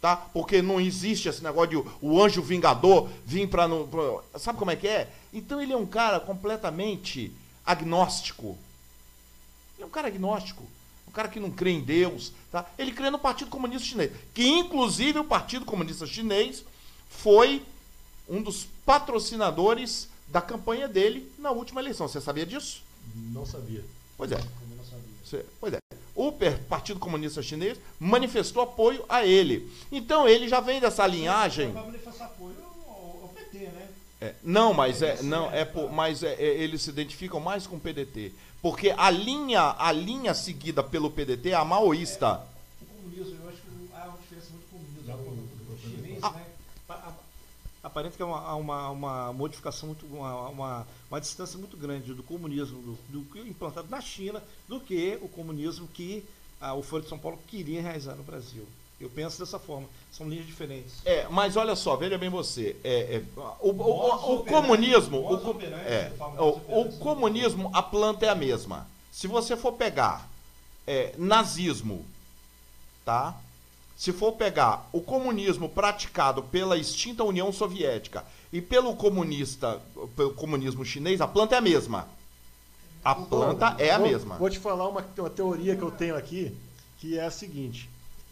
tá? 0.00 0.16
Porque 0.16 0.60
não 0.60 0.80
existe 0.80 1.28
esse 1.28 1.42
negócio 1.42 1.70
de 1.70 1.90
o, 2.00 2.22
anjo 2.22 2.42
vingador 2.42 3.08
vir 3.24 3.48
para. 3.48 3.68
Sabe 4.38 4.58
como 4.58 4.70
é 4.70 4.76
que 4.76 4.88
é? 4.88 5.10
Então 5.32 5.60
ele 5.60 5.72
é 5.72 5.76
um 5.76 5.86
cara 5.86 6.20
completamente 6.20 7.32
agnóstico. 7.64 8.58
Ele 9.76 9.84
é 9.84 9.86
um 9.86 9.90
cara 9.90 10.08
agnóstico. 10.08 10.64
Um 11.08 11.12
cara 11.12 11.28
que 11.28 11.40
não 11.40 11.50
crê 11.50 11.70
em 11.70 11.80
Deus. 11.80 12.32
Tá? 12.50 12.66
Ele 12.78 12.92
crê 12.92 13.10
no 13.10 13.18
Partido 13.18 13.50
Comunista 13.50 13.86
Chinês. 13.86 14.12
Que, 14.34 14.46
inclusive, 14.46 15.18
o 15.18 15.24
Partido 15.24 15.64
Comunista 15.64 16.06
Chinês 16.06 16.64
foi 17.08 17.62
um 18.28 18.42
dos 18.42 18.66
patrocinadores 18.84 20.08
da 20.28 20.40
campanha 20.40 20.88
dele 20.88 21.30
na 21.38 21.50
última 21.50 21.80
eleição. 21.80 22.08
Você 22.08 22.20
sabia 22.20 22.46
disso? 22.46 22.82
Não 23.32 23.44
sabia. 23.46 23.84
Pois 24.16 24.32
é. 24.32 24.36
Não 24.36 24.84
sabia. 24.84 25.46
Pois 25.60 25.72
é. 25.74 25.78
O 26.14 26.30
Partido 26.68 27.00
Comunista 27.00 27.42
Chinês 27.42 27.78
manifestou 27.98 28.62
apoio 28.62 29.04
a 29.08 29.24
ele. 29.24 29.70
Então 29.90 30.28
ele 30.28 30.46
já 30.48 30.60
vem 30.60 30.78
dessa 30.80 31.06
linhagem. 31.06 31.72
Vai 31.72 31.86
manifestar 31.86 32.26
apoio 32.26 32.54
ao, 32.86 33.20
ao 33.22 33.28
PT, 33.34 33.58
né? 33.58 33.88
É, 34.20 34.34
não, 34.42 34.72
mas 34.74 35.00
é, 35.02 35.22
não 35.22 35.50
é, 35.50 35.64
por- 35.64 35.90
mas 35.90 36.22
é, 36.22 36.34
é, 36.34 36.44
eles 36.62 36.82
se 36.82 36.90
identificam 36.90 37.40
mais 37.40 37.66
com 37.66 37.76
o 37.76 37.80
PDT, 37.80 38.32
porque 38.60 38.94
a 38.96 39.10
linha, 39.10 39.74
a 39.78 39.90
linha 39.90 40.34
seguida 40.34 40.82
pelo 40.82 41.10
PDT 41.10 41.50
é 41.50 41.54
a 41.54 41.64
maoísta. 41.64 42.46
O 42.80 42.84
comunismo, 42.86 43.38
eu 43.42 43.48
acho 43.48 43.58
que 43.62 43.68
há 43.94 44.04
uma 44.04 44.18
diferença 44.18 44.48
muito 44.52 44.68
com 44.70 44.76
o 44.76 44.80
comunismo. 44.80 45.06
Já 45.06 45.14
O- 45.14 45.18
com- 45.18 45.30
o 45.32 45.76
com- 45.76 45.78
chinês, 45.90 46.18
Ah. 46.22 46.30
né? 46.30 46.44
pa- 46.86 46.94
a- 46.94 47.14
Aparenta 47.82 48.16
que 48.16 48.22
é 48.22 48.24
uma, 48.26 48.54
uma, 48.54 48.90
uma 48.90 49.32
modificação 49.32 49.88
muito, 49.88 50.06
uma, 50.06 50.48
uma, 50.48 50.86
uma 51.10 51.20
distância 51.20 51.58
muito 51.58 51.76
grande 51.76 52.14
do 52.14 52.22
comunismo 52.22 52.80
do, 52.80 52.98
do 53.08 53.24
que 53.32 53.40
implantado 53.40 53.88
na 53.90 54.00
China 54.00 54.40
do 54.68 54.78
que 54.78 55.18
o 55.20 55.28
comunismo 55.28 55.88
que 55.88 56.24
ah, 56.60 56.74
o 56.74 56.82
Foro 56.82 57.02
de 57.02 57.08
São 57.08 57.18
Paulo 57.18 57.38
queria 57.48 57.82
realizar 57.82 58.14
no 58.14 58.22
Brasil. 58.22 58.64
Eu 59.00 59.10
penso 59.10 59.40
dessa 59.40 59.58
forma. 59.58 59.88
São 60.12 60.28
linhas 60.28 60.46
diferentes. 60.46 60.92
É, 61.04 61.26
mas 61.28 61.56
olha 61.56 61.74
só, 61.74 61.96
veja 61.96 62.16
bem 62.16 62.28
você, 62.30 62.76
é, 62.84 63.16
é, 63.16 63.22
o, 63.60 63.70
o- 63.70 63.72
o- 63.72 64.34
o 64.36 64.44
comunismo, 64.44 65.18
o, 65.18 65.36
é, 65.88 66.12
o- 66.78 66.98
comunismo, 66.98 67.68
a 67.74 67.82
planta 67.82 68.26
é 68.26 68.28
a 68.28 68.34
mesma. 68.36 68.86
Se 69.10 69.26
você 69.26 69.56
for 69.56 69.72
pegar 69.72 70.28
é, 70.86 71.14
nazismo, 71.18 72.06
tá? 73.04 73.34
Se 74.02 74.12
for 74.12 74.32
pegar 74.32 74.88
o 74.92 75.00
comunismo 75.00 75.68
praticado 75.68 76.42
pela 76.42 76.76
extinta 76.76 77.22
União 77.22 77.52
Soviética 77.52 78.24
e 78.52 78.60
pelo 78.60 78.96
comunista, 78.96 79.80
pelo 80.16 80.34
comunismo 80.34 80.84
chinês, 80.84 81.20
a 81.20 81.28
planta 81.28 81.54
é 81.54 81.58
a 81.58 81.60
mesma. 81.60 82.08
A 83.04 83.14
planta 83.14 83.76
é 83.78 83.92
a 83.92 83.98
Vou- 83.98 84.08
mesma. 84.08 84.38
Vou 84.38 84.50
te 84.50 84.58
falar 84.58 84.88
uma, 84.88 85.06
uma 85.16 85.30
teoria 85.30 85.76
que 85.76 85.82
eu 85.82 85.90
tenho 85.92 86.16
aqui, 86.16 86.52
que 86.98 87.16
é 87.16 87.24
a 87.24 87.30
seguinte. 87.30 87.88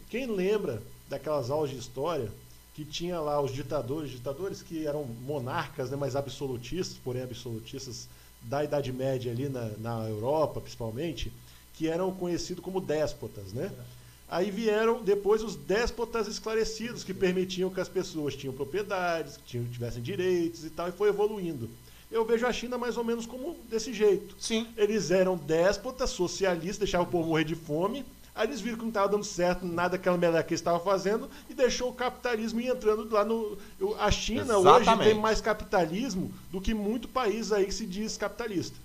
Quem 0.09 0.25
lembra 0.25 0.83
daquelas 1.07 1.49
aulas 1.49 1.69
de 1.69 1.77
história 1.77 2.29
que 2.75 2.83
tinha 2.83 3.21
lá 3.21 3.39
os 3.39 3.53
ditadores, 3.53 4.11
ditadores 4.11 4.61
que 4.61 4.85
eram 4.85 5.05
monarcas, 5.25 5.89
né, 5.89 5.95
mas 5.95 6.17
absolutistas, 6.17 6.97
porém 7.01 7.23
absolutistas 7.23 8.09
da 8.41 8.61
Idade 8.61 8.91
Média 8.91 9.31
ali 9.31 9.47
na, 9.47 9.69
na 9.77 10.09
Europa, 10.09 10.59
principalmente, 10.59 11.31
que 11.75 11.87
eram 11.87 12.11
conhecidos 12.11 12.61
como 12.61 12.81
déspotas, 12.81 13.53
né? 13.53 13.71
Aí 14.31 14.49
vieram 14.49 15.03
depois 15.03 15.43
os 15.43 15.57
déspotas 15.57 16.25
esclarecidos, 16.25 17.03
que 17.03 17.13
permitiam 17.13 17.69
que 17.69 17.81
as 17.81 17.89
pessoas 17.89 18.33
tinham 18.33 18.53
propriedades, 18.53 19.35
que 19.35 19.43
tinham, 19.43 19.65
tivessem 19.65 20.01
direitos 20.01 20.63
e 20.63 20.69
tal, 20.69 20.87
e 20.87 20.93
foi 20.93 21.09
evoluindo. 21.09 21.69
Eu 22.09 22.23
vejo 22.23 22.47
a 22.47 22.53
China 22.53 22.77
mais 22.77 22.95
ou 22.95 23.03
menos 23.03 23.25
como 23.25 23.57
desse 23.69 23.93
jeito. 23.93 24.33
Sim. 24.39 24.67
Eles 24.77 25.11
eram 25.11 25.35
déspotas, 25.35 26.11
socialistas, 26.11 26.77
deixavam 26.77 27.07
o 27.07 27.11
povo 27.11 27.27
morrer 27.27 27.43
de 27.43 27.55
fome. 27.55 28.05
Aí 28.33 28.47
eles 28.47 28.61
viram 28.61 28.77
que 28.77 28.83
não 28.83 28.89
estava 28.89 29.09
dando 29.09 29.25
certo 29.25 29.65
nada 29.65 29.97
aquela 29.97 30.17
merda 30.17 30.41
que 30.41 30.53
eles 30.53 30.61
estavam 30.61 30.79
fazendo 30.79 31.29
e 31.49 31.53
deixou 31.53 31.89
o 31.89 31.93
capitalismo 31.93 32.61
ir 32.61 32.67
entrando 32.67 33.13
lá 33.13 33.25
no. 33.25 33.57
A 33.99 34.09
China 34.09 34.57
hoje 34.59 34.83
Exatamente. 34.83 35.09
tem 35.09 35.19
mais 35.19 35.41
capitalismo 35.41 36.31
do 36.49 36.61
que 36.61 36.73
muito 36.73 37.09
país 37.09 37.51
aí 37.51 37.65
que 37.65 37.73
se 37.73 37.85
diz 37.85 38.15
capitalista. 38.15 38.77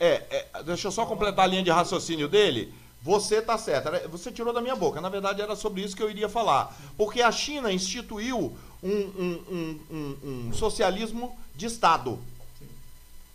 É, 0.00 0.24
é, 0.30 0.62
deixa 0.64 0.88
eu 0.88 0.92
só 0.92 1.06
completar 1.06 1.44
a 1.44 1.48
linha 1.48 1.62
de 1.62 1.70
raciocínio 1.70 2.28
dele. 2.28 2.74
Você 3.02 3.40
tá 3.40 3.56
certo. 3.56 3.88
era- 3.88 4.08
Você 4.08 4.30
tirou 4.32 4.52
da 4.52 4.60
minha 4.60 4.74
boca. 4.76 5.00
Na 5.00 5.08
verdade, 5.08 5.40
era 5.40 5.54
sobre 5.56 5.82
isso 5.82 5.96
que 5.96 6.02
eu 6.02 6.10
iria 6.10 6.28
falar. 6.28 6.76
Porque 6.96 7.22
a 7.22 7.30
China 7.32 7.72
instituiu 7.72 8.56
um, 8.82 8.90
um- 8.90 9.44
um- 9.90 10.16
um- 10.24 10.52
socialismo 10.52 11.36
de 11.54 11.66
Estado. 11.66 12.18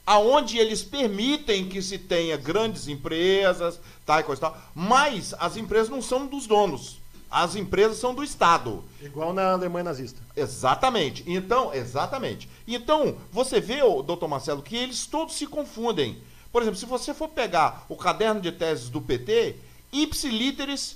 Aonde 0.06 0.58
eles 0.58 0.84
permitem 0.84 1.70
que 1.70 1.82
se 1.82 1.98
tenha 1.98 2.36
grandes 2.36 2.90
empresas, 2.90 3.80
tal 4.06 4.20
e 4.20 4.24
coisa 4.24 4.42
tal, 4.42 4.58
mas 4.76 5.34
as 5.40 5.56
empresas 5.56 5.88
não 5.90 6.02
são 6.02 6.28
dos 6.28 6.46
donos. 6.46 6.98
As 7.32 7.56
empresas 7.56 7.98
são 7.98 8.14
do 8.14 8.22
Estado. 8.24 8.84
Igual 9.02 9.34
na 9.34 9.54
Alemanha 9.54 9.86
nazista. 9.86 10.20
Exatamente. 10.36 11.24
Então, 11.26 11.74
exatamente. 11.74 12.48
Então, 12.68 13.16
você 13.32 13.60
vê, 13.62 13.78
doutor 13.80 14.28
Marcelo, 14.28 14.62
que 14.62 14.76
eles 14.76 15.06
todos 15.08 15.36
se 15.36 15.48
confundem. 15.48 16.18
Por 16.54 16.62
exemplo, 16.62 16.80
se 16.80 16.86
você 16.86 17.16
for 17.16 17.30
pegar 17.30 17.84
o 17.90 17.96
caderno 17.96 18.40
de 18.40 18.52
teses 18.52 18.88
do 18.88 19.02
PT, 19.02 19.56
ipsiliteris, 19.92 20.96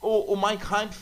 o, 0.00 0.34
o 0.34 0.40
Kampf, 0.56 0.96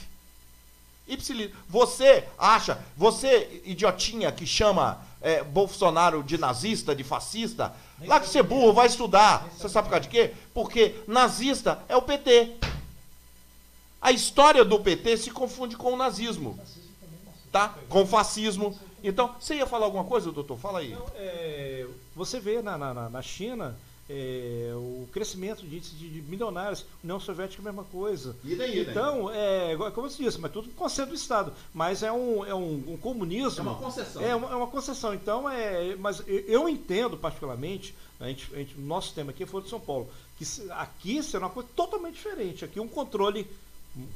ipsiliteris. 1.07 1.55
Você 1.69 2.27
acha, 2.39 2.83
você, 2.97 3.61
idiotinha, 3.67 4.33
que 4.33 4.47
chama 4.47 5.03
é, 5.21 5.45
Bolsonaro 5.45 6.23
de 6.23 6.39
nazista, 6.39 6.97
de 6.97 7.05
fascista, 7.05 7.75
Nem 7.99 8.09
lá 8.09 8.19
que 8.19 8.27
você 8.27 8.39
é 8.39 8.43
burro, 8.43 8.71
é. 8.71 8.73
vai 8.73 8.87
estudar. 8.87 9.43
Nem 9.43 9.59
Você 9.59 9.69
sabe 9.69 9.89
por 9.89 9.91
causa 9.93 10.09
que 10.09 10.23
de 10.23 10.29
quê? 10.29 10.35
Porque 10.55 10.95
nazista 11.07 11.85
é 11.87 11.95
o 11.95 12.01
PT. 12.01 12.57
A 14.01 14.11
história 14.11 14.65
do 14.65 14.81
PT 14.81 15.19
se 15.19 15.31
confunde 15.31 15.77
com 15.77 15.93
o 15.93 15.97
nazismo, 15.99 16.59
tá? 17.53 17.75
Com 17.91 18.05
o 18.05 18.07
fascismo. 18.07 18.79
Então, 19.03 19.35
você 19.39 19.55
ia 19.57 19.67
falar 19.67 19.87
alguma 19.87 20.05
coisa, 20.05 20.31
doutor? 20.33 20.59
Fala 20.59 20.81
aí. 20.81 20.93
Então, 20.93 21.07
é, 21.17 21.87
você 22.17 22.41
vê 22.41 22.61
na, 22.63 22.77
na- 22.79 22.95
na- 22.95 23.09
na 23.09 23.23
China 23.23 23.77
é, 24.11 24.73
o 24.75 25.07
crescimento 25.13 25.67
de, 25.67 25.77
índice 25.77 25.95
de, 25.95 26.09
de 26.09 26.23
milionários, 26.23 26.85
União 27.05 27.21
Soviética 27.21 27.61
a 27.61 27.65
mesma 27.65 27.85
coisa. 27.85 28.35
Idem, 28.43 28.71
idem. 28.79 28.91
Então, 28.91 29.31
é, 29.31 29.77
como 29.95 30.07
eu 30.07 30.11
disse, 30.11 30.41
mas 30.41 30.51
tudo 30.51 30.71
conceito 30.71 31.11
do 31.11 31.15
Estado. 31.15 31.53
Mas 31.75 32.03
é 32.03 32.11
um, 32.11 32.45
é 32.45 32.55
um, 32.55 32.83
um 32.89 32.97
comunismo. 32.97 33.59
É 33.61 33.63
uma 33.71 33.75
concessão. 33.75 34.23
É 34.23 34.35
uma, 34.35 34.51
é 34.51 34.55
uma 34.55 34.67
concessão. 34.67 35.13
Então, 35.13 35.49
é, 35.49 35.95
mas 35.97 36.23
eu- 36.27 36.67
entendo 36.69 37.19
particularmente, 37.19 37.95
a 38.19 38.27
gente, 38.29 38.49
a 38.55 38.57
gente, 38.57 38.75
o 38.77 38.81
nosso 38.81 39.13
tema 39.15 39.31
aqui 39.31 39.45
foi 39.45 39.61
de 39.63 39.69
São 39.69 39.79
Paulo, 39.79 40.09
que 40.39 40.45
aqui 40.71 41.23
será 41.23 41.45
uma 41.47 41.53
coisa 41.53 41.69
totalmente 41.77 42.15
diferente. 42.15 42.65
Aqui 42.65 42.81
um 42.81 42.89
controle 42.89 43.47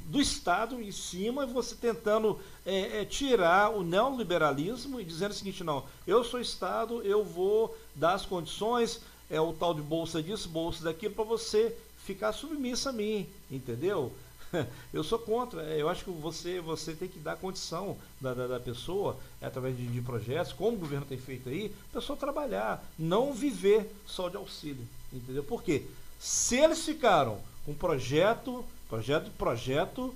do 0.06 0.20
Estado 0.20 0.80
em 0.80 0.92
cima 0.92 1.44
e 1.44 1.52
você 1.52 1.74
tentando 1.74 2.38
é, 2.64 3.00
é, 3.00 3.04
tirar 3.04 3.70
o 3.70 3.82
neoliberalismo 3.82 5.00
e 5.00 5.04
dizendo 5.04 5.32
o 5.32 5.34
seguinte, 5.34 5.64
não, 5.64 5.84
eu 6.06 6.22
sou 6.22 6.40
Estado, 6.40 7.02
eu 7.02 7.24
vou 7.24 7.76
dar 7.94 8.14
as 8.14 8.24
condições, 8.26 9.00
é 9.30 9.40
o 9.40 9.52
tal 9.52 9.74
de 9.74 9.82
bolsa 9.82 10.22
disso, 10.22 10.48
bolsa 10.48 10.84
daquilo, 10.84 11.14
para 11.14 11.24
você 11.24 11.76
ficar 12.04 12.32
submissa 12.32 12.90
a 12.90 12.92
mim, 12.92 13.26
entendeu? 13.50 14.12
Eu 14.92 15.02
sou 15.02 15.18
contra. 15.18 15.62
Eu 15.62 15.88
acho 15.88 16.04
que 16.04 16.10
você, 16.10 16.60
você 16.60 16.92
tem 16.92 17.08
que 17.08 17.18
dar 17.18 17.36
condição 17.36 17.96
da, 18.20 18.34
da, 18.34 18.46
da 18.46 18.60
pessoa, 18.60 19.16
através 19.40 19.76
de, 19.76 19.86
de, 19.86 20.00
projetos, 20.02 20.52
como 20.52 20.76
o 20.76 20.80
governo 20.80 21.06
tem 21.06 21.18
feito 21.18 21.48
aí, 21.48 21.74
a 21.90 21.94
pessoa 21.94 22.18
trabalhar, 22.18 22.84
não 22.98 23.32
viver 23.32 23.90
só 24.06 24.28
de 24.28 24.36
auxílio. 24.36 24.86
Entendeu? 25.12 25.42
Por 25.42 25.62
quê? 25.62 25.86
Se 26.18 26.56
eles 26.56 26.84
ficaram 26.84 27.38
com 27.64 27.74
projeto, 27.74 28.64
projeto, 28.92 29.30
projeto 29.38 30.14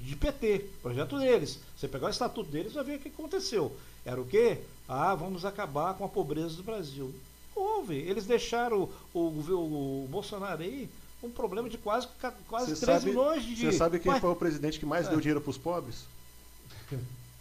de 0.00 0.16
PT, 0.16 0.66
projeto 0.82 1.20
deles. 1.20 1.60
Você 1.76 1.86
pegar 1.86 2.08
o 2.08 2.10
estatuto 2.10 2.50
deles, 2.50 2.72
vai 2.72 2.82
ver 2.82 2.96
o 2.96 2.98
que 2.98 3.08
aconteceu. 3.08 3.76
Era 4.04 4.20
o 4.20 4.26
quê? 4.26 4.58
Ah, 4.88 5.14
vamos 5.14 5.44
acabar 5.44 5.94
com 5.94 6.04
a 6.04 6.08
pobreza 6.08 6.56
do 6.56 6.64
Brasil. 6.64 7.14
Houve. 7.54 7.94
Eles 7.94 8.26
deixaram 8.26 8.88
o, 9.14 9.18
o, 9.20 10.04
o 10.04 10.08
Bolsonaro 10.10 10.62
aí 10.62 10.90
um 11.22 11.30
problema 11.30 11.68
de 11.68 11.78
quase, 11.78 12.08
quase 12.48 12.74
3 12.74 12.78
sabe, 12.78 13.06
milhões 13.06 13.44
de 13.44 13.54
Você 13.54 13.70
sabe 13.70 14.00
quem 14.00 14.10
Mas... 14.10 14.20
foi 14.20 14.30
o 14.30 14.34
presidente 14.34 14.80
que 14.80 14.86
mais 14.86 15.06
é. 15.06 15.10
deu 15.10 15.20
dinheiro 15.20 15.40
para 15.40 15.50
os 15.50 15.58
pobres? 15.58 16.04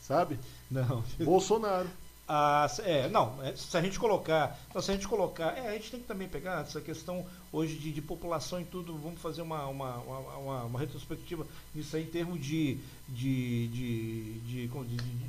sabe? 0.08 0.38
Não. 0.70 1.04
Bolsonaro. 1.18 1.90
Ah, 2.34 2.66
é, 2.86 3.10
não, 3.10 3.44
é, 3.44 3.54
se 3.58 3.76
a 3.76 3.82
gente 3.82 4.00
colocar, 4.00 4.58
se 4.72 4.90
a 4.90 4.94
gente 4.94 5.06
colocar, 5.06 5.54
é, 5.58 5.68
a 5.68 5.74
gente 5.74 5.92
tem 5.92 6.00
que 6.00 6.08
também 6.08 6.30
pegar 6.30 6.62
essa 6.62 6.80
questão 6.80 7.26
hoje 7.52 7.76
de, 7.76 7.92
de 7.92 8.02
população 8.02 8.62
e 8.62 8.64
tudo, 8.64 8.98
vamos 8.98 9.20
fazer 9.22 9.42
uma, 9.42 9.68
uma, 9.68 9.98
uma, 9.98 10.64
uma, 10.64 10.80
retrospectiva 10.80 11.46
nisso 11.76 11.94
aí 11.94 12.04
em 12.04 12.06
termos 12.06 12.40
de, 12.40 12.78
de, 13.10 13.68
de, 13.68 14.40
de, 14.46 14.70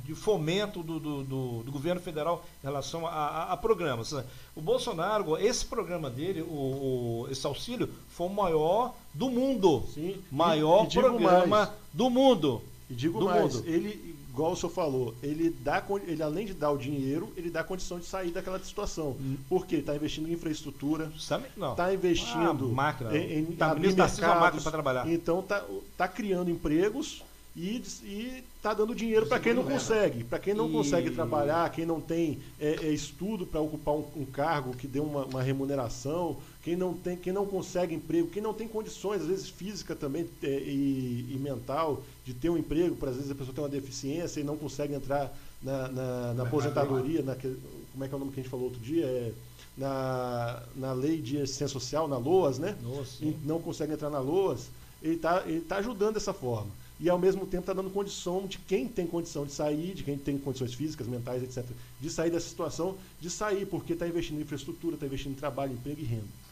de 0.05 0.15
fomento 0.15 0.81
do, 0.81 0.97
do, 0.97 1.23
do, 1.25 1.63
do, 1.63 1.71
governo 1.73 1.99
federal 1.99 2.45
em 2.63 2.67
relação 2.67 3.05
a, 3.05 3.11
a, 3.11 3.51
a, 3.51 3.57
programas. 3.57 4.13
O 4.55 4.61
Bolsonaro, 4.61 5.37
esse 5.37 5.65
programa 5.65 6.09
dele, 6.09 6.41
o, 6.41 7.25
o, 7.25 7.27
esse 7.29 7.45
auxílio, 7.45 7.89
foi 8.11 8.27
o 8.27 8.33
maior 8.33 8.95
do 9.13 9.29
mundo. 9.29 9.83
Sim. 9.93 10.21
Maior 10.31 10.85
e, 10.85 10.87
e 10.87 10.93
programa 10.93 11.47
mais, 11.47 11.69
do 11.91 12.09
mundo. 12.09 12.61
E 12.89 12.95
digo 12.95 13.19
do 13.19 13.25
mais, 13.25 13.55
mundo. 13.55 13.67
ele 13.67 14.22
igual 14.33 14.53
o 14.53 14.55
senhor 14.55 14.71
falou, 14.71 15.13
ele 15.21 15.51
dá 15.51 15.83
ele 16.07 16.23
além 16.23 16.47
de 16.47 16.55
dar 16.55 16.71
o 16.71 16.77
dinheiro, 16.77 17.31
ele 17.37 17.51
dá 17.51 17.63
condição 17.63 17.99
de 17.99 18.05
sair 18.05 18.31
daquela 18.31 18.59
situação. 18.59 19.15
Hum. 19.19 19.37
Porque 19.47 19.75
está 19.75 19.95
investindo 19.95 20.27
em 20.27 20.33
infraestrutura, 20.33 21.11
está 21.15 21.93
investindo 21.93 22.65
ah, 22.65 22.73
máquina. 22.73 23.15
em, 23.15 23.39
em 23.39 23.45
tá, 23.45 23.69
abrir 23.69 23.95
mercados, 23.95 24.63
para 24.63 24.71
trabalhar. 24.71 25.07
Então 25.07 25.39
está 25.39 25.63
tá 25.95 26.07
criando 26.07 26.49
empregos 26.49 27.23
e 27.55 28.43
está 28.57 28.73
dando 28.73 28.95
dinheiro 28.95 29.27
para 29.27 29.39
quem 29.39 29.53
não 29.53 29.63
consegue. 29.63 30.23
Para 30.23 30.39
quem 30.39 30.55
não 30.55 30.67
e... 30.67 30.71
consegue 30.71 31.11
trabalhar, 31.11 31.69
quem 31.69 31.85
não 31.85 32.01
tem 32.01 32.39
é, 32.59 32.79
é, 32.81 32.89
estudo 32.89 33.45
para 33.45 33.61
ocupar 33.61 33.93
um, 33.93 34.05
um, 34.15 34.25
cargo 34.25 34.75
que 34.75 34.87
dê 34.87 34.99
uma, 34.99 35.25
uma, 35.25 35.43
remuneração, 35.43 36.37
quem 36.63 36.77
não, 36.77 36.93
tem, 36.93 37.17
quem 37.17 37.33
não 37.33 37.45
consegue 37.45 37.93
emprego, 37.93 38.29
quem 38.29 38.41
não 38.41 38.53
tem 38.53 38.67
condições, 38.67 39.21
às 39.21 39.27
vezes 39.27 39.49
física 39.49 39.93
também 39.93 40.29
é, 40.41 40.47
e, 40.47 41.33
e, 41.35 41.39
mental, 41.39 42.01
de 42.25 42.33
ter 42.33 42.49
um 42.49 42.57
emprego, 42.57 42.95
para 42.95 43.09
às 43.09 43.17
vezes 43.17 43.29
a 43.29 43.35
pessoa 43.35 43.53
tem 43.53 43.63
uma 43.63 43.69
deficiência 43.69 44.39
e 44.39 44.43
não 44.43 44.55
consegue 44.55 44.93
entrar 44.93 45.37
na, 45.61 45.89
na, 45.89 46.33
na 46.33 46.43
aposentadoria, 46.43 47.21
na, 47.21 47.35
como 47.35 48.03
é 48.03 48.07
que 48.07 48.13
é 48.13 48.15
o 48.15 48.19
nome 48.19 48.31
que 48.31 48.39
a 48.39 48.43
gente 48.43 48.49
falou 48.49 48.67
outro 48.67 48.79
dia? 48.79 49.05
É, 49.05 49.33
na, 49.77 50.63
na 50.75 50.93
lei 50.93 51.19
de 51.19 51.37
assistência 51.37 51.67
social, 51.67 52.07
na 52.07 52.17
LOAS, 52.17 52.59
né? 52.59 52.77
Nossa, 52.81 53.25
não 53.43 53.59
consegue 53.59 53.91
entrar 53.91 54.09
na 54.09 54.19
LOAS, 54.19 54.69
ele 55.01 55.15
está 55.15 55.43
ele 55.45 55.61
tá 55.61 55.77
ajudando 55.77 56.13
dessa 56.13 56.33
forma 56.33 56.71
e 56.99 57.09
ao 57.09 57.19
mesmo 57.19 57.45
tempo 57.45 57.63
está 57.63 57.73
dando 57.73 57.89
condição 57.89 58.47
de 58.47 58.57
quem 58.59 58.87
tem 58.87 59.05
condição 59.05 59.45
de 59.45 59.51
sair, 59.51 59.93
de 59.93 60.03
quem 60.03 60.17
tem 60.17 60.37
condições 60.37 60.73
físicas, 60.73 61.07
mentais, 61.07 61.43
etc., 61.43 61.65
de 61.99 62.09
sair 62.09 62.29
dessa 62.29 62.47
situação, 62.47 62.95
de 63.19 63.29
sair, 63.29 63.65
porque 63.65 63.91
está 63.91 64.07
investindo 64.07 64.37
em 64.37 64.43
infraestrutura, 64.43 64.95
está 64.95 65.05
investindo 65.05 65.33
em 65.33 65.35
trabalho, 65.35 65.73
emprego 65.73 65.99
e 65.99 66.05
renda. 66.05 66.42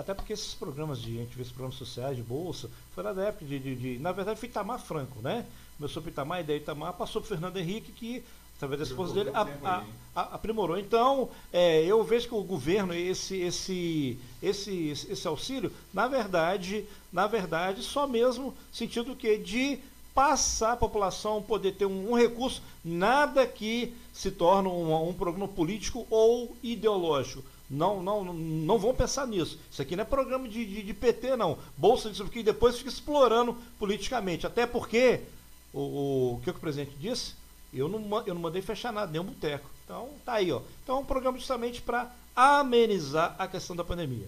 Até 0.00 0.14
porque 0.14 0.32
esses 0.32 0.54
programas 0.54 1.00
de, 1.00 1.18
a 1.18 1.20
gente 1.20 1.36
vê 1.36 1.42
esses 1.42 1.52
programas 1.52 1.76
sociais 1.76 2.16
de 2.16 2.22
bolsa, 2.22 2.70
foi 2.94 3.04
lá 3.04 3.12
da 3.12 3.24
época 3.24 3.44
de, 3.44 3.58
de, 3.58 3.76
de 3.76 3.98
na 3.98 4.12
verdade 4.12 4.40
foi 4.40 4.48
Itamar 4.48 4.80
Franco, 4.80 5.20
né? 5.20 5.44
Começou 5.76 6.02
por 6.02 6.08
Itamar, 6.08 6.40
e 6.40 6.44
daí 6.44 6.56
Itamar 6.56 6.94
passou 6.94 7.20
para 7.20 7.28
Fernando 7.28 7.58
Henrique, 7.58 7.92
que 7.92 8.24
através 8.56 8.80
da 8.80 8.86
esposa 8.86 9.12
dele, 9.12 9.30
a, 9.34 9.42
a, 9.42 9.84
a, 10.14 10.22
aprimorou. 10.34 10.78
Então, 10.78 11.28
é, 11.52 11.84
eu 11.84 12.02
vejo 12.02 12.28
que 12.28 12.34
o 12.34 12.42
governo, 12.42 12.94
esse, 12.94 13.36
esse, 13.36 14.18
esse, 14.42 14.90
esse 14.90 15.28
auxílio, 15.28 15.70
na 15.92 16.08
verdade, 16.08 16.86
na 17.12 17.26
verdade, 17.26 17.82
só 17.82 18.06
mesmo 18.06 18.54
sentido 18.72 19.14
que 19.14 19.36
de 19.36 19.78
passar 20.14 20.72
a 20.72 20.76
população 20.76 21.42
poder 21.42 21.72
ter 21.72 21.86
um, 21.86 22.12
um 22.12 22.14
recurso, 22.14 22.62
nada 22.84 23.46
que 23.46 23.94
se 24.12 24.30
torne 24.30 24.68
um, 24.68 25.08
um, 25.08 25.12
programa 25.12 25.48
político 25.48 26.06
ou 26.10 26.56
ideológico. 26.62 27.42
Não, 27.70 28.02
não, 28.02 28.24
não 28.24 28.78
vão 28.78 28.94
pensar 28.94 29.26
nisso. 29.26 29.58
Isso 29.70 29.80
aqui 29.80 29.94
não 29.94 30.02
é 30.02 30.04
programa 30.04 30.48
de, 30.48 30.64
de, 30.66 30.82
de 30.82 30.94
PT, 30.94 31.36
não. 31.36 31.56
Bolsa 31.76 32.10
disso 32.10 32.24
que 32.28 32.42
depois 32.42 32.76
fica 32.76 32.90
explorando 32.90 33.56
politicamente. 33.78 34.46
Até 34.46 34.66
porque 34.66 35.20
o, 35.72 35.78
o, 35.78 36.34
o 36.34 36.40
que, 36.42 36.50
o 36.50 36.54
presidente 36.54 36.96
disse? 36.98 37.34
Eu 37.72 37.88
não, 37.88 38.00
eu 38.26 38.34
não 38.34 38.42
mandei 38.42 38.60
fechar 38.60 38.92
nada, 38.92 39.12
nem 39.12 39.20
um 39.20 39.24
boteco. 39.24 39.70
Então, 39.84 40.08
tá 40.24 40.34
aí, 40.34 40.50
ó. 40.50 40.60
Então 40.82 40.96
é 40.96 40.98
um 41.00 41.04
programa 41.04 41.38
justamente 41.38 41.80
para 41.80 42.10
amenizar 42.34 43.36
a 43.38 43.46
questão 43.46 43.76
da 43.76 43.84
pandemia. 43.84 44.26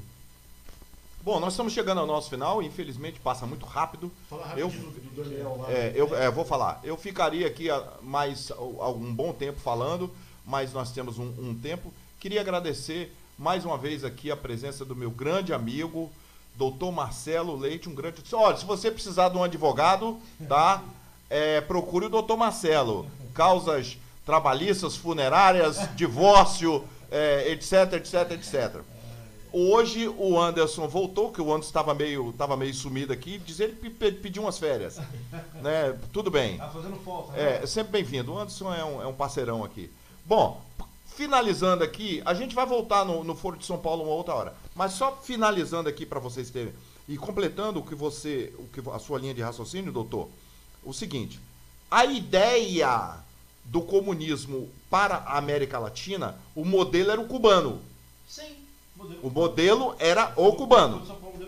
Bom, 1.25 1.39
nós 1.39 1.53
estamos 1.53 1.73
chegando 1.73 1.99
ao 1.99 2.07
nosso 2.07 2.29
final, 2.29 2.61
infelizmente 2.63 3.21
passa 3.21 3.47
muito 3.47 3.65
rápido. 3.65 4.11
Fala 4.29 4.55
eu, 4.57 4.69
do 4.69 5.23
Daniel 5.23 5.57
lá. 5.57 5.71
É, 5.71 5.93
eu 5.95 6.17
é, 6.17 6.29
vou 6.29 6.45
falar. 6.45 6.81
Eu 6.83 6.97
ficaria 6.97 7.47
aqui 7.47 7.69
mais 8.03 8.51
algum 8.51 9.15
bom 9.15 9.33
tempo 9.33 9.61
falando, 9.61 10.11
mas 10.45 10.73
nós 10.73 10.91
temos 10.91 11.19
um, 11.19 11.33
um, 11.39 11.55
tempo. 11.55 11.95
Queria 12.19 12.41
agradecer 12.41 13.15
mais 13.39 13.65
uma 13.65 13.77
vez 13.77 14.05
aqui 14.05 14.31
a 14.31 14.37
presença 14.37 14.85
do 14.85 14.95
meu 14.95 15.11
grande 15.11 15.53
amigo, 15.53 16.11
doutor 16.57 16.93
Marcelo 16.93 17.57
Leite, 17.57 17.89
um 17.89 17.95
grande. 17.95 18.23
Olha, 18.33 18.57
se 18.57 18.65
você 18.65 18.91
precisar 18.91 19.29
de 19.31 19.37
um 19.37 19.43
advogado, 19.43 20.19
tá? 20.49 20.83
É, 21.29 21.61
procure 21.61 22.07
o 22.07 22.11
doutor 22.11 22.37
Marcelo. 22.37 23.07
Causas 23.35 23.97
trabalhistas, 24.25 24.97
funerárias, 24.97 25.79
divórcio, 25.97 26.85
é, 27.11 27.51
etc, 27.51 27.95
etc, 27.95 28.33
etc. 28.33 28.83
Hoje 29.53 30.09
o 30.09 30.41
Anderson 30.41 30.89
voltou, 30.89 31.31
que 31.31 31.41
o 31.41 31.53
Anderson 31.53 31.69
estava 31.69 31.93
meio, 31.93 32.31
estava 32.31 32.57
meio 32.57 32.73
sumido 32.73 33.13
aqui, 33.13 33.39
diz 33.39 33.61
ele 33.61 33.75
pediu 33.75 34.43
umas 34.43 34.59
férias. 34.59 34.99
né? 35.61 35.95
Tudo 36.11 36.31
bem. 36.31 36.57
Tá 36.57 36.69
fazendo 36.69 36.97
falta. 37.05 37.33
Né? 37.33 37.61
É, 37.63 37.67
sempre 37.67 37.93
bem-vindo. 37.93 38.33
O 38.33 38.39
Anderson 38.39 38.73
é 38.73 38.85
um, 38.85 39.03
é 39.03 39.07
um 39.07 39.13
parceirão 39.13 39.63
aqui. 39.63 39.91
Bom, 40.25 40.63
finalizando 41.17 41.85
aqui, 41.85 42.23
a 42.25 42.35
gente 42.35 42.55
vai 42.55 42.67
voltar 42.67 43.05
no, 43.05 43.23
no 43.25 43.35
Foro 43.35 43.57
de 43.57 43.67
São 43.67 43.79
Paulo 43.79 44.05
uma 44.05 44.15
outra 44.15 44.35
hora. 44.35 44.55
Mas 44.75 44.93
só 44.93 45.13
finalizando 45.23 45.89
aqui 45.89 46.07
para 46.07 46.21
vocês 46.21 46.51
terem 46.51 46.73
e 47.09 47.17
completando 47.17 47.81
o 47.81 47.83
que 47.85 47.95
você, 47.95 48.53
o 48.59 48.65
que 48.69 48.81
a 48.91 48.99
sua 48.99 49.19
linha 49.19 49.35
de 49.35 49.43
raciocínio, 49.43 49.93
doutor, 49.93 50.29
o 50.85 50.93
seguinte: 50.93 51.41
a 51.91 52.05
ideia 52.05 53.17
do 53.65 53.83
comunismo 53.83 54.69
para 54.91 55.17
a 55.17 55.39
América 55.39 55.79
Latina, 55.79 56.37
o 56.55 56.65
modelo 56.65 57.11
era 57.11 57.21
o 57.21 57.27
cubano. 57.27 57.81
Sim. 58.29 58.57
O 59.23 59.31
modelo 59.31 59.97
era 59.99 60.33
o 60.37 60.53
cubano. 60.53 61.03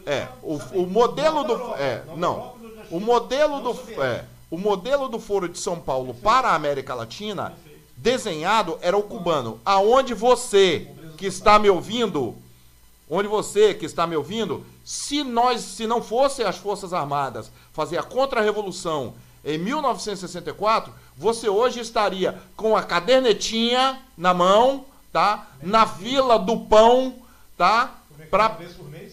É, 0.07 0.29
o, 0.43 0.57
o 0.83 0.87
modelo 0.87 1.45
do 1.45 1.55
é, 1.75 2.05
não. 2.17 2.57
O 2.91 3.01
modelo 3.01 3.61
do 3.61 4.03
é, 4.03 4.25
o 4.51 4.59
modelo 4.59 5.09
do 5.09 5.19
Foro 5.19 5.49
de 5.49 5.59
São 5.59 5.81
Paulo 5.81 6.15
para 6.15 6.49
a 6.49 6.55
América 6.55 6.95
Latina 6.95 7.57
desenhado 7.97 8.79
era 8.81 8.97
o 8.97 9.03
cubano. 9.03 9.61
Aonde 9.65 10.15
você 10.15 10.91
que 11.17 11.27
está 11.27 11.59
me 11.59 11.69
ouvindo, 11.69 12.35
onde 13.09 13.29
você 13.29 13.75
que 13.75 13.87
está 13.87 14.07
me 14.07 14.17
ouvindo, 14.17 14.65
se 14.85 15.23
nós, 15.23 15.61
se 15.61 15.87
não 15.87 16.03
fossem 16.03 16.45
as 16.45 16.57
Forças 16.57 16.93
Armadas 16.93 17.51
fazer 17.73 17.99
a 17.99 18.03
contra-revolução 18.03 19.15
em 19.45 19.59
1964, 19.59 20.93
você 21.17 21.49
hoje 21.49 21.81
estaria 21.81 22.41
com 22.57 22.77
a 22.77 22.83
cadernetinha 22.83 24.01
na 24.17 24.33
mão, 24.33 24.85
tá? 25.13 25.49
Na 25.63 25.87
fila 25.87 26.39
do 26.39 26.61
pão 26.61 27.15
tá? 27.57 27.95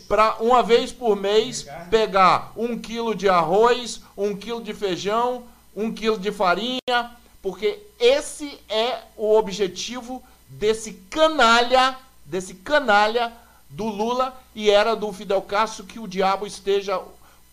Para 0.08 0.38
uma 0.40 0.64
vez 0.64 0.92
por 0.92 1.16
mês 1.16 1.66
pegar 1.90 2.52
um 2.56 2.78
quilo 2.78 3.16
de 3.16 3.30
arroz, 3.30 4.02
um 4.18 4.36
quilo 4.36 4.62
de 4.62 4.74
feijão, 4.74 5.44
um 5.76 5.92
quilo 5.92 6.18
de 6.18 6.32
farinha, 6.32 7.12
porque 7.42 7.80
esse 8.00 8.60
é 8.70 9.02
o 9.18 9.36
objetivo 9.36 10.22
desse 10.48 10.94
canalha, 11.10 11.98
desse 12.26 12.54
canalha 12.54 13.34
do 13.70 13.86
Lula 13.86 14.36
e 14.54 14.70
era 14.70 14.96
do 14.96 15.12
Fidel 15.12 15.42
Castro 15.42 15.86
que 15.86 16.00
o 16.00 16.08
diabo 16.08 16.46
esteja 16.46 17.02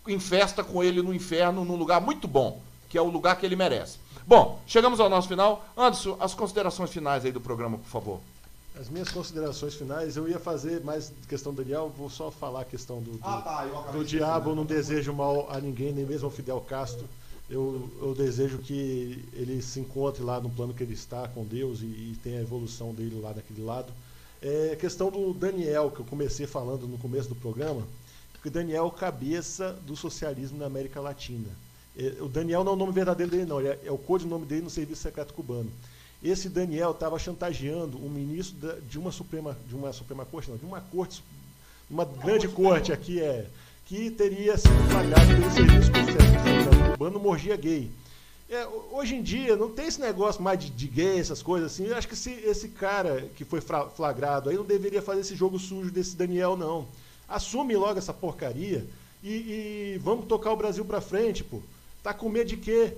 em 0.06 0.18
festa 0.18 0.64
com 0.64 0.82
ele 0.82 1.02
no 1.02 1.14
inferno, 1.14 1.64
num 1.64 1.76
lugar 1.76 2.00
muito 2.00 2.26
bom, 2.26 2.60
que 2.88 2.98
é 2.98 3.00
o 3.00 3.08
lugar 3.08 3.36
que 3.36 3.46
ele 3.46 3.56
merece. 3.56 3.98
Bom, 4.26 4.60
chegamos 4.66 5.00
ao 5.00 5.08
nosso 5.08 5.28
final. 5.28 5.64
Anderson, 5.76 6.16
as 6.20 6.34
considerações 6.34 6.90
finais 6.90 7.24
aí 7.24 7.32
do 7.32 7.40
programa, 7.40 7.78
por 7.78 7.88
favor. 7.88 8.20
As 8.78 8.88
minhas 8.88 9.10
considerações 9.10 9.74
finais, 9.74 10.16
eu 10.16 10.28
ia 10.28 10.38
fazer 10.38 10.84
mais 10.84 11.12
questão 11.28 11.52
do 11.52 11.62
Daniel, 11.62 11.92
vou 11.96 12.08
só 12.08 12.30
falar 12.30 12.60
a 12.60 12.64
questão 12.64 13.00
do, 13.00 13.12
do, 13.12 13.20
ah, 13.22 13.40
tá, 13.40 13.90
do 13.90 14.04
diabo, 14.04 14.54
não 14.54 14.64
desejo 14.64 15.12
mal 15.12 15.48
a 15.50 15.58
ninguém, 15.58 15.92
nem 15.92 16.04
mesmo 16.04 16.26
ao 16.26 16.30
Fidel 16.30 16.60
Castro. 16.60 17.04
Eu, 17.50 17.88
eu, 18.02 18.14
desejo 18.14 18.58
que 18.58 19.24
ele 19.32 19.62
se 19.62 19.80
encontre 19.80 20.22
lá 20.22 20.38
no 20.38 20.50
plano 20.50 20.74
que 20.74 20.82
ele 20.82 20.92
está 20.92 21.26
com 21.28 21.44
Deus 21.44 21.80
e, 21.80 21.86
e 21.86 22.18
tenha 22.22 22.38
a 22.38 22.42
evolução 22.42 22.92
dele 22.92 23.18
lá 23.20 23.32
naquele 23.32 23.62
lado. 23.62 23.90
É 24.42 24.72
a 24.74 24.76
questão 24.76 25.10
do 25.10 25.32
Daniel, 25.32 25.90
que 25.90 26.00
eu 26.00 26.04
comecei 26.04 26.46
falando 26.46 26.86
no 26.86 26.98
começo 26.98 27.28
do 27.28 27.34
programa, 27.34 27.82
porque 28.32 28.50
Daniel 28.50 28.84
é 28.84 28.86
o 28.86 28.90
cabeça 28.90 29.72
do 29.86 29.96
socialismo 29.96 30.58
na 30.58 30.66
América 30.66 31.00
Latina. 31.00 31.48
É, 31.98 32.16
o 32.20 32.28
Daniel 32.28 32.62
não 32.62 32.72
é 32.72 32.74
o 32.74 32.78
nome 32.78 32.92
verdadeiro 32.92 33.32
dele, 33.32 33.46
não, 33.46 33.60
é, 33.60 33.78
é 33.84 33.90
o 33.90 33.98
codinome 33.98 34.44
dele 34.44 34.62
no 34.62 34.70
Serviço 34.70 35.02
Secreto 35.02 35.32
Cubano. 35.34 35.70
Esse 36.22 36.48
Daniel 36.48 36.90
estava 36.90 37.18
chantageando 37.18 37.96
um 37.96 38.08
ministro 38.08 38.80
de 38.82 38.98
uma 38.98 39.10
Suprema, 39.10 39.56
de 39.66 39.74
uma 39.74 39.92
Suprema 39.92 40.24
Corte, 40.24 40.50
não, 40.50 40.56
de 40.56 40.64
uma 40.64 40.80
corte, 40.80 41.24
uma 41.90 42.04
grande 42.04 42.46
corte 42.46 42.92
aqui, 42.92 43.20
é, 43.20 43.46
que 43.88 44.10
teria 44.10 44.58
sido 44.58 44.90
flagrado 44.90 45.26
pelo 45.26 45.50
Serviço 45.50 45.86
Secreto 45.86 46.92
Cubano 46.92 47.18
morgia 47.18 47.56
gay. 47.56 47.90
É, 48.50 48.66
hoje 48.92 49.14
em 49.14 49.22
dia 49.22 49.56
não 49.56 49.70
tem 49.70 49.86
esse 49.86 49.98
negócio 49.98 50.42
mais 50.42 50.58
de, 50.58 50.68
de 50.68 50.86
gay, 50.86 51.18
essas 51.18 51.42
coisas 51.42 51.72
assim. 51.72 51.86
Eu 51.86 51.96
acho 51.96 52.06
que 52.06 52.12
esse, 52.12 52.30
esse 52.30 52.68
cara 52.68 53.26
que 53.34 53.46
foi 53.46 53.62
flagrado 53.96 54.50
aí 54.50 54.56
não 54.56 54.64
deveria 54.64 55.00
fazer 55.00 55.22
esse 55.22 55.34
jogo 55.34 55.58
sujo 55.58 55.90
desse 55.90 56.14
Daniel, 56.14 56.54
não. 56.54 56.86
Assume 57.26 57.76
logo 57.76 57.98
essa 57.98 58.12
porcaria 58.12 58.84
e, 59.24 59.94
e 59.94 60.00
vamos 60.02 60.26
tocar 60.26 60.52
o 60.52 60.56
Brasil 60.56 60.84
para 60.84 61.00
frente, 61.00 61.42
pô. 61.42 61.60
Tá 62.02 62.12
com 62.12 62.28
medo 62.28 62.48
de 62.48 62.58
quê? 62.58 62.92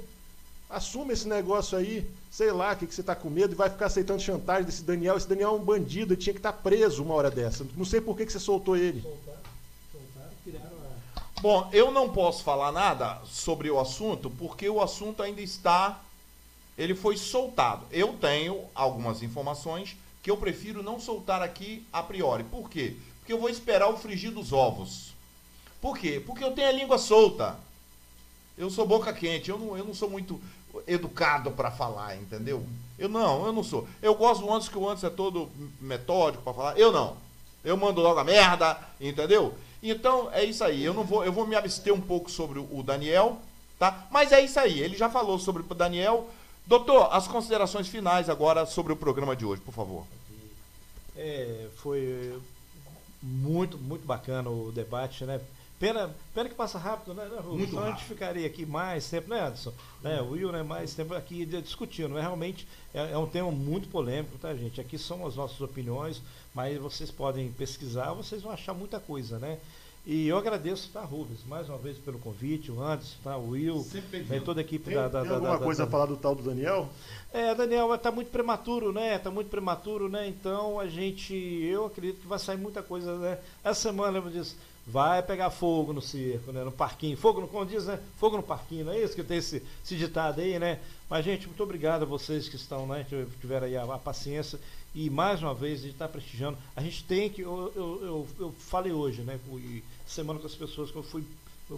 Assume 0.69 1.13
esse 1.13 1.29
negócio 1.29 1.79
aí, 1.79 2.05
sei 2.33 2.51
lá, 2.51 2.73
o 2.73 2.77
que, 2.77 2.87
que 2.89 2.95
você 2.95 3.03
tá 3.03 3.15
com 3.15 3.31
medo 3.31 3.53
e 3.53 3.57
vai 3.57 3.71
ficar 3.71 3.87
aceitando 3.87 4.21
chantagem 4.21 4.65
desse 4.65 4.83
Daniel. 4.83 5.17
Esse 5.17 5.29
Daniel 5.29 5.51
é 5.51 5.53
um 5.53 5.65
bandido, 5.65 6.15
ele 6.15 6.21
tinha 6.21 6.35
que 6.35 6.41
estar 6.41 6.53
tá 6.53 6.59
preso 6.59 7.01
uma 7.03 7.15
hora 7.15 7.31
dessa. 7.31 7.65
Não 7.77 7.85
sei 7.85 8.01
por 8.01 8.17
que, 8.17 8.27
que 8.27 8.33
você 8.33 8.41
soltou 8.41 8.77
ele. 8.77 9.05
A... 9.07 9.50
Bom, 11.41 11.71
eu 11.73 11.91
não 11.91 12.11
posso 12.11 12.45
falar 12.45 12.71
nada 12.71 13.19
sobre 13.25 13.71
o 13.71 13.81
assunto, 13.81 14.29
porque 14.29 14.69
o 14.69 14.83
assunto 14.83 15.23
ainda 15.23 15.41
está. 15.41 15.99
Ele 16.77 16.95
foi 16.95 17.17
soltado. 17.17 17.87
Eu 17.91 18.13
tenho 18.13 18.63
algumas 18.75 19.23
informações 19.23 19.97
que 20.23 20.31
eu 20.31 20.37
prefiro 20.37 20.83
não 20.83 21.01
soltar 21.01 21.41
aqui 21.41 21.83
a 21.91 22.03
priori. 22.03 22.45
Por 22.45 22.69
quê? 22.69 22.95
Porque 23.19 23.33
eu 23.33 23.41
vou 23.41 23.49
esperar 23.49 23.89
o 23.89 23.97
frigir 23.97 24.31
dos 24.31 24.53
ovos. 24.53 25.15
Por 25.81 25.97
quê? 25.97 26.23
Porque 26.25 26.45
eu 26.45 26.53
tenho 26.53 26.69
a 26.69 26.73
língua 26.73 26.99
solta. 26.99 27.59
Eu 28.59 28.69
sou 28.69 28.87
boca 28.87 29.11
quente, 29.11 29.49
eu 29.49 29.59
não, 29.59 29.79
eu 29.79 29.85
não 29.85 29.95
sou 29.95 30.11
muito 30.11 30.39
educado 30.87 31.51
para 31.53 31.71
falar, 31.71 32.17
entendeu? 32.17 32.67
Eu 32.99 33.09
não, 33.09 33.47
eu 33.47 33.53
não 33.53 33.65
sou. 33.65 33.89
Eu 34.03 34.15
gosto 34.15 34.53
antes 34.53 34.69
que 34.69 34.77
o 34.77 34.87
antes 34.87 35.05
é 35.05 35.11
todo 35.11 35.49
metódico 35.81 36.45
para 36.45 36.53
falar. 36.53 36.79
Eu 36.79 36.93
não. 36.93 37.17
Eu 37.65 37.79
mando 37.79 38.03
logo 38.03 38.21
a 38.21 38.25
merda, 38.25 38.79
entendeu? 39.01 39.55
Então 39.83 40.29
é 40.33 40.45
isso 40.45 40.63
aí. 40.63 40.85
Eu 40.85 40.95
não 40.95 41.05
vou, 41.05 41.25
eu 41.25 41.33
vou 41.33 41.47
me 41.47 41.57
abster 41.57 41.93
um 41.93 42.01
pouco 42.01 42.31
sobre 42.31 42.59
o 42.59 42.83
Daniel, 42.83 43.39
tá? 43.79 44.07
Mas 44.11 44.33
é 44.33 44.41
isso 44.41 44.59
aí. 44.61 44.81
Ele 44.81 44.97
já 44.97 45.09
falou 45.09 45.39
sobre 45.39 45.63
o 45.63 45.75
Daniel. 45.75 46.29
Doutor, 46.67 47.09
as 47.13 47.27
considerações 47.27 47.89
finais 47.89 48.29
agora 48.29 48.67
sobre 48.67 48.93
o 48.93 48.97
programa 48.97 49.35
de 49.35 49.45
hoje, 49.45 49.61
por 49.63 49.73
favor. 49.73 50.07
É, 51.17 51.69
foi 51.77 52.39
muito, 53.23 53.77
muito 53.79 54.07
bacana 54.07 54.49
o 54.51 54.71
debate, 54.73 55.25
né? 55.25 55.41
Pena, 55.81 56.15
pena 56.35 56.47
que 56.47 56.55
passa 56.55 56.79
rápido, 56.79 57.15
né, 57.15 57.25
né 57.25 57.41
Muito 57.43 57.71
Então 57.71 57.83
a 57.83 57.91
gente 57.91 58.05
ficaria 58.05 58.47
aqui 58.47 58.67
mais 58.67 59.09
tempo, 59.09 59.31
né, 59.31 59.41
Anderson? 59.41 59.73
Né, 60.03 60.21
o 60.21 60.33
Will, 60.33 60.53
né, 60.53 60.63
mais 60.63 60.93
tempo 60.93 61.15
aqui 61.15 61.47
discutindo. 61.47 62.11
Mas 62.11 62.23
realmente 62.23 62.69
é, 62.93 63.13
é, 63.13 63.19
um 63.19 63.27
tema 63.27 63.51
muito 63.51 63.89
polêmico, 63.89 64.37
tá, 64.37 64.55
gente? 64.55 64.79
Aqui 64.79 64.99
são 64.99 65.27
as 65.27 65.37
nossas 65.37 65.59
opiniões, 65.63 66.21
mas 66.55 66.79
vocês 66.79 67.11
podem 67.11 67.51
pesquisar, 67.53 68.13
vocês 68.13 68.43
vão 68.43 68.53
achar 68.53 68.75
muita 68.75 68.99
coisa, 68.99 69.39
né? 69.39 69.59
E 70.07 70.27
eu 70.27 70.39
agradeço, 70.39 70.89
tá, 70.91 71.03
Rubens, 71.03 71.41
mais 71.47 71.69
uma 71.69 71.77
vez 71.77 71.99
pelo 71.99 72.19
convite, 72.19 72.73
o 72.73 72.83
Anderson, 72.83 73.19
tá, 73.23 73.37
o 73.37 73.51
Will, 73.51 73.87
né, 74.29 74.41
toda 74.41 74.61
a 74.61 74.63
equipe 74.63 74.87
tem, 74.87 74.95
da, 74.95 75.09
da. 75.09 75.21
Tem 75.21 75.29
da, 75.29 75.35
alguma 75.37 75.59
da, 75.59 75.65
coisa 75.65 75.83
da, 75.83 75.89
a 75.89 75.91
falar 75.91 76.07
do 76.07 76.17
tal 76.17 76.35
do 76.35 76.43
Daniel? 76.43 76.89
É, 77.33 77.55
Daniel, 77.55 77.95
está 77.95 78.11
muito 78.11 78.31
prematuro, 78.31 78.93
né? 78.93 79.17
Está 79.17 79.31
muito 79.31 79.51
prematuro, 79.51 80.09
né? 80.09 80.27
Então 80.27 80.81
a 80.81 80.89
gente, 80.89 81.35
eu 81.35 81.85
acredito 81.85 82.23
que 82.23 82.27
vai 82.27 82.39
sair 82.39 82.57
muita 82.57 82.83
coisa, 82.83 83.15
né? 83.19 83.39
Essa 83.63 83.83
semana, 83.83 84.19
eu 84.19 84.31
disse, 84.31 84.57
vai 84.87 85.23
pegar 85.23 85.51
fogo 85.51 85.93
no 85.93 86.01
circo, 86.01 86.51
né? 86.51 86.65
No 86.65 86.73
parquinho. 86.73 87.17
Fogo, 87.17 87.43
no, 87.43 87.49
como 87.49 87.67
diz, 87.67 87.85
né? 87.85 88.01
Fogo 88.19 88.39
no 88.39 88.43
parquinho, 88.43 88.87
não 88.87 88.93
é 88.93 89.03
isso 89.03 89.15
que 89.15 89.23
tem 89.23 89.37
esse, 89.37 89.63
esse 89.85 89.97
ditado 89.97 90.41
aí, 90.41 90.59
né? 90.59 90.81
Mas, 91.11 91.25
gente, 91.25 91.47
muito 91.47 91.63
obrigado 91.63 92.03
a 92.03 92.07
vocês 92.07 92.49
que 92.49 92.57
estão, 92.57 92.87
né? 92.87 93.05
Que 93.09 93.27
tiveram 93.41 93.67
aí 93.67 93.77
a, 93.77 93.85
a 93.85 93.99
paciência. 93.99 94.59
E 94.95 95.09
mais 95.09 95.43
uma 95.43 95.55
vez, 95.55 95.81
a 95.81 95.83
gente 95.83 95.93
está 95.93 96.09
prestigiando. 96.09 96.59
A 96.75 96.83
gente 96.83 97.05
tem 97.05 97.31
que. 97.31 97.43
Eu, 97.43 97.73
eu, 97.77 98.01
eu, 98.03 98.29
eu 98.41 98.55
falei 98.59 98.93
hoje, 98.93 99.23
né? 99.23 99.39
Semana 100.07 100.41
com 100.41 100.47
as 100.47 100.55
pessoas 100.55 100.91
que 100.91 100.97
eu 100.97 101.03
fui 101.03 101.25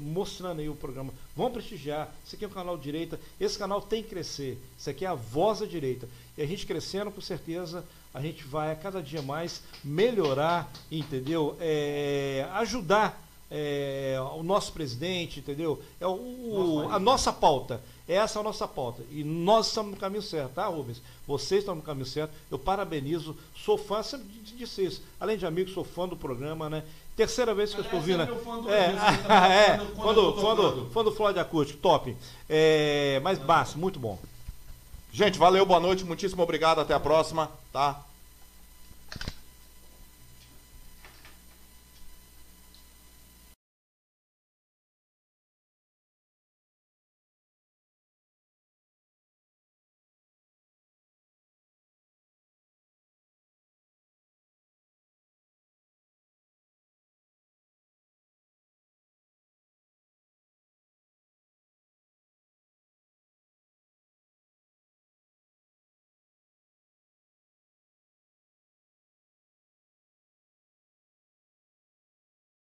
mostrando 0.01 0.61
aí 0.61 0.69
o 0.69 0.75
programa. 0.75 1.13
Vamos 1.37 1.53
prestigiar. 1.53 2.15
Isso 2.25 2.35
aqui 2.35 2.45
é 2.45 2.49
um 2.49 2.53
canal 2.53 2.79
direita. 2.79 3.21
Esse 3.39 3.59
canal 3.59 3.81
tem 3.83 4.03
que 4.03 4.11
crescer. 4.11 4.59
Isso 4.79 4.89
aqui 4.89 5.05
é 5.05 5.09
a 5.09 5.15
voz 5.15 5.61
da 5.61 5.67
direita. 5.67 6.09
E 6.37 6.43
a 6.43 6.47
gente 6.47 6.67
crescendo, 6.67 7.11
com 7.11 7.21
certeza, 7.21 7.85
a 8.15 8.21
gente 8.21 8.45
vai 8.45 8.73
a 8.73 8.77
cada 8.77 9.03
dia 9.03 9.21
mais 9.21 9.63
melhorar, 9.85 10.73
entendeu? 10.91 11.57
É, 11.61 12.49
ajudar 12.55 13.23
é, 13.51 14.17
o 14.35 14.43
nosso 14.43 14.73
presidente, 14.73 15.41
entendeu? 15.41 15.83
É 16.01 16.07
o, 16.07 16.13
o, 16.13 16.89
a 16.91 16.99
nossa 16.99 17.31
pauta. 17.33 17.83
Essa 18.09 18.39
é 18.39 18.41
a 18.41 18.43
nossa 18.43 18.67
pauta. 18.67 19.03
E 19.11 19.23
nós 19.23 19.69
estamos 19.69 19.93
no 19.93 19.97
caminho 19.97 20.23
certo, 20.23 20.55
tá, 20.55 20.67
Rubens? 20.67 21.01
Vocês 21.27 21.61
estão 21.61 21.75
no 21.75 21.83
caminho 21.83 22.07
certo. 22.07 22.33
Eu 22.51 22.59
parabenizo. 22.59 23.37
Sou 23.57 23.79
fã, 23.79 24.03
sempre 24.03 24.27
disse 24.57 24.85
isso. 24.85 25.03
Além 25.21 25.39
de 25.39 25.47
amigo, 25.47 25.71
sou 25.71 25.85
fã 25.85 26.09
do 26.09 26.17
programa, 26.17 26.69
né? 26.69 26.83
Terceira 27.17 27.55
vez 27.55 27.73
que 27.73 27.81
eu 27.81 27.85
estou 27.85 28.01
vindo. 28.01 28.23
É, 28.23 28.27
é, 28.75 29.77
é, 29.77 29.87
quando, 29.97 30.33
quando, 30.35 30.91
fã 30.91 31.05
do 31.05 31.13
Floyd 31.13 31.39
Acústico, 31.39 31.79
top. 31.81 32.17
É, 32.49 33.21
mas 33.23 33.39
baixo, 33.39 33.79
muito 33.79 34.01
bom. 34.01 34.19
Gente, 35.13 35.39
valeu, 35.39 35.67
boa 35.67 35.79
noite, 35.79 36.05
muitíssimo 36.05 36.43
obrigado, 36.43 36.81
até 36.81 36.95
a 36.95 37.01
próxima, 37.01 37.51
tá? 37.71 38.03